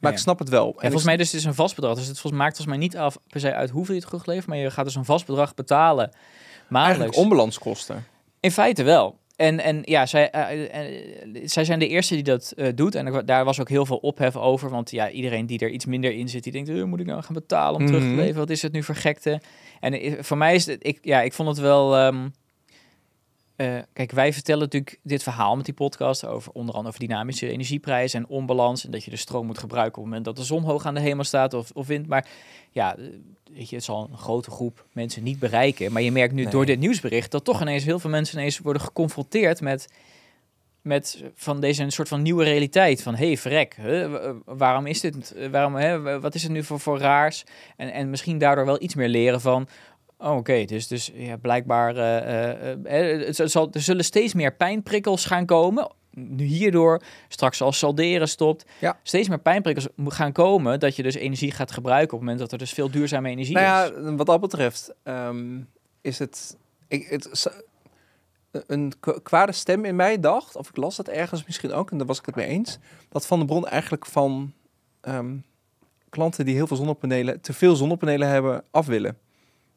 Maar 0.00 0.10
Ja. 0.10 0.16
ik 0.16 0.22
snap 0.22 0.38
het 0.38 0.48
wel. 0.48 0.66
En 0.74 0.80
volgens 0.80 1.04
mij 1.04 1.16
dus 1.16 1.30
het 1.30 1.40
is 1.40 1.46
een 1.46 1.54
vast 1.54 1.74
bedrag. 1.74 1.94
Dus 1.96 2.06
het 2.06 2.18
volgens, 2.20 2.42
maakt 2.42 2.56
volgens 2.56 2.76
mij 2.76 2.86
niet 2.86 2.96
af 2.96 3.18
per 3.26 3.40
se 3.40 3.54
uit 3.54 3.70
hoeveel 3.70 3.94
je 3.94 4.00
het 4.00 4.08
teruglevert, 4.10 4.46
maar 4.46 4.56
je 4.56 4.70
gaat 4.70 4.84
dus 4.84 4.94
een 4.94 5.04
vast 5.04 5.26
bedrag 5.26 5.54
betalen 5.54 6.10
eigenlijk 6.10 6.68
maandelijks. 6.68 7.16
onbalanskosten. 7.16 8.04
In 8.40 8.50
feite 8.52 8.82
wel. 8.82 9.18
En, 9.40 9.60
en 9.60 9.80
ja, 9.84 10.06
zij, 10.06 10.30
eh, 10.30 10.74
eh, 10.86 11.42
zij 11.44 11.64
zijn 11.64 11.78
de 11.78 11.88
eerste 11.88 12.14
die 12.14 12.22
dat 12.22 12.52
eh, 12.56 12.68
doet. 12.74 12.94
En 12.94 13.06
er- 13.06 13.24
daar 13.26 13.44
was 13.44 13.60
ook 13.60 13.68
heel 13.68 13.86
veel 13.86 13.96
ophef 13.96 14.36
over. 14.36 14.70
Want 14.70 14.90
ja, 14.90 15.10
iedereen 15.10 15.46
die 15.46 15.58
er 15.58 15.70
iets 15.70 15.84
minder 15.86 16.12
in 16.12 16.28
zit, 16.28 16.42
die 16.42 16.52
denkt, 16.52 16.68
eh, 16.68 16.82
moet 16.82 17.00
ik 17.00 17.06
nou 17.06 17.22
gaan 17.22 17.34
betalen 17.34 17.80
om 17.80 17.86
terug 17.86 18.02
te 18.02 18.08
Mhm. 18.08 18.16
leveren? 18.16 18.38
Wat 18.38 18.50
is 18.50 18.62
het 18.62 18.72
nu 18.72 18.82
voor 18.82 18.94
gekte? 18.94 19.40
En 19.80 19.92
eh, 19.92 20.12
voor 20.20 20.36
mij 20.36 20.54
is 20.54 20.66
het, 20.66 20.86
ik, 20.86 20.98
ja, 21.02 21.20
ik 21.22 21.32
vond 21.32 21.48
het 21.48 21.58
wel... 21.58 21.96
ehm, 21.96 22.28
eh, 23.60 23.82
kijk, 23.92 24.10
wij 24.12 24.32
vertellen 24.32 24.62
natuurlijk 24.62 24.98
dit 25.02 25.22
verhaal 25.22 25.56
met 25.56 25.64
die 25.64 25.74
podcast 25.74 26.26
over 26.26 26.52
onder 26.52 26.74
andere 26.74 26.94
over 26.94 27.06
dynamische 27.08 27.48
energieprijzen 27.48 28.20
en 28.20 28.28
onbalans. 28.28 28.84
En 28.84 28.90
dat 28.90 29.04
je 29.04 29.10
de 29.10 29.16
stroom 29.16 29.46
moet 29.46 29.58
gebruiken 29.58 29.92
op 29.92 29.98
het 29.98 30.04
moment 30.06 30.24
dat 30.24 30.36
de 30.36 30.44
zon 30.44 30.62
hoog 30.62 30.86
aan 30.86 30.94
de 30.94 31.00
hemel 31.00 31.24
staat 31.24 31.54
of, 31.54 31.70
of 31.74 31.86
wind. 31.86 32.06
Maar 32.06 32.26
ja, 32.70 32.96
eh, 32.96 33.04
weet 33.52 33.68
je, 33.68 33.76
het 33.76 33.84
zal 33.84 34.08
een 34.10 34.18
grote 34.18 34.50
groep 34.50 34.84
mensen 34.92 35.22
niet 35.22 35.38
bereiken. 35.38 35.92
Maar 35.92 36.02
je 36.02 36.12
merkt 36.12 36.34
nu 36.34 36.42
Nee. 36.42 36.52
door 36.52 36.66
dit 36.66 36.78
nieuwsbericht 36.78 37.30
dat 37.30 37.44
toch 37.44 37.60
ineens 37.60 37.84
heel 37.84 37.98
veel 37.98 38.10
mensen 38.10 38.38
ineens 38.38 38.58
worden 38.58 38.82
geconfronteerd 38.82 39.60
met, 39.60 39.88
met 40.82 41.24
van 41.34 41.60
deze 41.60 41.82
een 41.82 41.92
soort 41.92 42.08
van 42.08 42.22
nieuwe 42.22 42.44
realiteit. 42.44 43.02
Van 43.02 43.14
hey, 43.14 43.36
verrek, 43.36 43.76
hè, 43.80 44.08
wa- 44.08 44.34
waarom 44.44 44.86
is 44.86 45.00
dit? 45.00 45.32
eh, 45.32 45.48
Waarom, 45.48 45.74
hè, 45.74 46.20
wat 46.20 46.34
is 46.34 46.42
het 46.42 46.52
nu 46.52 46.62
voor, 46.64 46.80
voor 46.80 46.98
raars? 46.98 47.44
En, 47.76 47.92
en 47.92 48.10
misschien 48.10 48.38
daardoor 48.38 48.64
wel 48.66 48.82
iets 48.82 48.94
meer 48.94 49.08
leren 49.08 49.40
van. 49.40 49.68
Oh, 50.22 50.36
Oké, 50.36 50.64
dus, 50.64 50.86
dus 50.86 51.10
ja, 51.14 51.36
blijkbaar. 51.36 51.96
eh, 51.96 52.72
eh, 52.84 53.28
eh, 53.28 53.34
zal, 53.48 53.68
er 53.72 53.80
zullen 53.80 54.04
steeds 54.04 54.34
meer 54.34 54.52
pijnprikkels 54.54 55.24
gaan 55.24 55.46
komen. 55.46 55.90
nu 56.14 56.44
hierdoor 56.44 57.00
straks 57.28 57.62
als 57.62 57.78
salderen 57.78 58.28
stopt, 58.28 58.64
Ja. 58.80 58.98
steeds 59.02 59.28
meer 59.28 59.38
pijnprikkers 59.38 59.86
mo- 59.94 60.10
gaan 60.10 60.32
komen 60.32 60.80
dat 60.80 60.96
je 60.96 61.02
dus 61.02 61.14
energie 61.14 61.50
gaat 61.50 61.70
gebruiken 61.72 62.04
op 62.12 62.18
het 62.18 62.20
moment 62.20 62.38
dat 62.38 62.52
er 62.52 62.58
dus 62.58 62.72
veel 62.72 62.90
duurzame 62.90 63.28
energie 63.30 63.54
Nou 63.54 63.86
is. 63.92 64.04
ja, 64.04 64.14
wat 64.14 64.26
dat 64.26 64.40
betreft 64.40 64.94
ehm, 65.02 65.58
is 66.00 66.18
het, 66.18 66.56
ik, 66.88 67.06
het 67.08 67.50
een 68.66 68.92
kwade 69.22 69.52
stem 69.52 69.84
in 69.84 69.96
mij 69.96 70.20
dacht, 70.20 70.56
of 70.56 70.68
ik 70.68 70.76
las 70.76 70.96
het 70.96 71.08
ergens 71.08 71.44
misschien 71.46 71.72
ook, 71.72 71.90
en 71.90 71.98
daar 71.98 72.06
was 72.06 72.18
ik 72.18 72.26
het 72.26 72.34
mee 72.34 72.46
eens, 72.46 72.78
dat 73.08 73.26
Van 73.26 73.38
de 73.38 73.44
Bron 73.44 73.66
eigenlijk 73.68 74.06
van 74.06 74.52
ehm, 75.00 75.36
klanten 76.08 76.44
die 76.44 76.54
heel 76.54 76.66
veel 76.66 76.76
zonnepanelen, 76.76 77.40
te 77.40 77.52
veel 77.52 77.76
zonnepanelen 77.76 78.28
hebben, 78.28 78.62
af 78.70 78.86
willen. 78.86 79.18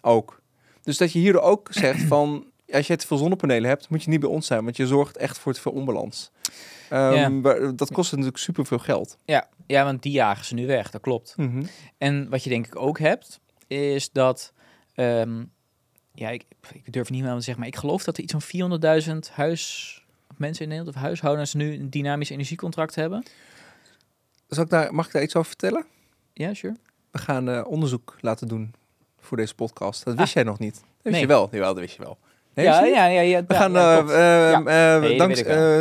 Ook. 0.06 0.42
Dus 0.82 0.98
dat 0.98 1.12
je 1.12 1.20
hierdoor 1.20 1.42
ook 1.42 1.68
zegt 1.72 2.02
van, 2.14 2.46
als 2.72 2.88
je 2.88 2.96
te 2.96 3.08
veel 3.08 3.18
zonnepanelen 3.18 3.70
hebt, 3.70 3.90
moet 3.90 4.04
je 4.04 4.10
niet 4.10 4.20
bij 4.20 4.30
ons 4.30 4.48
zijn, 4.48 4.64
want 4.64 4.78
je 4.78 4.88
zorgt 4.88 5.18
echt 5.18 5.38
voor 5.38 5.54
te 5.54 5.62
veel 5.62 5.72
onbalans. 5.72 6.32
Ehm, 6.90 7.14
Ja. 7.48 7.72
Dat 7.72 7.92
kost 7.92 8.12
natuurlijk 8.12 8.38
super 8.38 8.66
veel 8.66 8.80
geld. 8.80 9.18
Ja, 9.26 9.48
ja, 9.68 9.84
want 9.84 10.02
die 10.04 10.12
jagen 10.12 10.46
ze 10.46 10.54
nu 10.54 10.68
weg, 10.68 10.92
dat 10.92 11.02
klopt. 11.02 11.34
Mhm. 11.38 11.64
En 11.98 12.30
wat 12.30 12.44
je 12.44 12.50
denk 12.50 12.66
ik 12.68 12.76
ook 12.76 13.00
hebt, 13.00 13.40
is 13.68 14.12
dat... 14.12 14.54
ehm, 14.94 15.44
ja, 16.16 16.30
ik, 16.30 16.46
ik 16.74 16.94
durf 16.94 17.10
niet 17.10 17.24
meer 17.24 17.34
te 17.34 17.42
zeggen, 17.42 17.60
maar 17.60 17.68
ik 17.68 17.76
geloof 17.76 18.04
dat 18.04 18.18
er 18.18 18.24
iets 18.24 18.36
van 18.38 18.80
400.000 19.28 19.34
huis... 19.34 20.04
mensen 20.38 20.64
in 20.64 20.70
Nederland 20.70 20.96
of 20.96 21.02
huishoudens 21.02 21.54
nu 21.54 21.74
een 21.74 21.90
dynamisch 21.90 22.30
energiecontract 22.30 22.96
hebben. 22.96 23.24
Zal 24.48 24.64
ik 24.64 24.70
daar, 24.70 24.94
mag 24.94 25.06
ik 25.06 25.12
daar 25.12 25.24
iets 25.24 25.36
over 25.36 25.48
vertellen? 25.50 25.86
Ja, 26.34 26.54
sure. 26.54 26.76
We 27.12 27.20
gaan 27.20 27.50
eh, 27.50 27.66
onderzoek 27.68 28.16
laten 28.20 28.48
doen 28.48 28.74
voor 29.24 29.38
deze 29.38 29.56
podcast. 29.56 30.06
Dat 30.06 30.16
wist 30.16 30.34
jij 30.34 30.44
nog 30.44 30.60
niet. 30.60 30.74
Dat 30.74 30.82
wist 30.84 31.06
Ah. 31.06 31.12
Nee. 31.12 31.22
je 31.22 31.28
wel. 31.28 31.48
Jawel, 31.52 31.74
dat 31.74 31.84
wist 31.84 31.96
je 31.96 32.04
wel. 32.04 32.18
Nee, 32.54 32.66
ja, 32.66 32.84
ja, 32.86 33.06
ja, 33.06 33.22
ja, 33.22 33.44
We 33.48 33.54
gaan, 33.56 33.72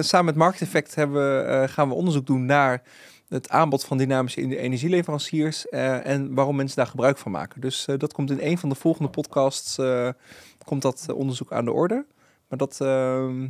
samen 0.04 0.24
met 0.26 0.34
Market 0.34 0.60
Effect 0.62 0.94
hebben 0.94 1.36
we, 1.36 1.42
eh, 1.42 1.68
gaan 1.68 1.88
we 1.88 1.94
onderzoek 1.94 2.26
doen 2.26 2.46
naar 2.46 2.82
het 3.28 3.48
aanbod 3.48 3.84
van 3.84 3.98
dynamische 3.98 4.40
ener- 4.40 4.58
energieleveranciers 4.58 5.68
eh, 5.68 6.06
en 6.06 6.34
waarom 6.34 6.56
mensen 6.56 6.76
daar 6.76 6.86
gebruik 6.86 7.18
van 7.18 7.32
maken. 7.32 7.60
Dus 7.60 7.86
eh, 7.86 7.98
dat 7.98 8.12
komt 8.12 8.30
in 8.30 8.38
een 8.40 8.58
van 8.58 8.68
de 8.68 8.74
volgende 8.74 9.10
podcasts, 9.10 9.78
komt 10.64 10.82
dat 10.82 11.06
onderzoek 11.14 11.52
aan 11.52 11.64
de 11.64 11.72
orde. 11.72 12.04
Maar 12.48 12.58
dat, 12.58 12.76
daar 12.78 12.88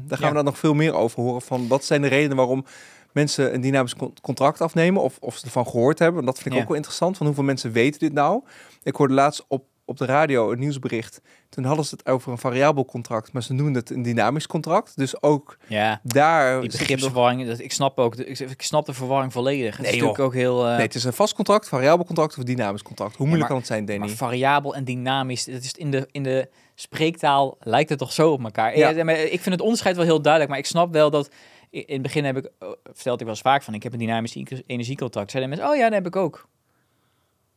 gaan 0.09 0.19
Ja. 0.21 0.29
we 0.29 0.35
dan 0.35 0.45
nog 0.45 0.59
veel 0.59 0.75
meer 0.75 0.95
over 0.95 1.23
horen 1.23 1.43
van 1.43 1.69
wat 1.69 1.85
zijn 1.85 2.03
de 2.03 2.09
redenen 2.09 2.37
waarom 2.37 2.65
mensen 3.13 3.55
een 3.55 3.61
dynamisch 3.61 3.97
con- 3.97 4.15
contract 4.23 4.61
afnemen 4.61 5.03
of, 5.03 5.17
of 5.21 5.37
ze 5.37 5.45
ervan 5.45 5.67
gehoord 5.67 5.99
hebben. 5.99 6.21
En 6.21 6.27
dat 6.27 6.35
vind 6.39 6.47
ik 6.49 6.55
Ja. 6.55 6.61
ook 6.61 6.67
wel 6.69 6.77
interessant, 6.77 7.17
van 7.17 7.27
hoeveel 7.27 7.45
mensen 7.45 7.73
weten 7.73 8.01
dit 8.01 8.13
nou. 8.13 8.43
Ik 8.83 8.97
hoorde 8.97 9.15
laatst 9.15 9.45
op, 9.49 9.65
op 9.93 9.99
de 9.99 10.05
radio 10.13 10.53
een 10.53 10.59
nieuwsbericht. 10.59 11.21
Toen 11.49 11.65
hadden 11.65 11.85
ze 11.85 11.95
het 11.95 12.09
over 12.09 12.33
een 12.33 12.39
variabel 12.39 12.85
contract, 12.85 13.33
maar 13.33 13.43
ze 13.43 13.53
noemden 13.53 13.75
het 13.75 13.91
een 13.91 14.03
dynamisch 14.03 14.47
contract. 14.47 14.97
Dus 14.97 15.23
ook 15.23 15.57
Ja, 15.67 16.01
daar... 16.03 16.61
die 16.61 16.71
begripsverwarring, 16.71 17.47
dat, 17.47 17.59
ik 17.59 17.73
snap 17.73 17.99
ook, 17.99 18.17
de, 18.17 18.25
ik, 18.27 18.39
ik 18.39 18.63
snap 18.63 18.87
de 18.87 18.93
verwarring 18.95 19.33
volledig. 19.33 19.77
Het 19.77 19.87
Nee, 19.87 19.87
is 19.87 19.93
natuurlijk 19.93 20.19
ook 20.19 20.35
heel... 20.35 20.67
eh, 20.67 20.73
Nee, 20.77 20.87
het 20.87 20.95
is 20.95 21.05
een 21.05 21.13
vast 21.13 21.35
contract, 21.35 21.69
variabel 21.69 22.05
contract 22.05 22.39
of 22.39 22.45
dynamisch 22.45 22.83
contract. 22.83 23.17
Hoe 23.17 23.27
moeilijk 23.27 23.41
maar- 23.41 23.49
kan 23.49 23.59
het 23.59 23.67
zijn, 23.67 23.85
Danny? 23.85 24.07
Maar 24.07 24.17
variabel 24.17 24.75
en 24.75 24.85
dynamisch, 24.85 25.47
het 25.47 25.65
is 25.65 25.73
in 25.73 25.91
de, 25.91 26.09
in 26.11 26.23
de 26.23 26.49
spreektaal 26.75 27.57
lijkt 27.61 27.89
het 27.91 27.99
toch 27.99 28.13
zo 28.13 28.31
op 28.33 28.45
elkaar. 28.45 28.79
Ja. 28.79 29.05
Maar 29.05 29.15
ik 29.19 29.41
vind 29.41 29.55
het 29.55 29.61
onderscheid 29.61 29.97
wel 29.97 30.05
heel 30.05 30.23
duidelijk, 30.23 30.51
maar 30.53 30.61
ik 30.61 30.67
snap 30.67 30.93
wel 30.93 31.11
dat 31.11 31.31
in 31.71 31.85
het 31.87 32.03
begin 32.03 32.25
heb 32.25 32.37
ik, 32.37 32.45
eh, 32.45 32.69
vertelde 32.85 33.19
ik 33.19 33.25
wel 33.25 33.29
eens 33.29 33.41
vaak 33.41 33.63
van, 33.63 33.75
ik 33.75 33.83
heb 33.83 33.93
een 33.93 33.99
dynamisch 33.99 34.35
energiecontract. 34.67 35.31
Zeiden 35.31 35.53
mensen, 35.53 35.71
oh 35.71 35.77
ja, 35.77 35.83
dat 35.85 35.93
heb 35.93 36.07
ik 36.07 36.17
ook. 36.17 36.49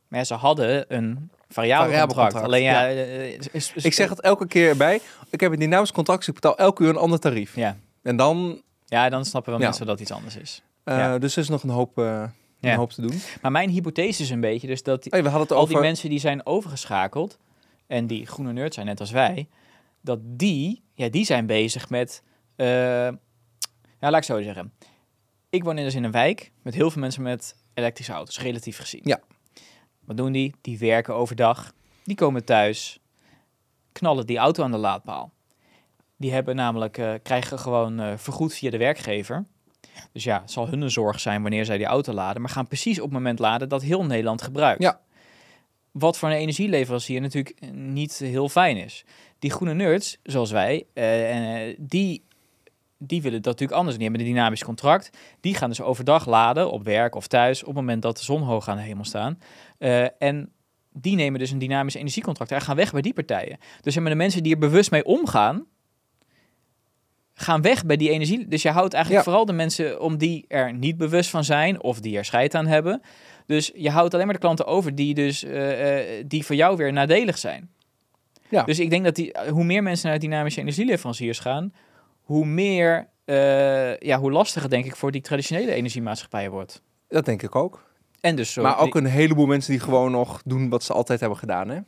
Maar 0.08 0.18
ja, 0.18 0.24
ze 0.24 0.34
hadden 0.34 0.84
een 0.94 1.30
variabel, 1.48 1.84
Variabel 1.86 2.06
contract. 2.14 2.32
contract, 2.32 2.52
Alleen 2.54 2.62
ja, 2.62 2.84
ja. 2.84 3.02
eh, 3.04 3.32
is- 3.32 3.48
is- 3.52 3.72
is- 3.74 3.84
Ik 3.84 3.92
zeg 3.92 4.08
het 4.08 4.20
elke 4.20 4.46
keer 4.46 4.76
bij. 4.76 5.00
Ik 5.30 5.40
heb 5.40 5.52
een 5.52 5.58
dynamisch 5.58 5.92
contract, 5.92 6.18
dus 6.18 6.28
ik 6.28 6.34
betaal 6.34 6.58
elke 6.58 6.82
uur 6.82 6.88
een 6.88 6.96
ander 6.96 7.18
tarief. 7.18 7.56
Ja. 7.56 7.76
En 8.02 8.16
dan... 8.16 8.62
ja, 8.84 9.08
dan 9.08 9.24
snappen 9.24 9.50
wel 9.52 9.60
Ja. 9.60 9.66
mensen 9.66 9.86
dat 9.86 10.00
iets 10.00 10.10
anders 10.10 10.36
is. 10.36 10.62
eh, 10.84 10.96
Ja. 10.96 11.18
Dus 11.18 11.36
er 11.36 11.42
is 11.42 11.48
nog 11.48 11.62
een 11.62 11.68
hoop, 11.70 11.98
eh, 11.98 12.22
een 12.60 12.74
hoop 12.74 12.90
te 12.92 13.00
doen. 13.00 13.20
Maar 13.42 13.50
mijn 13.50 13.70
hypothese 13.70 14.22
is 14.22 14.30
een 14.30 14.40
beetje 14.40 14.66
dus 14.66 14.82
dat 14.82 15.02
die, 15.02 15.12
Hey, 15.12 15.22
we 15.22 15.28
hadden 15.28 15.46
het 15.46 15.56
al 15.56 15.62
over... 15.62 15.74
die 15.74 15.82
mensen 15.82 16.10
die 16.10 16.18
zijn 16.18 16.46
overgeschakeld 16.46 17.38
en 17.86 18.06
die 18.06 18.26
groene 18.26 18.52
nerd 18.52 18.74
zijn, 18.74 18.86
net 18.86 19.00
als 19.00 19.10
wij, 19.10 19.48
dat 20.00 20.18
die, 20.22 20.82
ja, 20.94 21.08
die 21.08 21.24
zijn 21.24 21.46
bezig 21.46 21.88
met, 21.90 22.22
eh, 22.56 22.66
ja, 22.66 23.10
laat 24.00 24.16
ik 24.16 24.22
zo 24.24 24.42
zeggen. 24.42 24.72
Ik 25.50 25.64
woon 25.64 25.78
in- 25.78 25.84
dus 25.84 25.94
in 25.94 26.04
een 26.04 26.10
wijk 26.10 26.50
met 26.62 26.74
heel 26.74 26.90
veel 26.90 27.00
mensen 27.00 27.22
met 27.22 27.54
elektrische 27.74 28.12
auto's, 28.12 28.40
relatief 28.40 28.78
gezien. 28.78 29.00
Ja. 29.04 29.20
Wat 30.06 30.16
doen 30.16 30.32
die? 30.32 30.54
Die 30.60 30.78
werken 30.78 31.14
overdag, 31.14 31.72
die 32.04 32.16
komen 32.16 32.44
thuis, 32.44 33.00
knallen 33.92 34.26
die 34.26 34.38
auto 34.38 34.62
aan 34.62 34.70
de 34.70 34.76
laadpaal. 34.76 35.32
Die 36.16 36.32
hebben 36.32 36.56
namelijk, 36.56 36.98
eh, 36.98 37.12
krijgen 37.22 37.58
gewoon 37.58 38.00
eh, 38.00 38.12
vergoed 38.16 38.54
via 38.54 38.70
de 38.70 38.78
werkgever. 38.78 39.44
Dus 40.12 40.24
ja, 40.24 40.40
het 40.40 40.50
zal 40.50 40.68
hun 40.68 40.80
een 40.80 40.90
zorg 40.90 41.20
zijn 41.20 41.42
wanneer 41.42 41.64
zij 41.64 41.76
die 41.76 41.86
auto 41.86 42.12
laden, 42.12 42.42
maar 42.42 42.50
gaan 42.50 42.66
precies 42.66 42.98
op 42.98 43.04
het 43.04 43.12
moment 43.12 43.38
laden 43.38 43.68
dat 43.68 43.82
heel 43.82 44.04
Nederland 44.04 44.42
gebruikt. 44.42 44.82
Ja. 44.82 45.00
Wat 45.90 46.18
voor 46.18 46.28
een 46.28 46.34
energieleverancier 46.34 47.20
natuurlijk 47.20 47.72
niet 47.72 48.18
heel 48.18 48.48
fijn 48.48 48.76
is. 48.76 49.04
Die 49.38 49.50
groene 49.50 49.74
nerds, 49.74 50.18
zoals 50.22 50.50
wij, 50.50 50.86
eh, 50.94 51.76
die, 51.78 52.24
die 52.98 53.22
willen 53.22 53.42
dat 53.42 53.52
natuurlijk 53.52 53.78
anders. 53.78 53.96
Die 53.96 54.06
hebben 54.06 54.26
een 54.26 54.32
dynamisch 54.32 54.64
contract. 54.64 55.10
Die 55.40 55.54
gaan 55.54 55.68
dus 55.68 55.80
overdag 55.80 56.26
laden 56.26 56.70
op 56.70 56.84
werk 56.84 57.14
of 57.14 57.26
thuis 57.26 57.60
op 57.60 57.66
het 57.66 57.76
moment 57.76 58.02
dat 58.02 58.16
de 58.16 58.24
zon 58.24 58.42
hoog 58.42 58.68
aan 58.68 58.76
de 58.76 58.82
hemel 58.82 59.04
staan. 59.04 59.38
Eh, 59.78 60.22
en 60.22 60.52
die 60.92 61.16
nemen 61.16 61.38
dus 61.40 61.50
een 61.50 61.58
dynamisch 61.58 61.94
energiecontract 61.94 62.50
en 62.50 62.60
gaan 62.60 62.76
weg 62.76 62.92
bij 62.92 63.02
die 63.02 63.12
partijen. 63.12 63.58
Dus 63.80 63.94
de 63.94 64.00
mensen 64.00 64.42
die 64.42 64.52
er 64.52 64.58
bewust 64.58 64.90
mee 64.90 65.04
omgaan, 65.04 65.66
gaan 67.34 67.62
weg 67.62 67.84
bij 67.84 67.96
die 67.96 68.10
energie. 68.10 68.48
Dus 68.48 68.62
je 68.62 68.70
houdt 68.70 68.94
eigenlijk 68.94 69.24
Ja. 69.24 69.30
vooral 69.30 69.46
de 69.46 69.52
mensen 69.52 70.00
om 70.00 70.16
die 70.16 70.44
er 70.48 70.74
niet 70.74 70.96
bewust 70.96 71.30
van 71.30 71.44
zijn 71.44 71.82
of 71.82 72.00
die 72.00 72.16
er 72.16 72.24
scheid 72.24 72.54
aan 72.54 72.66
hebben. 72.66 73.02
Dus 73.46 73.70
je 73.74 73.90
houdt 73.90 74.14
alleen 74.14 74.26
maar 74.26 74.34
de 74.34 74.40
klanten 74.40 74.66
over 74.66 74.94
die 74.94 75.14
dus 75.14 75.44
eh, 75.44 76.18
eh, 76.18 76.24
die 76.26 76.44
voor 76.44 76.56
jou 76.56 76.76
weer 76.76 76.92
nadelig 76.92 77.38
zijn. 77.38 77.70
Ja. 78.48 78.62
Dus 78.62 78.78
ik 78.78 78.90
denk 78.90 79.04
dat 79.04 79.14
die, 79.14 79.34
hoe 79.50 79.64
meer 79.64 79.82
mensen 79.82 80.08
naar 80.08 80.18
dynamische 80.18 80.60
energieleveranciers 80.60 81.38
gaan, 81.38 81.72
hoe 82.20 82.46
meer, 82.46 83.08
eh, 83.24 83.96
ja, 83.98 84.18
hoe 84.18 84.32
lastiger 84.32 84.70
denk 84.70 84.84
ik 84.84 84.96
voor 84.96 85.12
die 85.12 85.20
traditionele 85.20 85.72
energiemaatschappijen 85.72 86.50
wordt. 86.50 86.82
Dat 87.08 87.24
denk 87.24 87.42
ik 87.42 87.54
ook. 87.54 87.84
En 88.26 88.36
dus 88.36 88.52
zo. 88.52 88.62
maar 88.62 88.78
ook 88.78 88.94
een 88.94 89.04
heleboel 89.06 89.46
mensen 89.46 89.70
die 89.72 89.80
gewoon 89.80 90.10
nog 90.10 90.40
doen 90.44 90.68
wat 90.68 90.82
ze 90.84 90.92
altijd 90.92 91.20
hebben 91.20 91.38
gedaan, 91.38 91.68
hè? 91.68 91.78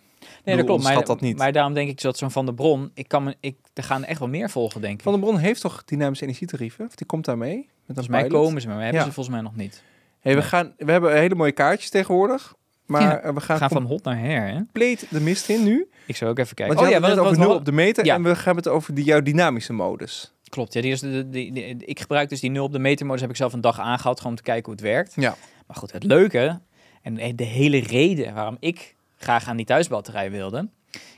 nee, 0.45 0.57
dat 0.57 0.65
klopt. 0.67 0.83
Maar, 0.83 1.05
dat 1.05 1.21
niet. 1.21 1.37
maar 1.39 1.53
daarom 1.53 1.75
denk 1.75 1.89
ik 1.89 2.01
dat 2.01 2.19
zo'n 2.19 2.31
Van 2.31 2.47
de 2.47 2.55
Bron, 2.55 2.91
ik 2.95 3.09
kan 3.09 3.25
me, 3.25 3.37
ik, 3.41 3.57
er 3.75 3.83
gaan 3.83 4.05
echt 4.05 4.19
wel 4.19 4.29
meer 4.29 4.51
volgen, 4.51 4.81
denk 4.81 4.95
ik. 4.95 5.03
Van 5.03 5.13
der 5.13 5.21
Bron 5.21 5.39
heeft 5.39 5.61
toch 5.61 5.85
dynamische 5.85 6.25
energietarieven? 6.25 6.87
Of 6.87 6.95
die 6.95 7.07
komt 7.07 7.25
daarmee? 7.25 7.57
Met 7.57 7.67
een 7.67 7.85
Volgens 7.87 8.09
mij 8.09 8.23
pilot? 8.27 8.43
komen 8.45 8.61
ze, 8.61 8.67
maar 8.69 8.77
we 8.77 8.83
hebben 8.83 9.01
Ja. 9.01 9.07
ze 9.07 9.13
volgens 9.15 9.35
mij 9.35 9.45
nog 9.45 9.57
niet. 9.57 9.83
Hey, 10.21 10.33
we, 10.35 10.39
Nee. 10.41 10.49
gaan, 10.49 10.73
we 10.77 10.91
hebben 10.91 11.17
hele 11.19 11.35
mooie 11.35 11.53
kaartjes 11.53 11.91
tegenwoordig. 11.91 12.55
Maar 12.87 13.03
Ja, 13.03 13.19
eh, 13.19 13.27
we 13.29 13.33
We 13.35 13.41
gaan, 13.41 13.59
gaan 13.59 13.69
van 13.71 13.85
hot 13.85 14.05
naar 14.05 14.19
her, 14.19 14.47
hè? 14.49 14.55
compleet 14.57 15.07
de 15.11 15.21
mist 15.21 15.49
in 15.49 15.65
nu. 15.65 15.89
Ik 16.07 16.17
zou 16.17 16.31
ook 16.31 16.39
even 16.39 16.55
kijken. 16.55 16.77
Want 16.77 16.89
je 16.89 16.95
oh 16.97 17.01
had 17.03 17.11
het 17.11 17.21
over 17.21 17.33
we- 17.33 17.39
nul 17.39 17.55
op 17.55 17.65
de 17.65 17.73
meter. 17.73 18.05
Ja. 18.05 18.15
En 18.15 18.23
we 18.23 18.37
gaan 18.37 18.57
het 18.57 18.69
over 18.69 18.95
die, 18.95 19.05
jouw 19.05 19.23
dynamische 19.23 19.73
modus. 19.73 20.33
Klopt, 20.49 20.73
ja, 20.73 20.81
die 20.81 20.93
is 20.93 21.01
de, 21.01 21.29
die, 21.29 21.53
die- 21.53 21.77
ik 21.85 22.01
gebruik 22.01 22.29
dus 22.29 22.41
die 22.41 22.51
0 22.51 22.65
op 22.65 22.73
de 22.73 22.79
metermodus, 22.79 23.21
heb 23.21 23.31
ik 23.31 23.37
zelf 23.37 23.53
een 23.53 23.61
dag 23.61 23.81
aangehad, 23.81 24.17
gewoon 24.17 24.33
om 24.33 24.39
te 24.39 24.43
kijken 24.45 24.65
hoe 24.65 24.73
het 24.73 24.83
werkt. 24.83 25.13
Ja. 25.17 25.37
Maar 25.69 25.77
goed, 25.77 25.93
het 25.93 26.05
leuke, 26.05 26.61
en 27.03 27.37
de 27.37 27.45
hele 27.45 27.79
reden 27.79 28.35
waarom 28.35 28.57
ik 28.61 28.97
graag 29.17 29.49
aan 29.49 29.57
die 29.57 29.67
thuisbatterij 29.67 30.31
wilde, 30.31 30.69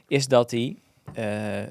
is 0.09 0.27
dat 0.29 0.51
die 0.51 0.83
eh, 1.15 1.27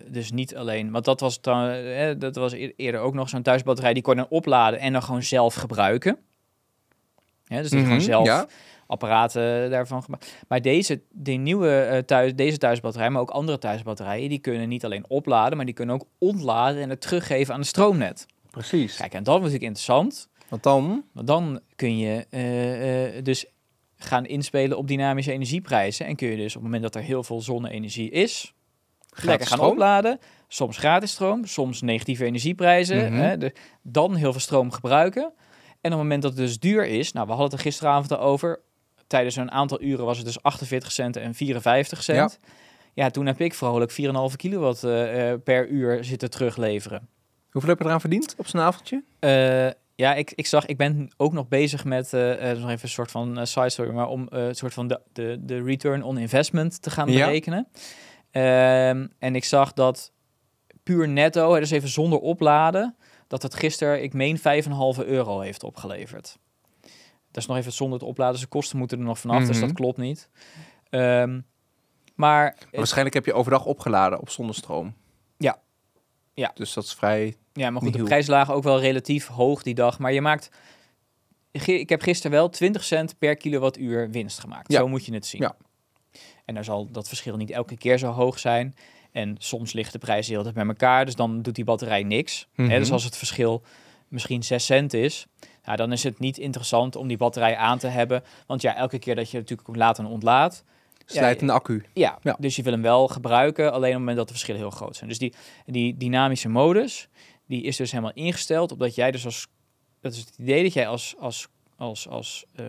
dus 0.07 0.31
niet 0.31 0.55
alleen, 0.55 0.91
want 0.91 1.05
dat 1.05 1.19
was, 1.19 1.41
dan, 1.41 1.67
eh, 1.69 2.15
dat 2.17 2.35
was 2.35 2.53
eer- 2.53 2.73
eerder 2.75 3.01
ook 3.01 3.13
nog 3.13 3.29
zo'n 3.29 3.41
thuisbatterij, 3.41 3.93
die 3.93 4.03
kon 4.03 4.15
je 4.15 4.19
dan 4.21 4.29
opladen 4.29 4.79
en 4.79 4.93
dan 4.93 5.03
gewoon 5.03 5.23
zelf 5.23 5.53
gebruiken. 5.53 6.17
Ja, 7.45 7.61
dus 7.61 7.69
die 7.69 7.77
Mhm, 7.79 7.87
gewoon 7.87 8.01
zelf 8.03 8.25
ja. 8.25 8.47
apparaten 8.87 9.69
daarvan 9.69 10.03
gemaakt. 10.03 10.35
Maar 10.47 10.61
deze, 10.61 11.01
die 11.11 11.37
nieuwe 11.37 11.89
uh, 11.91 11.97
thuis, 11.97 12.35
deze 12.35 12.57
thuisbatterij, 12.57 13.09
maar 13.09 13.21
ook 13.21 13.29
andere 13.29 13.57
thuisbatterijen, 13.57 14.29
die 14.29 14.39
kunnen 14.39 14.69
niet 14.69 14.85
alleen 14.85 15.05
opladen, 15.09 15.57
maar 15.57 15.65
die 15.65 15.75
kunnen 15.75 15.95
ook 15.95 16.05
ontladen 16.17 16.81
en 16.81 16.89
het 16.89 17.01
teruggeven 17.01 17.53
aan 17.53 17.59
het 17.59 17.69
stroomnet. 17.69 18.25
Precies. 18.51 18.95
Kijk, 18.97 19.13
en 19.13 19.23
dat 19.23 19.33
was 19.33 19.51
natuurlijk 19.51 19.63
interessant, 19.63 20.27
Want 20.49 20.63
dan... 20.63 21.03
want 21.11 21.27
dan 21.27 21.59
kun 21.75 21.97
je 21.97 22.25
uh, 22.29 23.15
uh, 23.15 23.23
dus 23.23 23.45
gaan 23.99 24.25
inspelen 24.25 24.77
op 24.77 24.87
dynamische 24.87 25.31
energieprijzen 25.31 26.05
en 26.05 26.15
kun 26.15 26.27
je 26.27 26.35
dus 26.35 26.55
op 26.55 26.61
het 26.61 26.63
moment 26.63 26.83
dat 26.83 26.95
er 26.95 27.01
heel 27.01 27.23
veel 27.23 27.41
zonne-energie 27.41 28.09
is, 28.09 28.53
lekker 29.09 29.47
gaan 29.47 29.57
stroom? 29.57 29.71
opladen. 29.71 30.19
Soms 30.47 30.77
gratis 30.77 31.11
stroom, 31.11 31.45
soms 31.45 31.81
negatieve 31.81 32.25
energieprijzen. 32.25 32.97
Mm 32.97 33.07
-hmm. 33.07 33.19
hè, 33.19 33.37
de, 33.37 33.53
dan 33.81 34.15
heel 34.15 34.31
veel 34.31 34.41
stroom 34.41 34.71
gebruiken. 34.71 35.23
En 35.81 35.91
op 35.91 35.97
het 35.99 36.07
moment 36.07 36.21
dat 36.21 36.31
het 36.31 36.41
dus 36.41 36.59
duur 36.59 36.85
is, 36.85 37.11
nou, 37.11 37.25
we 37.25 37.31
hadden 37.31 37.49
het 37.49 37.59
er 37.59 37.71
gisteravond 37.71 38.11
al 38.11 38.19
over. 38.19 38.59
Tijdens 39.07 39.35
een 39.35 39.51
aantal 39.51 39.81
uren 39.81 40.05
was 40.05 40.17
het 40.17 40.25
dus 40.25 40.41
48 40.41 40.91
cent 40.91 41.17
en 41.17 41.35
54 41.35 42.03
cent. 42.03 42.39
Ja, 42.41 42.51
ja 42.93 43.09
toen 43.09 43.25
heb 43.25 43.41
ik 43.41 43.53
vrolijk 43.53 43.91
4,5 43.91 44.35
kilowatt 44.35 44.83
uh, 44.83 45.33
per 45.43 45.67
uur 45.67 46.03
zitten 46.03 46.29
terugleveren. 46.29 47.07
Hoeveel 47.49 47.69
heb 47.69 47.79
je 47.79 47.85
eraan 47.85 47.99
verdiend 47.99 48.35
op 48.37 48.47
zijn 48.47 48.63
avondje? 48.63 49.03
Ja, 49.99 50.13
ik, 50.15 50.31
ik 50.35 50.45
zag, 50.47 50.65
ik 50.65 50.77
ben 50.77 51.09
ook 51.17 51.33
nog 51.33 51.47
bezig 51.47 51.85
met, 51.85 52.13
uh, 52.13 52.21
nog 52.21 52.69
even 52.69 52.79
een 52.81 52.89
soort 52.89 53.11
van 53.11 53.39
uh, 53.39 53.45
side 53.45 53.69
story, 53.69 53.89
maar 53.91 54.07
om 54.07 54.25
een 54.29 54.55
soort 54.55 54.73
van 54.73 54.87
de, 54.87 55.01
de, 55.13 55.37
de 55.41 55.63
return 55.63 56.03
on 56.03 56.17
investment 56.17 56.81
te 56.81 56.89
gaan 56.89 57.05
berekenen. 57.05 57.67
Ja. 58.31 58.89
en 59.19 59.35
ik 59.35 59.43
zag 59.43 59.73
dat 59.73 60.11
puur 60.83 61.07
netto, 61.07 61.59
dus 61.59 61.71
even 61.71 61.89
zonder 61.89 62.19
opladen, 62.19 62.95
dat 63.27 63.43
het 63.43 63.55
gisteren, 63.55 64.03
ik 64.03 64.13
meen, 64.13 64.37
5,5 64.37 64.43
euro 65.05 65.39
heeft 65.39 65.63
opgeleverd. 65.63 66.37
Dat 67.31 67.41
is 67.43 67.45
nog 67.45 67.57
even 67.57 67.71
zonder 67.71 67.99
het 67.99 68.07
opladen. 68.07 68.33
Dus 68.33 68.41
de 68.43 68.47
kosten 68.49 68.77
moeten 68.77 68.99
er 68.99 69.05
nog 69.05 69.19
vanaf, 69.19 69.45
dus 69.45 69.57
Mhm. 69.57 69.65
dat 69.65 69.75
klopt 69.75 69.97
niet. 69.97 70.29
Ehm, 70.89 71.29
maar 71.29 71.43
Maar 72.15 72.55
waarschijnlijk 72.71 73.15
heb 73.15 73.25
je 73.25 73.33
overdag 73.33 73.65
opgeladen 73.65 74.19
op 74.19 74.29
zonnestroom. 74.29 74.93
Ja. 76.39 76.51
Dus 76.53 76.73
dat 76.73 76.83
is 76.83 76.93
vrij... 76.93 77.35
Ja, 77.53 77.69
maar 77.69 77.81
goed, 77.81 77.93
de 77.93 78.03
prijzen 78.03 78.31
lagen 78.31 78.53
ook 78.53 78.63
wel 78.63 78.79
relatief 78.79 79.27
hoog 79.27 79.63
die 79.63 79.73
dag. 79.73 79.99
Maar 79.99 80.13
je 80.13 80.21
maakt... 80.21 80.51
Ik 81.51 81.89
heb 81.89 82.01
gisteren 82.01 82.31
wel 82.31 82.49
20 82.49 82.83
cent 82.83 83.17
per 83.17 83.35
kilowattuur 83.35 84.09
winst 84.09 84.39
gemaakt. 84.39 84.71
Ja. 84.71 84.79
Zo 84.79 84.87
moet 84.87 85.05
je 85.05 85.13
het 85.13 85.25
zien. 85.25 85.41
Ja. 85.41 85.55
En 86.45 86.53
dan 86.55 86.63
zal 86.63 86.87
dat 86.91 87.07
verschil 87.07 87.35
niet 87.35 87.51
elke 87.51 87.77
keer 87.77 87.97
zo 87.97 88.11
hoog 88.11 88.39
zijn. 88.39 88.75
En 89.11 89.35
soms 89.37 89.73
ligt 89.73 89.91
de 89.91 89.97
prijs 89.97 90.27
heel 90.27 90.43
dicht 90.43 90.55
bij 90.55 90.65
elkaar. 90.65 91.05
Dus 91.05 91.15
dan 91.15 91.41
doet 91.41 91.55
die 91.55 91.63
batterij 91.63 92.03
niks. 92.03 92.47
Hè, 92.53 92.79
dus 92.79 92.91
als 92.91 93.03
het 93.03 93.17
verschil 93.17 93.63
misschien 94.07 94.43
6 94.43 94.65
cent 94.65 94.93
is... 94.93 95.25
Nou, 95.63 95.77
dan 95.77 95.91
is 95.91 96.03
het 96.03 96.19
niet 96.19 96.37
interessant 96.37 96.95
om 96.95 97.07
die 97.07 97.17
batterij 97.17 97.55
aan 97.55 97.77
te 97.77 97.87
hebben. 97.87 98.23
Want 98.47 98.61
ja, 98.61 98.75
elke 98.75 98.99
keer 98.99 99.15
dat 99.15 99.31
je 99.31 99.37
natuurlijk 99.37 99.77
laat 99.77 99.99
en 99.99 100.05
ontlaat... 100.05 100.63
Slijt 101.17 101.41
een 101.41 101.49
accu. 101.49 101.85
Ja, 101.93 102.19
Ja. 102.21 102.35
dus 102.39 102.55
je 102.55 102.63
wil 102.63 102.71
hem 102.73 102.81
wel 102.81 103.07
gebruiken, 103.07 103.65
alleen 103.71 103.79
op 103.89 103.89
het 103.89 103.99
moment 103.99 104.17
dat 104.17 104.25
de 104.27 104.33
verschillen 104.33 104.61
heel 104.61 104.69
groot 104.69 104.95
zijn. 104.95 105.09
Dus 105.09 105.17
die, 105.19 105.33
die 105.65 105.97
dynamische 105.97 106.49
modus, 106.49 107.07
die 107.47 107.63
is 107.63 107.77
dus 107.77 107.91
helemaal 107.91 108.13
ingesteld, 108.13 108.71
opdat 108.71 108.95
jij 108.95 109.11
dus 109.11 109.25
als, 109.25 109.47
dat 110.01 110.11
is 110.13 110.19
het 110.19 110.35
idee 110.37 110.63
dat 110.63 110.73
jij 110.73 110.87
als, 110.87 111.15
als, 111.19 111.47
als, 111.77 112.07
als, 112.07 112.45
eh, 112.55 112.65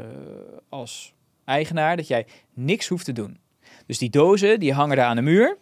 als 0.68 1.12
eigenaar, 1.44 1.96
dat 1.96 2.06
jij 2.08 2.26
niks 2.54 2.88
hoeft 2.88 3.04
te 3.04 3.12
doen. 3.12 3.38
Dus 3.86 3.98
die 3.98 4.10
dozen, 4.10 4.60
die 4.60 4.72
hangen 4.72 4.96
daar 4.96 5.06
aan 5.06 5.16
de 5.16 5.22
muur, 5.22 5.56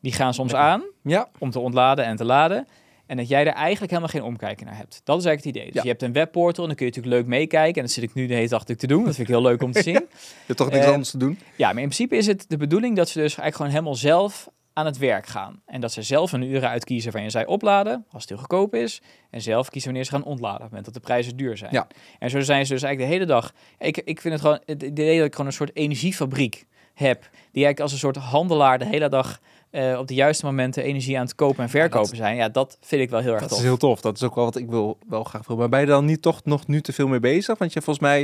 die 0.00 0.12
gaan 0.12 0.34
soms 0.34 0.52
Ja. 0.52 0.58
aan 0.58 0.82
Ja. 1.02 1.28
om 1.38 1.50
te 1.50 1.58
ontladen 1.58 2.04
en 2.04 2.16
te 2.16 2.24
laden. 2.24 2.66
En 3.06 3.16
dat 3.16 3.28
jij 3.28 3.46
er 3.46 3.52
eigenlijk 3.52 3.90
helemaal 3.92 4.10
geen 4.12 4.22
omkijken 4.22 4.66
naar 4.66 4.76
hebt. 4.76 5.00
Dat 5.04 5.18
is 5.18 5.24
eigenlijk 5.24 5.44
het 5.44 5.54
idee. 5.56 5.64
Dus 5.64 5.74
Ja. 5.74 5.82
je 5.82 5.88
hebt 5.88 6.02
een 6.02 6.12
webportal 6.12 6.62
en 6.62 6.68
dan 6.68 6.76
kun 6.76 6.86
je 6.86 6.92
natuurlijk 6.92 7.22
leuk 7.22 7.30
meekijken. 7.38 7.74
En 7.74 7.82
dat 7.82 7.90
zit 7.90 8.02
ik 8.04 8.14
nu 8.14 8.26
de 8.26 8.34
hele 8.34 8.48
dag 8.48 8.64
te 8.64 8.86
doen. 8.86 9.04
Dat 9.04 9.14
vind 9.14 9.28
ik 9.28 9.34
heel 9.34 9.42
leuk 9.42 9.62
om 9.62 9.72
te 9.72 9.82
zien. 9.88 9.92
Je 9.94 10.06
hebt 10.46 10.58
toch 10.58 10.70
niks 10.70 10.84
Eh, 10.86 10.90
anders 10.92 11.10
te 11.10 11.16
doen? 11.18 11.38
Ja, 11.56 11.72
maar 11.72 11.82
in 11.82 11.88
principe 11.88 12.16
is 12.16 12.26
het 12.26 12.44
de 12.48 12.56
bedoeling 12.56 12.96
dat 12.96 13.08
ze 13.08 13.12
dus 13.18 13.24
eigenlijk 13.38 13.56
gewoon 13.56 13.70
helemaal 13.70 13.94
zelf 13.94 14.48
aan 14.72 14.86
het 14.86 14.98
werk 14.98 15.26
gaan. 15.26 15.62
En 15.66 15.80
dat 15.80 15.92
ze 15.92 16.02
zelf 16.02 16.32
een 16.32 16.42
uren 16.42 16.68
uitkiezen 16.68 17.12
waarin 17.12 17.30
zij 17.30 17.46
opladen, 17.46 18.04
als 18.10 18.20
het 18.22 18.28
heel 18.30 18.38
goedkoop 18.38 18.74
is. 18.74 19.02
En 19.30 19.40
zelf 19.40 19.68
kiezen 19.68 19.88
wanneer 19.90 20.06
ze 20.08 20.14
gaan 20.14 20.24
ontladen, 20.24 20.56
op 20.56 20.62
het 20.62 20.68
moment 20.70 20.84
dat 20.84 20.94
de 20.94 21.00
prijzen 21.00 21.36
duur 21.36 21.56
zijn. 21.56 21.72
Ja. 21.72 21.86
En 22.18 22.30
zo 22.30 22.40
zijn 22.40 22.66
ze 22.66 22.72
dus 22.72 22.82
eigenlijk 22.82 23.12
de 23.12 23.18
hele 23.18 23.32
dag... 23.32 23.52
Ik, 23.78 23.96
ik 23.96 24.20
vind 24.20 24.34
het 24.34 24.42
gewoon 24.42 24.60
het 24.66 24.82
idee 24.82 25.16
dat 25.16 25.26
ik 25.26 25.32
gewoon 25.32 25.46
een 25.46 25.52
soort 25.56 25.76
energiefabriek 25.76 26.66
heb. 26.94 27.20
Die 27.20 27.64
eigenlijk 27.64 27.80
als 27.80 27.92
een 27.92 27.98
soort 27.98 28.16
handelaar 28.16 28.78
de 28.78 28.86
hele 28.86 29.08
dag 29.08 29.40
eh, 29.72 29.98
op 29.98 30.06
de 30.08 30.14
juiste 30.14 30.44
momenten 30.44 30.82
energie 30.82 31.16
aan 31.18 31.24
het 31.24 31.34
kopen 31.34 31.62
en 31.62 31.68
verkopen 31.70 32.08
dat- 32.08 32.16
zijn. 32.16 32.36
Ja, 32.36 32.48
dat 32.48 32.78
vind 32.80 33.02
ik 33.02 33.10
wel 33.10 33.20
heel 33.20 33.30
erg 33.32 33.40
Dat 33.40 33.48
tof. 33.48 33.58
is 33.58 33.64
heel 33.64 33.76
tof. 33.76 34.00
Dat 34.00 34.16
is 34.16 34.22
ook 34.22 34.34
wel 34.34 34.44
wat 34.44 34.56
ik 34.56 34.68
wil, 34.68 34.98
wel 35.08 35.24
graag 35.24 35.46
wil. 35.46 35.56
Maar 35.56 35.68
ben 35.68 35.80
je 35.80 35.86
dan 35.86 36.04
niet 36.04 36.22
toch 36.22 36.44
nog 36.44 36.66
nu 36.66 36.80
te 36.80 36.92
veel 36.92 37.08
mee 37.08 37.20
bezig? 37.20 37.58
Want 37.58 37.72
je 37.72 37.80
volgens 37.82 38.04
mij, 38.06 38.20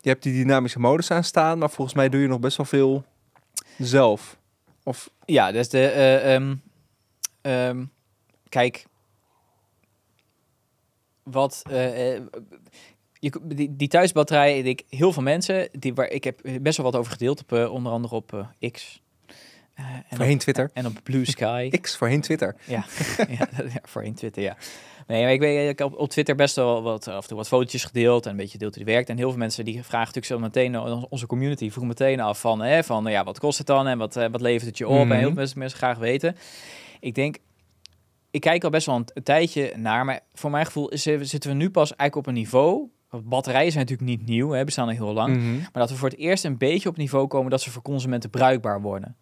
je 0.00 0.08
hebt 0.08 0.22
die 0.22 0.32
dynamische 0.32 0.80
modus 0.80 1.10
aan 1.10 1.24
staan, 1.24 1.58
maar 1.58 1.70
volgens 1.70 1.96
mij 1.96 2.08
doe 2.08 2.20
je 2.20 2.26
nog 2.28 2.40
best 2.40 2.56
wel 2.56 2.66
veel 2.66 3.04
zelf. 3.78 4.38
Of 4.82 5.10
Ja, 5.24 5.52
dus 5.52 5.68
de... 5.68 5.86
eh, 5.86 6.34
ehm, 6.34 6.54
ehm, 7.40 7.84
kijk, 8.48 8.84
wat... 11.22 11.62
eh, 11.70 12.14
je, 13.20 13.40
die, 13.42 13.76
die 13.76 13.88
thuisbatterij, 13.88 14.58
ik, 14.58 14.82
heel 14.88 15.12
veel 15.12 15.22
mensen, 15.22 15.68
die, 15.72 15.94
waar, 15.94 16.08
ik 16.08 16.24
heb 16.24 16.40
best 16.60 16.76
wel 16.76 16.86
wat 16.90 16.96
over 17.00 17.12
gedeeld, 17.12 17.40
op, 17.40 17.52
onder 17.70 17.92
andere 17.92 18.14
op 18.14 18.46
X. 18.72 19.02
Eh, 19.78 19.84
en, 19.84 20.02
op, 20.10 20.16
voorheen 20.16 20.38
Twitter. 20.38 20.70
en 20.72 20.86
op 20.86 20.92
Blue 21.02 21.24
Sky. 21.24 21.70
X, 21.80 21.96
voorheen 21.96 22.20
Twitter. 22.20 22.56
ja, 22.64 22.84
ja, 23.38 23.48
ja, 23.56 23.80
voorheen 23.82 24.14
Twitter, 24.14 24.42
ja. 24.42 24.56
Nee, 25.06 25.22
maar 25.22 25.32
ik 25.32 25.40
weet, 25.40 25.70
ik 25.70 25.78
heb 25.78 25.94
op 25.94 26.08
Twitter 26.08 26.34
best 26.34 26.56
wel 26.56 26.82
wat, 26.82 27.08
af 27.08 27.22
en 27.22 27.28
toe 27.28 27.36
wat 27.36 27.48
fotootjes 27.48 27.84
gedeeld 27.84 28.24
en 28.24 28.30
een 28.30 28.36
beetje 28.36 28.52
gedeeld 28.52 28.74
hoe 28.74 28.84
die 28.84 28.94
werkt. 28.94 29.08
En 29.08 29.16
heel 29.16 29.28
veel 29.28 29.38
mensen 29.38 29.64
die 29.64 29.82
vragen 29.82 29.98
natuurlijk 29.98 30.26
zo 30.26 30.38
meteen, 30.38 30.78
onze 31.10 31.26
community 31.26 31.70
vroeg 31.70 31.84
meteen 31.84 32.20
af 32.20 32.40
van, 32.40 32.60
hè, 32.60 32.84
van 32.84 33.04
ja, 33.04 33.24
wat 33.24 33.38
kost 33.38 33.58
het 33.58 33.66
dan 33.66 33.86
en 33.86 33.98
wat, 33.98 34.16
eh, 34.16 34.26
wat 34.30 34.40
levert 34.40 34.66
het 34.66 34.78
je 34.78 34.88
op? 34.88 35.04
Mhm. 35.04 35.12
En 35.12 35.18
heel 35.18 35.26
veel 35.26 35.36
mensen, 35.36 35.58
mensen 35.58 35.78
graag 35.78 35.98
weten. 35.98 36.36
Ik 37.00 37.14
denk, 37.14 37.36
ik 38.30 38.40
kijk 38.40 38.64
al 38.64 38.70
best 38.70 38.86
wel 38.86 38.96
een, 38.96 39.22
tijdje 39.22 39.72
naar, 39.76 40.04
maar 40.04 40.20
voor 40.34 40.50
mijn 40.50 40.66
gevoel 40.66 40.88
is, 40.88 41.06
eh, 41.06 41.18
zitten 41.20 41.50
we 41.50 41.56
nu 41.56 41.70
pas 41.70 41.96
eigenlijk 41.96 42.16
op 42.16 42.26
een 42.26 42.40
niveau. 42.40 42.88
Batterijen 43.10 43.72
zijn 43.72 43.84
natuurlijk 43.86 44.18
niet 44.18 44.28
nieuw, 44.28 44.50
hè, 44.50 44.64
bestaan 44.64 44.88
al 44.88 44.94
heel 44.94 45.12
lang. 45.12 45.36
Mhm. 45.36 45.56
Maar 45.56 45.70
dat 45.72 45.90
we 45.90 45.96
voor 45.96 46.08
het 46.08 46.18
eerst 46.18 46.44
een 46.44 46.58
beetje 46.58 46.88
op 46.88 46.96
niveau 46.96 47.26
komen 47.26 47.50
dat 47.50 47.60
ze 47.60 47.70
voor 47.70 47.82
consumenten 47.82 48.30
bruikbaar 48.30 48.80
worden. 48.80 49.16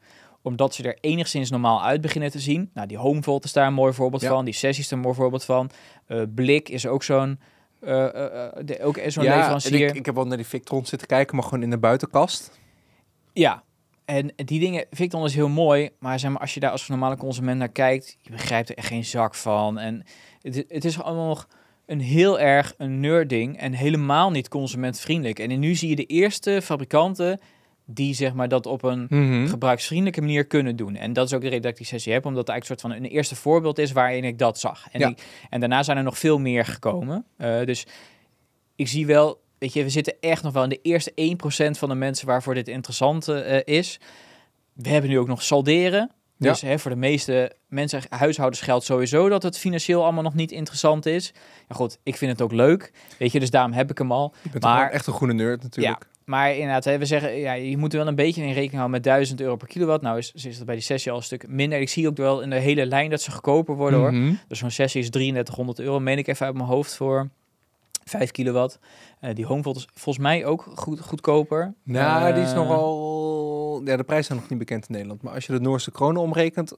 Omdat 0.47 0.75
ze 0.75 0.83
er 0.83 0.99
enigszins 1.01 1.51
normaal 1.51 1.83
uit 1.83 2.01
beginnen 2.01 2.31
te 2.31 2.39
zien. 2.39 2.71
Nou, 2.75 2.87
die 2.87 2.97
HomeVolt 2.99 3.45
is 3.45 3.53
daar 3.53 3.67
een 3.67 3.73
mooi 3.75 3.93
voorbeeld 3.93 4.23
Ja. 4.23 4.29
van. 4.29 4.45
Die 4.45 4.55
Sessie 4.55 4.85
is 4.85 4.91
er 4.91 4.97
een 4.97 5.03
mooi 5.03 5.15
voorbeeld 5.15 5.45
van. 5.45 5.71
Eh, 6.07 6.23
Blik 6.35 6.69
is 6.69 6.87
ook 6.87 7.03
zo'n 7.03 7.41
eh, 7.81 8.05
eh, 8.05 8.53
de- 8.65 8.83
ook 8.83 9.01
zo'n 9.07 9.25
Ja, 9.25 9.37
leverancier. 9.37 9.89
ik, 9.89 9.95
ik 9.95 10.07
heb 10.07 10.15
wel 10.15 10.27
naar 10.27 10.37
die 10.37 10.47
Victron 10.47 10.87
zitten 10.87 11.09
kijken, 11.09 11.37
maar 11.37 11.45
gewoon 11.45 11.63
in 11.63 11.71
de 11.71 11.79
buitenkast. 11.79 12.59
Ja, 13.33 13.63
en 14.05 14.33
die 14.37 14.61
dingen 14.61 14.85
dan 15.09 15.23
dus 15.23 15.35
heel 15.35 15.49
mooi. 15.49 15.91
Maar 15.99 16.19
zeg 16.19 16.31
maar, 16.31 16.41
als 16.41 16.55
je 16.55 16.61
daar 16.61 16.71
als 16.71 16.89
normale 16.89 17.17
consument 17.17 17.59
naar 17.59 17.69
kijkt, 17.69 18.17
je 18.23 18.31
begrijpt 18.31 18.69
er 18.69 18.77
echt 18.77 18.87
geen 18.87 19.05
zak 19.05 19.35
van. 19.35 19.79
En 19.79 20.05
het, 20.41 20.65
het 20.69 20.85
is 20.85 21.01
allemaal 21.03 21.27
nog 21.29 21.49
een 21.87 22.01
heel 22.01 22.41
erg 22.41 22.75
een 22.79 23.01
nerd-ding 23.01 23.59
en 23.59 23.73
helemaal 23.73 24.31
niet 24.31 24.49
consumentvriendelijk. 24.49 25.39
En 25.39 25.59
nu 25.59 25.75
zie 25.75 25.89
je 25.89 25.97
de 25.97 26.07
eerste 26.07 26.61
fabrikanten 26.63 27.41
die 27.89 28.15
zeg 28.15 28.35
maar 28.35 28.49
dat 28.49 28.67
op 28.67 28.83
een 28.83 29.07
Mhm. 29.09 29.47
gebruiksvriendelijke 29.47 30.21
manier 30.21 30.47
kunnen 30.47 30.77
doen. 30.77 30.97
En 30.97 31.13
dat 31.13 31.27
is 31.27 31.33
ook 31.35 31.41
de 31.41 31.47
reden 31.47 31.63
dat 31.63 31.71
ik 31.71 31.77
die 31.77 31.87
sessie 31.87 32.13
heb, 32.13 32.25
omdat 32.25 32.41
het 32.41 32.49
eigenlijk 32.49 32.83
een 32.83 32.89
soort 32.89 32.99
van 33.03 33.07
een 33.11 33.17
eerste 33.17 33.37
voorbeeld 33.37 33.79
is 33.79 33.93
waarin 33.93 34.25
ik 34.25 34.39
dat 34.39 34.59
zag. 34.59 34.87
En, 34.93 35.01
Ja. 35.01 35.07
die- 35.07 35.17
en 35.51 35.61
daarna 35.61 35.83
zijn 35.83 35.97
er 35.97 36.03
nog 36.03 36.19
veel 36.19 36.39
meer 36.39 36.65
gekomen. 36.65 37.25
Eh, 37.37 37.65
dus 37.65 37.87
ik 38.77 38.89
zie 38.89 39.07
wel, 39.07 39.41
weet 39.59 39.73
je, 39.73 39.83
we 39.83 39.91
zitten 39.91 40.15
echt 40.21 40.43
nog 40.43 40.53
wel 40.53 40.63
in 40.63 40.69
de 40.69 40.81
eerste 40.83 41.13
1% 41.15 41.79
van 41.79 41.89
de 41.89 41.95
mensen 41.95 42.27
waarvoor 42.27 42.55
dit 42.55 42.69
interessant 42.69 43.29
eh, 43.29 43.61
is. 43.65 44.01
We 44.73 44.89
hebben 44.89 45.11
nu 45.11 45.19
ook 45.19 45.27
nog 45.29 45.43
salderen. 45.43 46.11
Ja. 46.39 46.51
Dus 46.51 46.61
hè, 46.61 46.79
voor 46.79 46.91
de 46.91 46.97
meeste 46.97 47.53
mensen, 47.69 48.01
huishoudens 48.09 48.61
geldt 48.63 48.85
sowieso 48.85 49.29
dat 49.29 49.43
het 49.43 49.59
financieel 49.59 50.03
allemaal 50.03 50.23
nog 50.23 50.35
niet 50.35 50.53
interessant 50.53 51.07
is. 51.07 51.33
Ja 51.69 51.75
goed, 51.75 51.99
ik 52.03 52.17
vind 52.17 52.33
het 52.33 52.43
ook 52.43 52.53
leuk. 52.53 52.93
Weet 53.19 53.33
je, 53.33 53.41
dus 53.41 53.51
daarom 53.51 53.73
heb 53.73 53.91
ik 53.91 53.99
hem 53.99 54.13
al. 54.13 54.35
Je 54.43 54.51
bent 54.51 54.63
Maar- 54.65 54.91
echt 54.91 55.07
een 55.07 55.13
groene 55.13 55.33
nerd 55.35 55.63
natuurlijk. 55.63 56.09
Maar 56.27 56.53
inderdaad, 56.53 56.85
hè, 56.85 56.99
we 56.99 57.05
zeggen, 57.05 57.37
ja, 57.37 57.53
je 57.53 57.77
moet 57.77 57.93
er 57.93 57.99
wel 57.99 58.09
een 58.09 58.15
beetje 58.15 58.41
in 58.41 58.47
rekening 58.47 58.73
houden 58.73 58.91
met 58.91 59.03
1000 59.03 59.41
euro 59.41 59.57
per 59.57 59.69
kilowatt. 59.69 60.03
Nou 60.03 60.19
is, 60.19 60.33
is 60.33 60.57
dat 60.57 60.67
bij 60.67 60.75
die 60.75 60.85
sessie 60.85 61.11
al 61.11 61.17
een 61.17 61.23
stuk 61.23 61.49
minder. 61.49 61.81
Ik 61.81 61.89
zie 61.89 62.09
ook 62.09 62.17
wel 62.17 62.41
in 62.41 62.51
de 62.51 62.57
hele 62.59 62.87
lijn 62.87 63.11
dat 63.11 63.21
ze 63.21 63.31
goedkoper 63.31 63.75
worden 63.75 63.99
hoor. 63.99 64.13
Mhm. 64.13 64.35
Dus 64.49 64.59
zo'n 64.59 64.71
sessie 64.71 65.01
is 65.01 65.11
3300 65.11 65.79
euro, 65.79 66.01
meen 66.01 66.19
ik 66.19 66.27
even 66.27 66.47
uit 66.47 66.55
mijn 66.55 66.69
hoofd 66.69 66.95
voor 66.95 67.29
5 68.05 68.31
kilowatt. 68.31 68.79
Eh, 69.21 69.35
die 69.35 69.47
HomeVolt 69.47 69.77
is 69.77 69.89
volgens 69.95 70.25
mij 70.25 70.45
ook 70.45 70.67
goed, 70.75 71.01
goedkoper. 71.01 71.75
Nou, 71.83 72.35
die 72.35 72.43
is 72.43 72.51
Eh, 72.51 72.57
nogal... 72.57 73.81
Ja, 73.85 73.97
de 73.97 74.05
prijzen 74.05 74.27
zijn 74.27 74.39
nog 74.39 74.49
niet 74.49 74.59
bekend 74.59 74.87
in 74.87 74.93
Nederland. 74.93 75.23
Maar 75.23 75.35
als 75.35 75.47
je 75.47 75.53
de 75.53 75.61
Noorse 75.61 75.91
kronen 75.91 76.23
omrekent... 76.23 76.73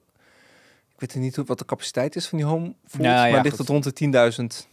Ik 0.94 1.12
weet 1.12 1.22
niet 1.22 1.36
hoe, 1.36 1.44
wat 1.44 1.58
de 1.58 1.64
capaciteit 1.64 2.16
is 2.16 2.26
van 2.26 2.38
die 2.38 2.46
home 2.46 2.74
Volt, 2.84 3.02
Nou, 3.02 3.26
ja, 3.26 3.32
maar 3.32 3.42
ligt 3.42 3.58
het 3.58 3.68
rond 3.68 3.84
de 3.84 3.92
10.000 3.92 4.08
ja. 4.14 4.68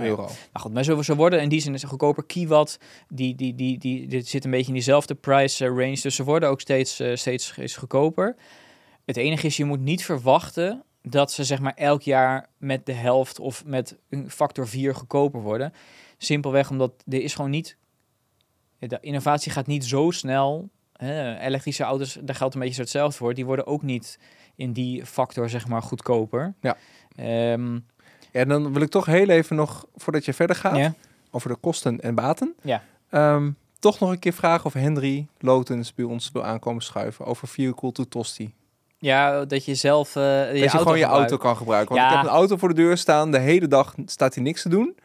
Euro. 0.00 0.22
Nou 0.22 0.30
goed, 0.52 0.72
maar 0.72 0.84
zo, 0.84 1.02
zo 1.02 1.14
worden 1.14 1.42
in 1.42 1.48
die 1.48 1.60
zin 1.60 1.74
is 1.74 1.82
goedkoper. 1.82 2.24
Kiwatt, 2.24 2.78
die, 3.08 3.34
die, 3.34 3.54
die, 3.54 3.78
die, 3.78 4.06
dit 4.06 4.28
zit 4.28 4.44
een 4.44 4.50
beetje 4.50 4.66
in 4.66 4.74
diezelfde 4.74 5.14
price 5.14 5.64
eh, 5.64 5.70
range. 5.70 6.00
Dus 6.00 6.14
ze 6.14 6.24
worden 6.24 6.48
ook 6.48 6.60
steeds, 6.60 7.00
eh, 7.00 7.16
steeds, 7.16 7.46
steeds 7.46 7.76
goedkoper. 7.76 8.36
Het 9.04 9.16
enige 9.16 9.46
is, 9.46 9.56
je 9.56 9.64
moet 9.64 9.80
niet 9.80 10.04
verwachten 10.04 10.82
dat 11.02 11.32
ze 11.32 11.44
zeg 11.44 11.60
maar 11.60 11.74
elk 11.74 12.02
jaar 12.02 12.48
met 12.58 12.86
de 12.86 12.92
helft 12.92 13.38
of 13.38 13.64
met 13.64 13.98
een 14.08 14.30
factor 14.30 14.68
4 14.68 14.94
goedkoper 14.94 15.40
worden. 15.40 15.72
Simpelweg 16.18 16.70
omdat 16.70 16.92
er 17.08 17.22
is 17.22 17.34
gewoon 17.34 17.50
niet... 17.50 17.76
De 18.78 18.98
innovatie 19.00 19.52
gaat 19.52 19.66
niet 19.66 19.84
zo 19.84 20.10
snel. 20.10 20.70
Hè, 20.92 21.38
elektrische 21.38 21.84
auto's, 21.84 22.18
daar 22.22 22.36
geldt 22.36 22.54
een 22.54 22.60
beetje 22.60 22.74
zo 22.74 22.80
hetzelfde 22.80 23.16
voor. 23.16 23.34
Die 23.34 23.44
worden 23.44 23.66
ook 23.66 23.82
niet 23.82 24.18
in 24.54 24.72
die 24.72 25.06
factor 25.06 25.48
zeg 25.48 25.68
maar 25.68 25.82
goedkoper. 25.82 26.54
Ja. 26.60 26.76
Ehm, 27.16 27.78
Ja, 28.32 28.40
en 28.40 28.48
dan 28.48 28.72
wil 28.72 28.82
ik 28.82 28.90
toch 28.90 29.06
heel 29.06 29.28
even 29.28 29.56
nog, 29.56 29.86
voordat 29.96 30.24
je 30.24 30.32
verder 30.32 30.56
gaat, 30.56 30.76
ja. 30.76 30.94
over 31.30 31.48
de 31.48 31.56
kosten 31.56 32.00
en 32.00 32.14
baten. 32.14 32.54
Ja. 32.62 32.82
Ehm, 33.10 33.50
toch 33.78 34.00
nog 34.00 34.10
een 34.10 34.18
keer 34.18 34.32
vragen 34.32 34.64
of 34.66 34.72
Henry 34.72 35.26
Lotens 35.38 35.94
bij 35.94 36.04
ons 36.04 36.30
wil 36.32 36.44
aankomen 36.44 36.82
schuiven 36.82 37.24
over 37.24 37.48
Vehicle 37.48 37.92
to 37.92 38.04
Tosti. 38.04 38.54
Ja, 38.98 39.44
dat 39.44 39.64
je 39.64 39.74
zelf 39.74 40.16
eh, 40.16 40.22
je 40.22 40.46
dat 40.46 40.54
je 40.54 40.60
auto 40.60 40.78
gewoon 40.78 40.98
je 40.98 41.04
gebruikt. 41.04 41.30
auto 41.30 41.44
kan 41.44 41.56
gebruiken. 41.56 41.94
Want 41.94 42.06
Ja. 42.06 42.12
ik 42.16 42.22
heb 42.22 42.30
een 42.30 42.36
auto 42.38 42.56
voor 42.56 42.68
de 42.68 42.74
deur 42.74 42.96
staan, 42.98 43.30
de 43.30 43.38
hele 43.38 43.68
dag 43.68 43.94
staat 44.06 44.34
hij 44.34 44.42
niks 44.44 44.62
te 44.62 44.68
doen. 44.68 44.96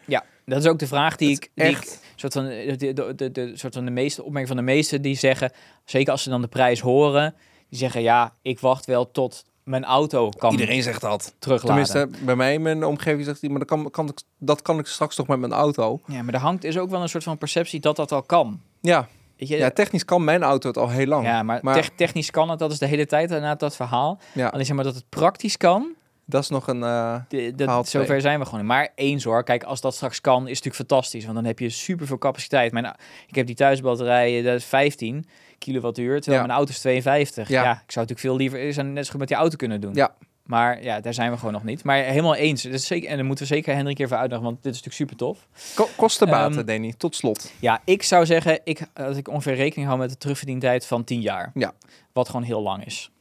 Dat 0.45 0.61
is 0.61 0.67
ook 0.67 0.79
de 0.79 0.87
vraag 0.87 1.15
die 1.15 1.29
ik, 1.31 1.49
die 1.53 1.65
ik 1.65 1.99
soort 2.15 2.33
van 2.33 2.45
de, 2.45 2.75
de, 2.93 3.15
de, 3.15 3.31
de, 3.31 3.51
soort 3.57 3.73
van 3.73 3.85
de 3.85 3.91
meeste 3.91 4.23
opmerking 4.23 4.47
van 4.47 4.57
de 4.57 4.71
meeste 4.71 4.99
die 4.99 5.15
zeggen, 5.15 5.51
zeker 5.85 6.11
als 6.11 6.23
ze 6.23 6.29
dan 6.29 6.41
de 6.41 6.47
prijs 6.47 6.79
horen, 6.79 7.35
die 7.69 7.79
zeggen 7.79 8.01
ja, 8.01 8.33
ik 8.41 8.59
wacht 8.59 8.85
wel 8.85 9.11
tot 9.11 9.45
mijn 9.65 9.83
auto 9.83 10.29
kan 10.29 10.51
iedereen 10.51 10.83
zegt 10.83 11.01
dat. 11.01 11.33
terugladen. 11.39 11.85
Tenminste, 11.85 12.25
bij 12.25 12.35
mij 12.35 12.53
in 12.53 12.61
mijn 12.61 12.83
omgeving 12.85 13.25
zegt 13.25 13.41
hij, 13.41 13.49
maar 13.49 13.59
dat 13.59 13.67
kan, 13.67 13.89
kan 13.91 14.07
ik, 14.07 14.17
dat 14.37 14.61
kan 14.61 14.79
ik 14.79 14.85
straks 14.85 15.15
toch 15.15 15.27
met 15.27 15.39
mijn 15.39 15.51
auto. 15.53 15.99
Ja, 16.07 16.21
maar 16.23 16.33
er 16.33 16.39
hangt 16.39 16.63
is 16.63 16.77
ook 16.77 16.89
wel 16.89 17.01
een 17.01 17.09
soort 17.09 17.23
van 17.23 17.37
perceptie 17.37 17.79
dat 17.79 17.95
dat 17.95 18.11
al 18.11 18.21
kan. 18.23 18.61
Ja, 18.81 19.07
Weet 19.37 19.47
je? 19.47 19.57
ja 19.57 19.69
technisch 19.69 20.05
kan 20.05 20.23
mijn 20.23 20.43
auto 20.43 20.67
het 20.67 20.77
al 20.77 20.89
heel 20.89 21.05
lang. 21.05 21.25
Ja, 21.25 21.43
maar, 21.43 21.59
Maar- 21.61 21.73
tech- 21.75 21.89
technisch 21.95 22.31
kan 22.31 22.49
het, 22.49 22.59
dat 22.59 22.71
is 22.71 22.79
de 22.79 22.85
hele 22.85 23.05
tijd 23.05 23.29
inderdaad 23.29 23.59
dat 23.59 23.75
verhaal. 23.75 24.19
Ja. 24.33 24.47
Alleen 24.47 24.65
zeg 24.65 24.75
maar 24.75 24.85
dat 24.85 24.95
het 24.95 25.09
praktisch 25.09 25.57
kan, 25.57 25.93
Dat 26.25 26.41
is 26.43 26.49
nog 26.49 26.67
een... 26.67 26.83
eh, 26.83 27.15
De, 27.27 27.53
dat, 27.55 27.87
zover 27.89 28.07
twee. 28.07 28.21
zijn 28.21 28.39
we 28.39 28.45
gewoon. 28.45 28.65
Maar 28.65 28.91
eens 28.95 29.23
hoor, 29.23 29.43
kijk, 29.43 29.63
als 29.63 29.81
dat 29.81 29.95
straks 29.95 30.21
kan, 30.21 30.35
is 30.35 30.39
het 30.41 30.47
natuurlijk 30.65 30.75
fantastisch. 30.89 31.23
Want 31.23 31.35
dan 31.35 31.45
heb 31.45 31.59
je 31.59 31.69
super 31.69 32.07
veel 32.07 32.17
capaciteit. 32.17 32.71
Mijn, 32.71 32.95
ik 33.27 33.35
heb 33.35 33.45
die 33.45 33.55
thuisbatterijen, 33.55 34.43
dat 34.43 34.55
is 34.55 34.65
15 34.65 35.25
kilowattuur, 35.57 36.15
terwijl 36.21 36.41
Ja. 36.41 36.45
mijn 36.47 36.57
auto 36.57 36.71
is 36.71 36.79
52. 36.79 37.47
Ja. 37.49 37.63
Ja. 37.63 37.71
ik 37.71 37.91
zou 37.91 38.07
natuurlijk 38.07 38.19
veel 38.19 38.35
liever 38.35 38.59
is 38.59 38.75
net 38.75 39.05
zo 39.05 39.11
goed 39.11 39.19
met 39.19 39.27
die 39.27 39.37
auto 39.37 39.55
kunnen 39.55 39.81
doen. 39.81 39.93
Ja. 39.93 40.15
Maar 40.43 40.83
ja, 40.83 40.99
daar 40.99 41.13
zijn 41.13 41.31
we 41.31 41.37
gewoon 41.37 41.53
nog 41.53 41.63
niet. 41.63 41.83
Maar 41.83 41.97
helemaal 42.03 42.35
eens. 42.35 42.63
Dat 42.63 42.73
is 42.73 42.87
zeker, 42.87 43.09
en 43.09 43.17
dan 43.17 43.25
moeten 43.25 43.47
we 43.47 43.53
zeker 43.53 43.75
Hendrik 43.75 43.99
even 43.99 44.17
uitnodigen, 44.17 44.43
want 44.51 44.63
dit 44.63 44.73
is 44.73 44.81
natuurlijk 44.83 45.11
super 45.11 45.15
tof. 45.15 45.47
ko- 45.75 45.89
kostenbaten, 45.95 46.57
Ehm, 46.57 46.65
Danny. 46.65 46.93
Tot 46.97 47.15
slot. 47.15 47.51
Ja, 47.59 47.81
ik 47.85 48.03
zou 48.03 48.25
zeggen, 48.25 48.59
ik, 48.63 48.79
dat 48.93 49.17
ik 49.17 49.27
ongeveer 49.27 49.55
rekening 49.55 49.87
hou 49.87 49.99
met 49.99 50.09
de 50.09 50.17
terugverdientijd 50.17 50.85
van 50.85 51.03
10 51.03 51.21
jaar. 51.21 51.51
Ja. 51.53 51.73
Wat 52.13 52.27
gewoon 52.27 52.43
heel 52.45 52.61
lang 52.61 52.85
is. 52.85 53.11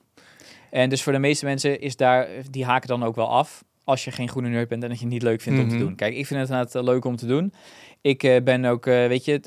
En 0.70 0.89
dus 0.89 1.03
voor 1.03 1.12
de 1.12 1.18
meeste 1.18 1.45
mensen 1.45 1.80
is 1.80 1.97
daar, 1.97 2.28
die 2.51 2.64
haken 2.64 2.89
dan 2.89 3.03
ook 3.05 3.14
wel 3.16 3.28
af. 3.30 3.64
Als 3.85 4.05
je 4.05 4.11
geen 4.11 4.28
groene 4.28 4.49
nerd 4.49 4.68
bent 4.68 4.82
en 4.82 4.89
dat 4.89 4.99
je 4.99 5.05
het 5.05 5.12
niet 5.12 5.22
leuk 5.22 5.41
vindt 5.41 5.59
om 5.61 5.66
Mhm. 5.66 5.74
te 5.76 5.82
doen. 5.85 5.95
Kijk, 5.95 6.14
ik 6.14 6.26
vind 6.26 6.41
het 6.41 6.49
inderdaad 6.49 6.74
eh, 6.74 6.82
leuk 6.82 7.05
om 7.05 7.16
te 7.16 7.26
doen. 7.26 7.53
Ik 8.01 8.22
eh, 8.22 8.43
ben 8.43 8.64
ook, 8.64 8.87
eh, 8.87 9.07
weet 9.07 9.24
je, 9.24 9.41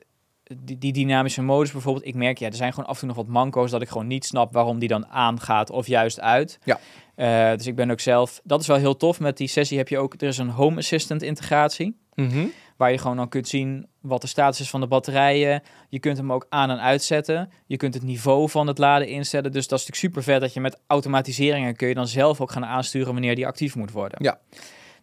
die, 0.58 0.78
die 0.78 0.94
dynamische 0.94 1.42
modus 1.42 1.72
bijvoorbeeld. 1.72 2.06
Ik 2.06 2.16
merk, 2.16 2.38
ja, 2.38 2.48
er 2.48 2.56
zijn 2.56 2.74
gewoon 2.74 2.90
af 2.90 2.94
en 2.94 3.00
toe 3.00 3.08
nog 3.08 3.18
wat 3.18 3.28
manco's 3.28 3.72
dat 3.72 3.82
ik 3.82 3.90
gewoon 3.90 4.08
niet 4.08 4.26
snap 4.26 4.54
waarom 4.54 4.80
die 4.80 4.90
dan 4.90 5.08
aangaat 5.08 5.70
of 5.70 5.88
juist 5.88 6.20
uit. 6.20 6.60
Ja. 6.64 6.80
Eh, 7.16 7.58
dus 7.58 7.68
ik 7.68 7.76
ben 7.76 7.92
ook 7.92 8.00
zelf, 8.00 8.42
dat 8.44 8.62
is 8.62 8.68
wel 8.68 8.78
heel 8.78 8.98
tof. 8.98 9.20
Met 9.20 9.38
die 9.38 9.48
sessie 9.48 9.78
heb 9.78 9.88
je 9.88 9.98
ook, 9.98 10.14
er 10.14 10.28
is 10.28 10.38
een 10.38 10.50
Home 10.50 10.78
Assistant 10.78 11.22
integratie. 11.22 11.98
Mhm. 12.14 12.46
Waar 12.78 12.92
je 12.92 12.98
gewoon 12.98 13.18
dan 13.18 13.30
kunt 13.30 13.48
zien 13.48 13.88
wat 14.02 14.22
de 14.22 14.28
status 14.28 14.60
is 14.60 14.70
van 14.70 14.80
de 14.80 14.88
batterijen. 14.88 15.62
Je 15.90 16.00
kunt 16.00 16.18
hem 16.18 16.34
ook 16.34 16.46
aan 16.50 16.70
en 16.70 16.80
uitzetten. 16.80 17.52
Je 17.66 17.78
kunt 17.78 17.94
het 17.94 18.04
niveau 18.04 18.50
van 18.50 18.68
het 18.68 18.78
laden 18.78 19.08
instellen. 19.08 19.52
Dus 19.52 19.68
dat 19.68 19.80
is 19.80 19.86
natuurlijk 19.86 20.16
super 20.16 20.34
vet 20.34 20.42
dat 20.42 20.54
je 20.54 20.60
met 20.60 20.80
automatiseringen 20.88 21.76
kun 21.76 21.88
je 21.88 21.94
dan 21.94 22.08
zelf 22.08 22.42
ook 22.42 22.52
gaan 22.52 22.66
aansturen 22.66 23.14
wanneer 23.14 23.36
die 23.36 23.48
actief 23.48 23.76
moet 23.76 23.92
worden. 23.92 24.24
Ja. 24.24 24.40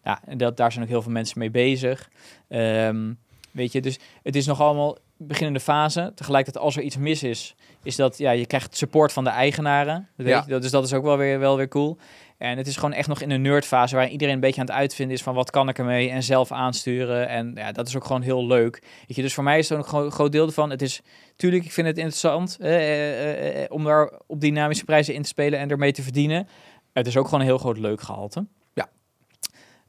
Nou, 0.03 0.17
en 0.25 0.37
dat, 0.37 0.57
daar 0.57 0.71
zijn 0.71 0.83
ook 0.83 0.89
heel 0.89 1.01
veel 1.01 1.11
mensen 1.11 1.39
mee 1.39 1.51
bezig. 1.51 2.09
Ehm, 2.47 3.13
weet 3.51 3.71
je, 3.71 3.81
dus 3.81 3.99
het 4.23 4.35
is 4.35 4.45
nog 4.45 4.61
allemaal 4.61 4.97
beginnende 5.17 5.59
fase. 5.59 6.11
Tegelijkertijd 6.15 6.65
als 6.65 6.75
er 6.77 6.83
iets 6.83 6.97
mis 6.97 7.23
is, 7.23 7.55
is 7.83 7.95
dat 7.95 8.17
ja, 8.17 8.31
je 8.31 8.45
krijgt 8.45 8.77
support 8.77 9.13
van 9.13 9.23
de 9.23 9.29
eigenaren. 9.29 9.95
Dat 10.17 10.25
weet 10.25 10.35
Ja. 10.35 10.43
je, 10.45 10.51
dat, 10.51 10.61
dus 10.61 10.71
dat 10.71 10.83
is 10.85 10.93
ook 10.93 11.03
wel 11.03 11.17
weer, 11.17 11.39
wel 11.39 11.57
weer 11.57 11.67
cool. 11.67 11.97
En 12.37 12.57
het 12.57 12.67
is 12.67 12.75
gewoon 12.75 12.93
echt 12.93 13.07
nog 13.07 13.21
in 13.21 13.29
een 13.31 13.41
nerdfase 13.41 13.95
waar 13.95 14.09
iedereen 14.09 14.33
een 14.33 14.39
beetje 14.39 14.61
aan 14.61 14.67
het 14.67 14.75
uitvinden 14.75 15.15
is 15.15 15.23
van 15.23 15.33
wat 15.35 15.51
kan 15.51 15.69
ik 15.69 15.77
ermee 15.77 16.09
en 16.09 16.23
zelf 16.23 16.51
aansturen. 16.51 17.27
En 17.27 17.51
ja, 17.55 17.71
dat 17.71 17.87
is 17.87 17.95
ook 17.95 18.05
gewoon 18.05 18.21
heel 18.21 18.47
leuk. 18.47 18.81
Weet 19.07 19.15
je, 19.15 19.21
dus 19.21 19.33
voor 19.33 19.43
mij 19.43 19.57
is 19.59 19.71
ook 19.71 19.77
een 19.77 19.83
gro- 19.85 20.09
groot 20.09 20.31
deel 20.31 20.45
ervan. 20.45 20.69
Het 20.69 20.81
is, 20.81 21.01
tuurlijk, 21.35 21.65
ik 21.65 21.71
vind 21.71 21.87
het 21.87 21.97
interessant 21.97 22.57
eh, 22.59 22.75
eh, 22.75 23.21
eh, 23.57 23.63
eh, 23.63 23.71
om 23.71 23.83
daar 23.83 24.11
op 24.27 24.41
dynamische 24.41 24.85
prijzen 24.85 25.13
in 25.13 25.21
te 25.21 25.27
spelen 25.27 25.59
en 25.59 25.69
ermee 25.69 25.91
te 25.91 26.01
verdienen. 26.03 26.47
Het 26.93 27.07
is 27.07 27.17
ook 27.17 27.25
gewoon 27.25 27.39
een 27.39 27.45
heel 27.45 27.57
groot 27.57 27.77
leuk 27.77 28.01
gehalte. 28.01 28.45
Ja. 28.73 28.89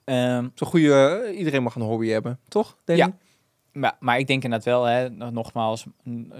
Ehm, 0.04 0.48
Zo'n 0.54 0.68
goede... 0.68 1.22
eh, 1.26 1.38
iedereen 1.38 1.62
mag 1.62 1.74
een 1.74 1.82
hobby 1.82 2.08
hebben, 2.08 2.38
toch? 2.48 2.76
Ja. 2.84 3.16
Maar, 3.76 3.96
maar 4.00 4.18
ik 4.18 4.26
denk 4.26 4.44
inderdaad 4.44 4.68
wel, 4.68 4.84
hè, 4.84 5.10
nog- 5.10 5.32
nogmaals, 5.32 5.84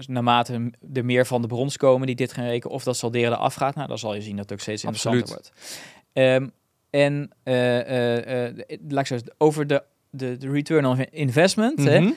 naarmate 0.07 0.71
er 0.93 1.05
meer 1.05 1.25
van 1.25 1.41
de 1.41 1.47
brons 1.47 1.77
komen 1.77 2.07
die 2.07 2.15
dit 2.15 2.33
gaan 2.33 2.45
rekenen, 2.45 2.75
of 2.75 2.83
dat 2.83 2.97
salderende 2.97 3.37
afgaat, 3.37 3.75
nou, 3.75 3.87
dan 3.87 3.97
zal 3.97 4.13
je 4.15 4.21
zien 4.21 4.35
dat 4.35 4.43
het 4.43 4.53
ook 4.53 4.59
steeds 4.59 4.83
interessanter 4.83 5.21
Absoluut. 5.21 5.51
wordt. 5.53 5.83
Ehm, 6.13 6.47
en 6.89 7.29
eh, 7.43 8.65
laat 8.87 9.09
ik 9.09 9.19
zo 9.19 9.25
over 9.37 9.67
de, 9.67 9.83
de, 10.09 10.37
de 10.37 10.51
return 10.51 10.85
on 10.85 11.03
investment. 11.11 11.83
hè, 11.83 11.99
Mhm. 11.99 12.11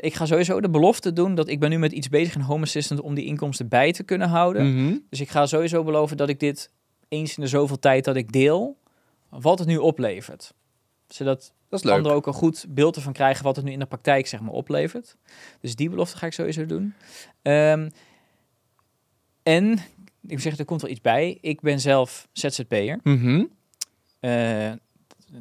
ik 0.00 0.14
ga 0.14 0.26
sowieso 0.26 0.60
de 0.60 0.70
belofte 0.70 1.12
doen 1.12 1.34
dat 1.34 1.48
ik 1.48 1.60
ben 1.60 1.70
nu 1.70 1.78
met 1.78 1.92
iets 1.92 2.08
bezig 2.08 2.34
in 2.34 2.40
Home 2.40 2.62
Assistant 2.62 3.00
om 3.00 3.14
die 3.14 3.24
inkomsten 3.24 3.68
bij 3.68 3.92
te 3.92 4.02
kunnen 4.02 4.28
houden. 4.28 4.74
Mhm. 4.84 4.96
Dus 5.10 5.20
ik 5.20 5.30
ga 5.30 5.46
sowieso 5.46 5.84
beloven 5.84 6.16
dat 6.16 6.28
ik 6.28 6.40
dit 6.40 6.70
eens 7.08 7.36
in 7.36 7.42
de 7.42 7.48
zoveel 7.48 7.78
tijd 7.78 8.04
dat 8.04 8.16
ik 8.16 8.32
deel, 8.32 8.76
wat 9.28 9.58
het 9.58 9.68
nu 9.68 9.76
oplevert. 9.76 10.54
Zodat 11.14 11.52
Dat 11.68 11.86
anderen 11.86 12.16
ook 12.16 12.26
een 12.26 12.32
goed 12.32 12.64
beeld 12.68 12.96
ervan 12.96 13.12
krijgen 13.12 13.44
wat 13.44 13.56
het 13.56 13.64
nu 13.64 13.72
in 13.72 13.78
de 13.78 13.86
praktijk 13.86 14.26
zeg 14.26 14.40
maar 14.40 14.52
oplevert. 14.52 15.16
Dus 15.60 15.76
die 15.76 15.90
belofte 15.90 16.16
ga 16.16 16.26
ik 16.26 16.32
sowieso 16.32 16.66
doen. 16.66 16.94
Ehm, 17.42 17.88
en 19.42 19.78
ik 20.26 20.40
zeg, 20.40 20.58
er 20.58 20.64
komt 20.64 20.82
wel 20.82 20.90
iets 20.90 21.00
bij. 21.00 21.38
Ik 21.40 21.60
ben 21.60 21.80
zelf 21.80 22.28
ZZP'er. 22.32 23.00
Mhm. 23.02 23.44
Eh, 24.20 24.72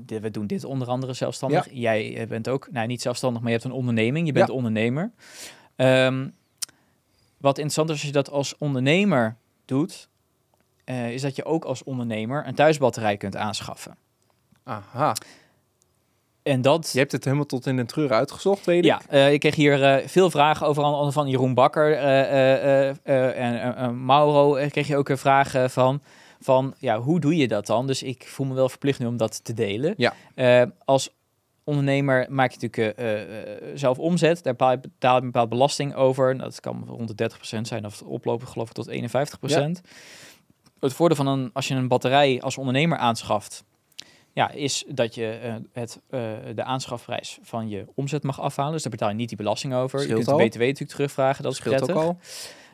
we 0.07 0.31
doen 0.31 0.47
dit 0.47 0.63
onder 0.63 0.87
andere 0.87 1.13
zelfstandig. 1.13 1.67
Jij 1.71 2.17
eh, 2.17 2.27
bent 2.27 2.49
ook, 2.49 2.71
nou 2.71 2.87
niet 2.87 3.01
zelfstandig, 3.01 3.41
maar 3.41 3.51
je 3.51 3.57
hebt 3.57 3.69
een 3.69 3.77
onderneming. 3.77 4.27
Je 4.27 4.33
bent 4.33 4.47
Ja. 4.47 4.53
ondernemer. 4.53 5.11
Ehm, 5.75 6.29
wat 7.37 7.57
interessant 7.57 7.89
is 7.89 7.95
als 7.95 8.05
je 8.05 8.11
dat 8.11 8.29
als 8.29 8.57
ondernemer 8.57 9.35
doet, 9.65 10.09
eh, 10.83 11.11
is 11.13 11.21
dat 11.21 11.35
je 11.35 11.45
ook 11.45 11.63
als 11.65 11.83
ondernemer 11.83 12.47
een 12.47 12.55
thuisbatterij 12.55 13.17
kunt 13.17 13.35
aanschaffen. 13.35 13.97
Aha. 14.63 15.13
En 16.43 16.61
dat... 16.61 16.89
Je 16.93 16.99
hebt 16.99 17.11
het 17.11 17.23
helemaal 17.23 17.45
tot 17.45 17.65
in 17.65 17.75
de 17.75 17.85
treur 17.85 18.11
uitgezocht, 18.11 18.65
weet 18.65 18.77
ik. 18.77 18.83
Ja, 18.85 19.01
eh, 19.09 19.33
ik 19.33 19.39
kreeg 19.39 19.55
hier 19.55 19.83
eh, 19.83 20.07
veel 20.07 20.29
vragen 20.29 20.67
over 20.67 20.83
andere 20.83 21.11
van 21.11 21.27
Jeroen 21.29 21.53
Bakker 21.53 21.93
eh, 21.93 23.85
en 23.85 24.05
Mauro. 24.05 24.53
kreeg 24.69 24.87
je 24.87 24.97
ook 24.97 25.09
een 25.09 25.17
vraag 25.17 25.71
van, 25.71 26.01
van 26.39 26.73
ja, 26.79 26.99
hoe 26.99 27.19
doe 27.19 27.35
je 27.35 27.47
dat 27.47 27.65
dan? 27.65 27.87
Dus 27.87 28.03
ik 28.03 28.27
voel 28.27 28.45
me 28.47 28.53
wel 28.53 28.69
verplicht 28.69 28.99
nu 28.99 29.05
om 29.05 29.17
dat 29.17 29.43
te 29.43 29.53
delen. 29.53 29.93
Ja. 29.97 30.13
Als 30.85 31.09
ondernemer 31.63 32.25
maak 32.29 32.51
je 32.51 32.57
natuurlijk 32.61 32.99
zelf 33.79 33.97
omzet. 33.99 34.43
Daar 34.43 34.53
betaal 34.53 34.71
je- 34.71 34.79
betaal 34.79 35.15
je 35.15 35.19
een 35.19 35.25
bepaalde 35.25 35.49
belasting 35.55 35.95
over. 35.95 36.35
Nou, 36.35 36.49
Dat 36.49 36.59
kan 36.59 36.83
rond 36.87 37.07
de 37.17 37.29
30% 37.29 37.67
zijn 37.67 37.85
of 37.85 38.01
oplopen 38.01 38.47
geloof 38.47 38.67
ik 38.67 38.73
tot 38.73 38.89
51%. 38.89 39.81
Het 40.79 40.93
voordeel 40.93 41.17
van 41.17 41.27
een, 41.27 41.49
als 41.53 41.67
je 41.67 41.75
een 41.75 41.87
batterij 41.87 42.41
als 42.41 42.57
ondernemer 42.57 42.97
aanschaft, 42.97 43.63
ja, 44.33 44.51
is 44.51 44.85
dat 44.87 45.15
je 45.15 45.31
eh, 45.31 45.55
het, 45.73 46.01
eh, 46.09 46.19
de 46.55 46.63
aanschafprijs 46.63 47.39
van 47.41 47.69
je 47.69 47.85
omzet 47.95 48.23
mag 48.23 48.39
afhalen. 48.41 48.73
Dus 48.73 48.81
daar 48.81 48.91
betaal 48.91 49.09
je 49.09 49.15
niet 49.15 49.27
die 49.27 49.37
belasting 49.37 49.73
over. 49.73 49.99
Scheelt 49.99 50.19
je 50.19 50.25
kunt 50.25 50.37
de 50.37 50.45
BTW 50.45 50.59
natuurlijk 50.59 50.89
terugvragen, 50.89 51.43
dat 51.43 51.51
is 51.51 51.57
scheelt 51.57 51.81
ook 51.81 51.85
prettig. 51.85 52.05
al. 52.05 52.17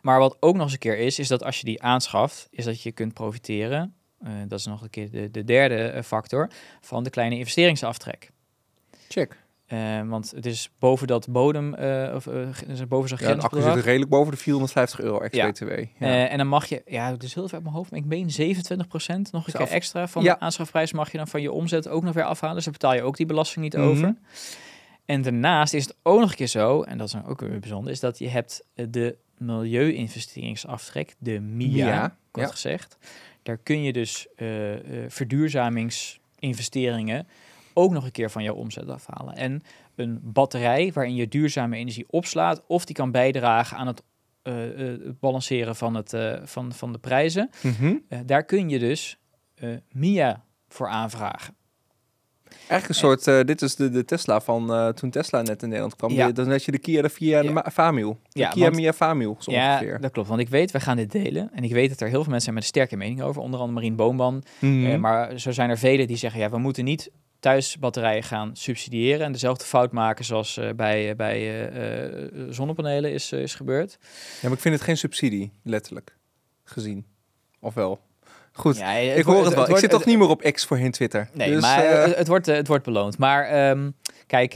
Maar 0.01 0.19
wat 0.19 0.37
ook 0.39 0.53
nog 0.53 0.63
eens 0.63 0.73
een 0.73 0.79
keer 0.79 0.97
is, 0.97 1.19
is 1.19 1.27
dat 1.27 1.43
als 1.43 1.59
je 1.59 1.65
die 1.65 1.81
aanschaft, 1.81 2.47
is 2.51 2.65
dat 2.65 2.81
je 2.81 2.91
kunt 2.91 3.13
profiteren. 3.13 3.95
eh, 4.23 4.31
dat 4.47 4.59
is 4.59 4.65
nog 4.65 4.81
een 4.81 4.89
keer 4.89 5.11
de, 5.11 5.31
de 5.31 5.43
derde 5.43 6.03
factor 6.03 6.49
van 6.81 7.03
de 7.03 7.09
kleine 7.09 7.37
investeringsaftrek. 7.37 8.31
Check. 9.07 9.45
Eh, 9.67 10.01
want 10.07 10.31
het 10.35 10.45
is 10.45 10.69
boven 10.79 11.07
dat 11.07 11.27
bodem, 11.29 11.73
eh, 11.73 12.11
of 12.15 12.27
eh, 12.27 12.33
boven 12.87 13.09
zo'n 13.09 13.17
Ja, 13.21 13.73
zit 13.73 13.83
redelijk 13.83 14.09
boven 14.09 14.31
de 14.31 14.37
450 14.37 14.99
euro 14.99 15.19
ex-BTW. 15.19 15.69
Ja. 15.69 15.85
Eh, 15.99 16.31
en 16.31 16.37
dan 16.37 16.47
mag 16.47 16.65
je, 16.65 16.81
ja, 16.85 17.11
het 17.11 17.23
is 17.23 17.33
heel 17.33 17.43
veel 17.43 17.53
uit 17.53 17.63
mijn 17.63 17.75
hoofd, 17.75 17.91
maar 17.91 17.99
ik 17.99 18.05
meen 18.05 18.29
27% 18.29 19.31
nog 19.31 19.47
een 19.47 19.53
keer 19.53 19.61
af- 19.61 19.69
extra 19.71 20.07
van 20.07 20.23
Ja. 20.23 20.33
de 20.33 20.39
aanschafprijs 20.39 20.91
mag 20.93 21.11
je 21.11 21.17
dan 21.17 21.27
van 21.27 21.41
je 21.41 21.51
omzet 21.51 21.87
ook 21.87 22.03
nog 22.03 22.13
weer 22.13 22.23
afhalen. 22.23 22.55
Dus 22.55 22.63
daar 22.63 22.73
betaal 22.73 22.93
je 22.93 23.01
ook 23.01 23.17
die 23.17 23.25
belasting 23.25 23.63
niet 23.63 23.73
Mhm. 23.75 23.83
over. 23.85 24.15
En 25.05 25.21
daarnaast 25.21 25.73
is 25.73 25.83
het 25.85 25.95
ook 26.03 26.19
nog 26.19 26.29
een 26.29 26.35
keer 26.35 26.47
zo, 26.47 26.81
en 26.81 26.97
dat 26.97 27.07
is 27.07 27.13
dan 27.13 27.25
ook 27.25 27.39
weer 27.39 27.59
bijzonder, 27.59 27.91
is 27.91 27.99
dat 27.99 28.19
je 28.19 28.27
hebt 28.29 28.63
de 28.73 29.15
milieu-investeringsaftrek, 29.37 31.15
de 31.19 31.39
MIA, 31.39 32.15
kort 32.31 32.45
ja. 32.45 32.51
gezegd. 32.51 32.97
Daar 33.43 33.57
kun 33.57 33.83
je 33.83 33.93
dus 33.93 34.27
verduurzamingsinvesteringen 35.07 37.27
ook 37.77 37.91
nog 37.91 38.05
een 38.05 38.11
keer 38.11 38.29
van 38.31 38.43
jouw 38.43 38.55
omzet 38.55 38.89
afhalen. 38.89 39.35
En 39.35 39.63
een 39.95 40.19
batterij 40.23 40.91
waarin 40.93 41.15
je 41.15 41.27
duurzame 41.27 41.77
energie 41.77 42.05
opslaat, 42.09 42.63
of 42.67 42.85
die 42.85 42.95
kan 42.95 43.11
bijdragen 43.11 43.77
aan 43.77 43.87
het, 43.87 44.03
eh, 44.41 44.91
eh, 44.93 44.99
balanceren 45.19 45.75
van, 45.75 45.95
het, 45.95 46.13
eh, 46.13 46.33
van, 46.43 46.73
van 46.73 46.91
de 46.91 46.97
prijzen. 46.99 47.49
Mhm. 47.63 47.95
Daar 48.25 48.43
kun 48.45 48.69
je 48.69 48.79
dus 48.79 49.17
MIA 49.91 50.43
voor 50.67 50.87
aanvragen. 50.87 51.55
Eigenlijk 52.49 52.87
een 52.89 52.95
soort, 53.23 53.47
dit 53.47 53.61
is 53.61 53.75
de, 53.75 53.89
de 53.89 54.05
Tesla 54.05 54.39
van 54.41 54.93
toen 54.95 55.09
Tesla 55.09 55.41
net 55.41 55.61
in 55.61 55.67
Nederland 55.67 55.95
kwam. 55.95 56.11
Ja. 56.11 56.31
Dan 56.31 56.49
had 56.51 56.63
je 56.63 56.71
de 56.71 56.77
Kia 56.77 57.01
de 57.01 57.09
Via 57.09 57.41
de 57.41 57.47
Ja. 57.47 57.53
Ma- 57.53 57.65
Famil. 57.73 58.19
De 58.31 58.39
Ja, 58.39 58.49
Kia 58.49 58.63
want- 58.63 58.75
Mia 58.75 58.93
Famil, 58.93 59.35
zo 59.39 59.51
Ja, 59.51 59.71
ongeveer. 59.73 60.01
dat 60.01 60.11
klopt. 60.11 60.27
Want 60.27 60.41
ik 60.41 60.49
weet, 60.49 60.71
wij 60.71 60.81
gaan 60.81 60.95
dit 60.97 61.11
delen. 61.11 61.49
En 61.53 61.63
ik 61.63 61.71
weet 61.71 61.89
dat 61.89 61.99
er 62.01 62.07
heel 62.07 62.21
veel 62.23 62.31
mensen 62.31 62.41
zijn 62.41 62.53
met 62.55 62.63
een 62.63 62.69
sterke 62.69 62.95
mening 62.95 63.21
over. 63.21 63.41
Onder 63.41 63.59
andere 63.59 63.79
Marien 63.79 63.95
Boomban. 63.95 64.43
Mhm. 64.59 64.99
Maar 64.99 65.39
zo 65.39 65.51
zijn 65.51 65.69
er 65.69 65.77
velen 65.77 66.07
die 66.07 66.17
zeggen, 66.17 66.39
ja, 66.39 66.49
we 66.49 66.57
moeten 66.57 66.83
niet 66.83 67.11
thuisbatterijen 67.39 68.23
gaan 68.23 68.55
subsidiëren. 68.55 69.25
En 69.25 69.31
dezelfde 69.31 69.65
fout 69.65 69.91
maken 69.91 70.25
zoals 70.25 70.57
eh, 70.57 70.69
bij, 70.75 71.09
eh, 71.09 71.15
bij 71.15 71.69
eh, 71.69 72.43
zonnepanelen 72.49 73.11
is, 73.11 73.31
is 73.31 73.55
gebeurd. 73.55 73.97
Ja, 74.01 74.07
maar 74.41 74.51
ik 74.51 74.59
vind 74.59 74.75
het 74.75 74.83
geen 74.83 74.97
subsidie, 74.97 75.51
letterlijk 75.63 76.15
gezien. 76.63 77.05
Of 77.59 77.73
wel? 77.73 77.99
Goed, 78.51 78.77
Ja, 78.77 78.91
ik 78.91 79.23
hoor 79.23 79.45
het, 79.45 79.53
wel. 79.53 79.69
ik 79.69 79.77
zit 79.77 79.89
toch 79.89 80.05
niet 80.05 80.17
meer 80.17 80.27
op 80.27 80.41
X 80.41 80.65
voorheen 80.65 80.91
Twitter. 80.91 81.29
Nee, 81.33 81.51
Dus, 81.51 81.61
maar 81.61 81.83
het, 82.17 82.27
wordt, 82.27 82.45
het 82.45 82.67
wordt 82.67 82.83
beloond. 82.83 83.17
Maar 83.17 83.45
ehm, 83.45 83.91
kijk, 84.27 84.53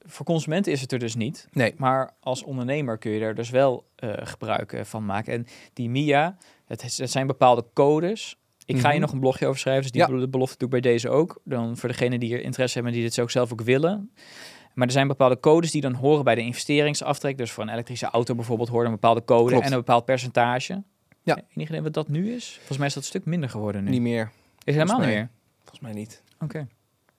voor 0.00 0.26
consumenten 0.26 0.72
is 0.72 0.80
het 0.80 0.92
er 0.92 0.98
dus 0.98 1.14
niet. 1.14 1.48
nee. 1.52 1.74
Maar 1.76 2.10
als 2.20 2.42
ondernemer 2.42 2.98
kun 2.98 3.10
je 3.10 3.20
er 3.20 3.34
dus 3.34 3.50
wel 3.50 3.86
gebruik 4.02 4.80
van 4.82 5.04
maken. 5.04 5.32
En 5.32 5.46
die 5.72 5.90
MIA, 5.90 6.36
het 6.66 6.84
zijn 7.04 7.26
bepaalde 7.26 7.64
codes. 7.74 8.36
Ik 8.66 8.76
ga 8.78 8.86
Mhm. 8.86 8.94
je 8.94 9.00
nog 9.00 9.12
een 9.12 9.20
blogje 9.20 9.46
over 9.46 9.60
schrijven, 9.60 9.82
dus 9.82 9.90
die 9.90 10.16
Ja. 10.18 10.26
belofte 10.26 10.56
doe 10.58 10.66
ik 10.68 10.82
bij 10.82 10.92
deze 10.92 11.08
ook. 11.08 11.40
Dan 11.44 11.76
voor 11.76 11.88
degenen 11.88 12.20
die 12.20 12.32
er 12.34 12.42
interesse 12.42 12.74
hebben 12.74 12.92
en 12.92 12.98
die 13.00 13.08
dit 13.08 13.20
ook 13.20 13.30
zelf 13.30 13.52
ook 13.52 13.60
willen. 13.60 14.10
Maar 14.74 14.86
er 14.86 14.92
zijn 14.92 15.08
bepaalde 15.08 15.40
codes 15.40 15.70
die 15.70 15.80
dan 15.80 15.94
horen 15.94 16.24
bij 16.24 16.34
de 16.34 16.40
investeringsaftrek. 16.40 17.38
Dus 17.38 17.50
voor 17.50 17.62
een 17.64 17.68
elektrische 17.70 18.06
auto 18.06 18.34
bijvoorbeeld 18.34 18.68
hoort 18.68 18.84
een 18.86 18.90
bepaalde 18.92 19.24
code 19.24 19.50
Klopt. 19.50 19.64
en 19.66 19.72
een 19.72 19.78
bepaald 19.78 20.04
percentage. 20.04 20.82
Ja. 21.22 21.38
Enig 21.56 21.68
idee 21.68 21.82
wat 21.82 21.92
dat 21.94 22.08
nu 22.08 22.32
is? 22.34 22.54
Volgens 22.56 22.78
mij 22.78 22.86
is 22.86 22.94
dat 22.94 23.02
een 23.02 23.08
stuk 23.08 23.24
minder 23.24 23.48
geworden 23.50 23.84
nu. 23.84 23.90
Niet 23.90 24.00
meer. 24.00 24.30
is 24.64 24.74
het 24.74 24.82
helemaal 24.82 24.98
niet 25.06 25.16
meer? 25.16 25.28
Volgens 25.60 25.80
mij 25.80 25.92
niet. 25.92 26.22
Oké. 26.40 26.66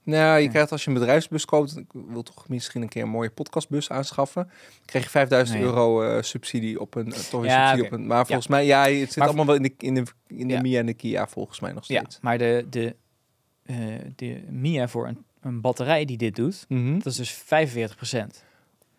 Nou, 0.07 0.37
je 0.37 0.43
Ja. 0.43 0.49
krijgt 0.49 0.71
als 0.71 0.83
je 0.83 0.87
een 0.89 0.93
bedrijfsbus 0.99 1.45
koopt, 1.45 1.77
ik 1.77 1.85
wil 2.07 2.23
toch 2.23 2.47
misschien 2.49 2.81
een 2.81 2.87
keer 2.89 3.03
een 3.03 3.09
mooie 3.09 3.29
podcastbus 3.29 3.89
aanschaffen. 3.89 4.49
krijg 4.85 5.03
je 5.05 5.09
5000 5.11 5.57
Nee. 5.59 5.67
euro 5.67 6.01
eh, 6.03 6.21
subsidie 6.23 6.79
op 6.79 6.95
een, 6.95 7.11
eh, 7.13 7.19
toch 7.19 7.41
een 7.41 7.47
Ja, 7.47 7.67
subsidie 7.67 7.91
op 7.91 7.99
een. 7.99 8.07
Maar 8.07 8.25
volgens 8.25 8.47
mij, 8.47 8.65
ja, 8.65 8.83
het 8.89 8.97
zit 9.07 9.15
Maar- 9.15 9.27
allemaal 9.27 9.45
wel 9.45 9.55
in 9.55 9.61
de, 9.63 9.73
in 9.77 9.93
de, 9.93 10.03
in 10.27 10.47
de 10.47 10.53
Ja. 10.53 10.61
Mia 10.61 10.79
en 10.79 10.85
de 10.85 10.93
Kia 10.93 11.27
volgens 11.27 11.59
mij 11.59 11.71
nog 11.71 11.87
Ja, 11.87 11.99
steeds. 11.99 12.19
maar 12.21 12.37
de, 12.37 12.65
de, 12.69 12.95
eh, 13.63 13.75
de 14.15 14.43
Mia 14.49 14.87
voor 14.87 15.07
een, 15.07 15.25
een 15.41 15.61
batterij 15.61 16.05
die 16.05 16.17
dit 16.17 16.35
doet, 16.35 16.65
Mhm. 16.67 16.93
dat 16.93 17.05
is 17.05 17.15
dus 17.15 17.31
45%. 17.31 18.43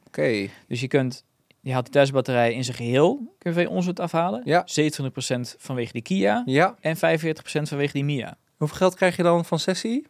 Oké, 0.07 0.49
Dus 0.69 0.81
je 0.81 0.89
kunt, 0.89 1.25
je 1.61 1.73
haalt 1.73 1.85
de 1.85 1.91
thuisbatterij 1.93 2.53
in 2.53 2.65
zijn 2.65 2.77
geheel, 2.77 3.35
kun 3.39 3.55
je 3.61 3.69
ons 3.69 3.87
het 3.87 4.01
afhalen. 4.01 4.43
Ja. 4.45 4.63
27% 4.67 5.55
vanwege 5.59 5.93
die 5.93 6.03
Kia 6.03 6.43
ja. 6.47 6.77
en 6.81 6.97
45% 6.97 7.69
vanwege 7.69 7.93
die 7.93 8.05
Mia. 8.05 8.37
Hoeveel 8.57 8.77
geld 8.77 8.95
krijg 8.95 9.17
je 9.17 9.23
dan 9.23 9.45
van 9.45 9.59
sessie? 9.59 10.07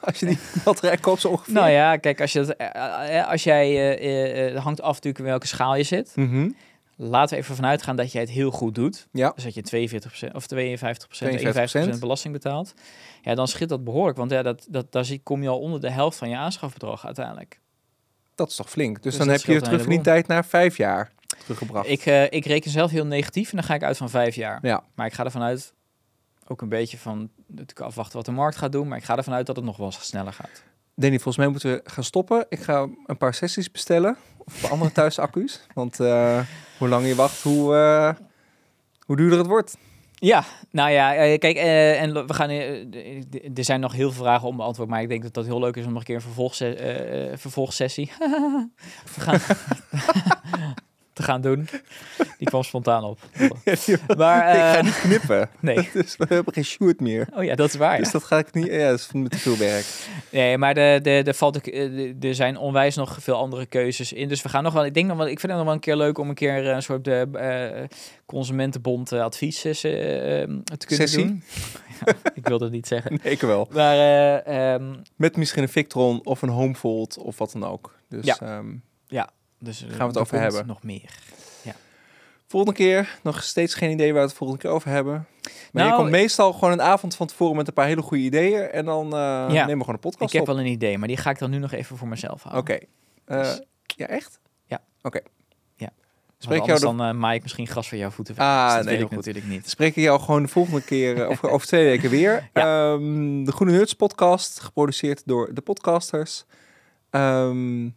Als 0.06 0.20
je 0.20 0.26
die 0.26 0.38
batterij 0.64 0.96
koopt 0.96 1.20
zo 1.20 1.28
ongeveer. 1.28 1.54
Nou 1.54 1.68
ja, 1.70 1.96
kijk, 1.96 2.20
als, 2.20 2.32
je 2.32 2.38
het, 2.38 2.56
eh, 2.56 3.18
eh, 3.18 3.28
als 3.28 3.42
jij, 3.44 3.66
eh, 3.66 3.92
eh, 3.92 4.46
eh, 4.46 4.54
het 4.54 4.62
hangt 4.62 4.80
af 4.80 4.94
natuurlijk 4.94 5.18
in 5.18 5.24
welke 5.24 5.46
schaal 5.46 5.76
je 5.76 5.82
zit. 5.82 6.12
Mhm. 6.14 6.50
Laten 6.96 7.36
we 7.36 7.42
even 7.42 7.54
vanuit 7.54 7.82
gaan 7.82 7.96
dat 7.96 8.12
jij 8.12 8.20
het 8.20 8.30
heel 8.30 8.50
goed 8.50 8.74
doet. 8.74 9.08
Ja. 9.12 9.32
Dus 9.34 9.44
dat 9.44 9.54
je 9.54 9.62
42% 9.62 10.34
of 10.34 10.46
52%, 10.46 11.18
52%. 11.18 11.96
51% 11.96 12.00
belasting 12.00 12.32
betaalt. 12.32 12.74
Ja, 13.22 13.34
dan 13.34 13.48
schiet 13.48 13.68
dat 13.68 13.84
behoorlijk. 13.84 14.16
Want 14.18 14.30
ja, 14.30 14.42
dat, 14.42 14.66
dat, 14.70 14.92
daar 14.92 15.04
zie- 15.04 15.20
kom 15.22 15.42
je 15.42 15.48
al 15.48 15.58
onder 15.58 15.80
de 15.80 15.90
helft 15.90 16.18
van 16.18 16.28
je 16.28 16.36
aanschafbedrag 16.36 17.06
uiteindelijk. 17.06 17.60
Dat 18.34 18.48
is 18.50 18.56
toch 18.56 18.70
flink. 18.70 18.94
Dus, 18.94 19.02
Dus 19.04 19.16
dan 19.16 19.26
heb 19.28 19.36
je 19.36 19.42
scheelt 19.42 19.58
een 19.58 19.64
terugverdientijd 19.64 20.26
naar 20.26 20.44
vijf 20.44 20.76
jaar 20.76 21.12
teruggebracht. 21.42 21.88
Ik, 21.88 22.06
eh, 22.06 22.24
ik 22.24 22.44
reken 22.46 22.70
zelf 22.70 22.90
heel 22.90 23.06
negatief 23.06 23.50
en 23.50 23.56
dan 23.56 23.64
ga 23.66 23.74
ik 23.74 23.82
uit 23.82 23.96
van 23.96 24.10
vijf 24.10 24.34
jaar. 24.34 24.58
Ja. 24.62 24.82
Maar 24.94 25.06
ik 25.06 25.12
ga 25.12 25.24
ervan 25.24 25.42
uit, 25.42 25.72
ook 26.50 26.62
een 26.62 26.68
beetje 26.68 26.98
van, 26.98 27.30
natuurlijk 27.46 27.80
afwachten 27.80 28.16
wat 28.16 28.24
de 28.24 28.32
markt 28.32 28.56
gaat 28.56 28.72
doen. 28.72 28.88
Maar 28.88 28.98
ik 28.98 29.04
ga 29.04 29.16
ervan 29.16 29.34
uit 29.34 29.46
dat 29.46 29.56
het 29.56 29.64
nog 29.64 29.76
wel 29.76 29.86
eens 29.86 30.06
sneller 30.06 30.32
gaat. 30.32 30.62
Danny, 30.94 31.16
volgens 31.16 31.36
mij 31.36 31.48
moeten 31.48 31.70
we 31.70 31.80
gaan 31.84 32.04
stoppen. 32.04 32.46
Ik 32.48 32.60
ga 32.60 32.88
een 33.06 33.18
paar 33.18 33.34
sessies 33.34 33.70
bestellen. 33.70 34.16
Of 34.38 34.60
bij 34.60 34.70
andere 34.70 34.92
thuisaccu's. 35.00 35.60
Want 35.74 36.00
eh, 36.00 36.40
hoe 36.78 36.88
langer 36.88 37.08
je 37.08 37.14
wacht, 37.14 37.42
hoe, 37.42 37.76
eh, 37.76 38.24
hoe 39.06 39.16
duurder 39.16 39.38
het 39.38 39.46
wordt. 39.46 39.76
Ja, 40.14 40.44
nou 40.70 40.90
ja, 40.90 41.14
eh, 41.14 41.38
kijk, 41.38 41.56
en 41.56 42.26
we 42.26 42.34
gaan, 42.34 42.50
er 43.54 43.64
zijn 43.64 43.80
nog 43.80 43.92
heel 43.92 44.12
veel 44.12 44.24
vragen 44.24 44.48
om 44.48 44.56
beantwoord, 44.56 44.88
maar 44.88 45.02
ik 45.02 45.08
denk 45.08 45.22
dat 45.22 45.34
dat 45.34 45.46
heel 45.46 45.60
leuk 45.60 45.76
is 45.76 45.84
om 45.84 45.90
nog 45.90 45.98
een 45.98 46.06
keer 46.06 46.14
een 46.14 46.20
vervolgse, 46.20 47.32
vervolgsessie 47.36 48.12
te, 49.14 49.20
gaan, 49.20 49.40
te 51.20 51.26
gaan 51.26 51.40
doen. 51.40 51.68
Die 52.38 52.48
kwam 52.48 52.62
spontaan 52.62 53.04
op. 53.04 53.18
Maar, 54.16 54.48
ik 54.50 54.60
ga 54.60 54.76
eh, 54.76 54.82
niet 54.84 55.00
knippen. 55.00 55.48
nee. 55.60 55.88
Dus 55.92 56.16
we 56.16 56.24
hebben 56.28 56.54
geen 56.54 56.64
shoot 56.64 57.00
meer. 57.00 57.26
Oh 57.34 57.44
ja, 57.44 57.54
dat 57.54 57.68
is 57.68 57.74
waar. 57.74 57.92
ja. 57.96 57.98
Dus 58.02 58.10
dat 58.12 58.24
ga 58.24 58.38
ik 58.38 58.54
niet. 58.54 58.66
Ja, 58.66 58.88
dat 58.90 58.98
is 58.98 59.08
met 59.12 59.30
te 59.30 59.38
veel 59.38 59.56
werk. 59.56 59.84
Nee, 60.30 60.58
maar 60.58 60.74
de, 60.74 60.98
de, 61.02 61.20
de 61.24 61.34
valt 61.34 61.60
eh, 61.70 61.90
de- 61.90 62.28
er 62.28 62.34
zijn 62.34 62.56
onwijs 62.56 62.96
nog 62.96 63.16
veel 63.20 63.34
andere 63.36 63.66
keuzes 63.66 64.12
in. 64.12 64.28
Dus 64.28 64.42
we 64.42 64.48
gaan 64.48 64.62
nog 64.62 64.72
wel. 64.72 64.84
Ik 64.84 64.94
denk 64.94 65.06
nog 65.06 65.16
wel. 65.16 65.26
Ik 65.28 65.40
vind 65.40 65.52
het 65.52 65.56
nog 65.56 65.64
wel 65.64 65.74
een 65.74 65.80
keer 65.80 65.96
leuk 65.96 66.18
om 66.18 66.28
een 66.28 66.34
keer 66.34 66.66
een 66.66 66.82
soort 66.82 67.04
de 67.04 67.28
eh, 67.32 67.82
consumentenbond 68.26 69.12
eh, 69.12 69.22
advies 69.22 69.64
eh, 69.64 70.42
eh, 70.42 70.48
te 70.64 70.86
kunnen 70.86 71.08
Sessie? 71.08 71.24
doen. 71.26 71.42
Ja, 72.06 72.12
ik 72.34 72.46
wilde 72.48 72.64
het 72.64 72.72
niet 72.72 72.86
zeggen. 72.86 73.18
Nee, 73.22 73.32
ik 73.32 73.40
wel. 73.40 73.68
Maar 73.72 73.94
eh, 73.96 74.72
ehm, 74.74 74.94
Met 75.16 75.36
misschien 75.36 75.62
een 75.62 75.68
Victron 75.68 76.20
of 76.24 76.42
een 76.42 76.48
Homefold 76.48 77.18
of 77.18 77.38
wat 77.38 77.52
dan 77.52 77.64
ook. 77.64 77.94
Dus 78.08 78.24
Ja. 78.24 78.36
ehm, 78.40 78.66
dus 79.60 79.82
eh, 79.82 79.88
Gaan 79.88 79.98
we 79.98 80.04
het 80.04 80.14
er 80.16 80.20
over 80.22 80.40
hebben. 80.40 80.66
Nog 80.66 80.82
meer. 80.82 81.10
volgende 82.46 82.74
keer 82.76 83.18
nog 83.22 83.42
steeds 83.42 83.74
geen 83.74 83.90
idee 83.90 84.12
waar 84.12 84.22
we 84.22 84.28
het 84.28 84.36
volgende 84.36 84.62
keer 84.62 84.70
over 84.72 84.90
hebben. 84.90 85.26
Maar 85.72 85.82
je 85.82 85.88
Nou, 85.88 85.94
komt 86.00 86.10
meestal 86.10 86.52
gewoon 86.52 86.72
een 86.72 86.82
avond 86.82 87.14
van 87.16 87.26
tevoren 87.26 87.56
met 87.56 87.68
een 87.68 87.72
paar 87.74 87.86
hele 87.86 88.02
goede 88.02 88.22
ideeën. 88.22 88.60
En 88.70 88.84
dan 88.84 89.04
eh 89.12 89.18
Ja. 89.18 89.46
nemen 89.46 89.64
we 89.66 89.66
gewoon 89.66 89.86
een 89.86 89.94
Ik 89.94 90.00
podcast 90.00 90.32
heb 90.32 90.40
op. 90.42 90.46
wel 90.46 90.58
een 90.60 90.66
idee, 90.66 90.98
maar 90.98 91.08
die 91.08 91.16
ga 91.16 91.30
ik 91.30 91.38
dan 91.38 91.50
nu 91.50 91.58
nog 91.58 91.72
even 91.72 91.96
voor 91.96 92.08
mezelf 92.08 92.42
houden. 92.42 92.74
Oké. 92.74 92.84
Eh, 93.24 93.38
Dus- 93.38 93.60
ja, 93.96 94.06
echt? 94.06 94.40
Ja. 94.64 94.80
Oké. 95.02 95.20
Ja. 95.76 95.90
Spreek 96.38 96.64
jou 96.64 96.78
de- 96.78 96.84
dan 96.84 97.00
eh 97.02 97.12
maai 97.12 97.36
ik 97.36 97.42
misschien 97.42 97.66
gras 97.66 97.88
voor 97.88 97.98
jouw 97.98 98.10
voeten. 98.10 98.34
weg. 98.34 98.44
Ah, 98.44 98.66
Dus 98.66 98.74
dat 98.74 98.84
nee, 98.84 98.94
wil 98.94 99.02
ik 99.04 99.08
goed. 99.08 99.16
natuurlijk 99.16 99.46
niet. 99.46 99.70
Spreek 99.70 99.96
ik 99.96 100.02
jou 100.02 100.20
gewoon 100.20 100.42
de 100.42 100.48
volgende 100.48 100.82
keer, 100.82 101.22
eh, 101.22 101.28
of 101.28 101.44
over 101.44 101.66
twee 101.66 101.84
weken 101.84 102.10
weer. 102.10 102.48
Ehm, 102.52 103.44
de 103.44 103.52
Groene 103.52 103.72
Huts 103.72 103.94
podcast, 103.94 104.60
geproduceerd 104.60 105.22
door 105.26 105.54
de 105.54 105.60
podcasters. 105.60 106.44
Ehm 107.10 107.88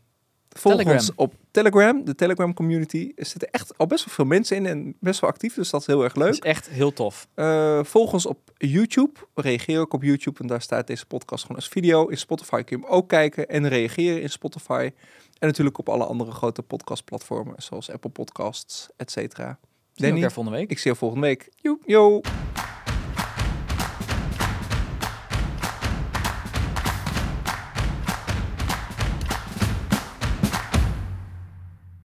volg 0.49 0.74
Telegram. 0.76 0.93
ons 0.97 1.11
op 1.16 1.34
Telegram, 1.53 2.05
de 2.05 2.15
Telegram 2.15 2.53
community. 2.53 3.11
Er 3.15 3.25
zitten 3.25 3.49
echt 3.51 3.77
al 3.77 3.87
best 3.87 4.05
wel 4.05 4.13
veel 4.13 4.25
mensen 4.25 4.57
in 4.57 4.65
en 4.65 4.95
best 4.99 5.19
wel 5.19 5.29
actief, 5.29 5.53
dus 5.53 5.69
dat 5.69 5.81
is 5.81 5.87
heel 5.87 6.03
erg 6.03 6.13
Dat 6.13 6.23
leuk. 6.23 6.31
is 6.33 6.39
echt 6.39 6.69
heel 6.69 6.93
tof. 6.93 7.27
Eh, 7.33 7.83
volg 7.83 8.13
ons 8.13 8.25
op 8.25 8.51
YouTube. 8.57 9.11
Reageer 9.35 9.79
ook 9.79 9.93
op 9.93 10.03
YouTube 10.03 10.39
en 10.39 10.47
daar 10.47 10.61
staat 10.61 10.87
deze 10.87 11.05
podcast 11.05 11.41
gewoon 11.41 11.57
als 11.57 11.67
video. 11.67 12.07
In 12.07 12.17
Spotify 12.17 12.63
kun 12.63 12.77
je 12.77 12.83
hem 12.85 12.93
ook 12.93 13.09
kijken 13.09 13.47
en 13.47 13.67
reageren 13.67 14.21
in 14.21 14.29
Spotify. 14.29 14.89
En 15.39 15.47
natuurlijk 15.47 15.77
op 15.77 15.89
alle 15.89 16.05
andere 16.05 16.31
grote 16.31 16.61
podcastplatformen, 16.61 17.55
zoals 17.57 17.91
Apple 17.91 18.09
Podcasts, 18.09 18.87
et 18.97 19.11
cetera. 19.11 19.59
Danny, 19.93 20.29
volgende 20.29 20.57
week. 20.57 20.71
ik 20.71 20.79
zie 20.79 20.91
je 20.91 20.97
volgende 20.97 21.27
week. 21.27 21.49
Joep. 21.55 21.81
Yo. 21.85 22.21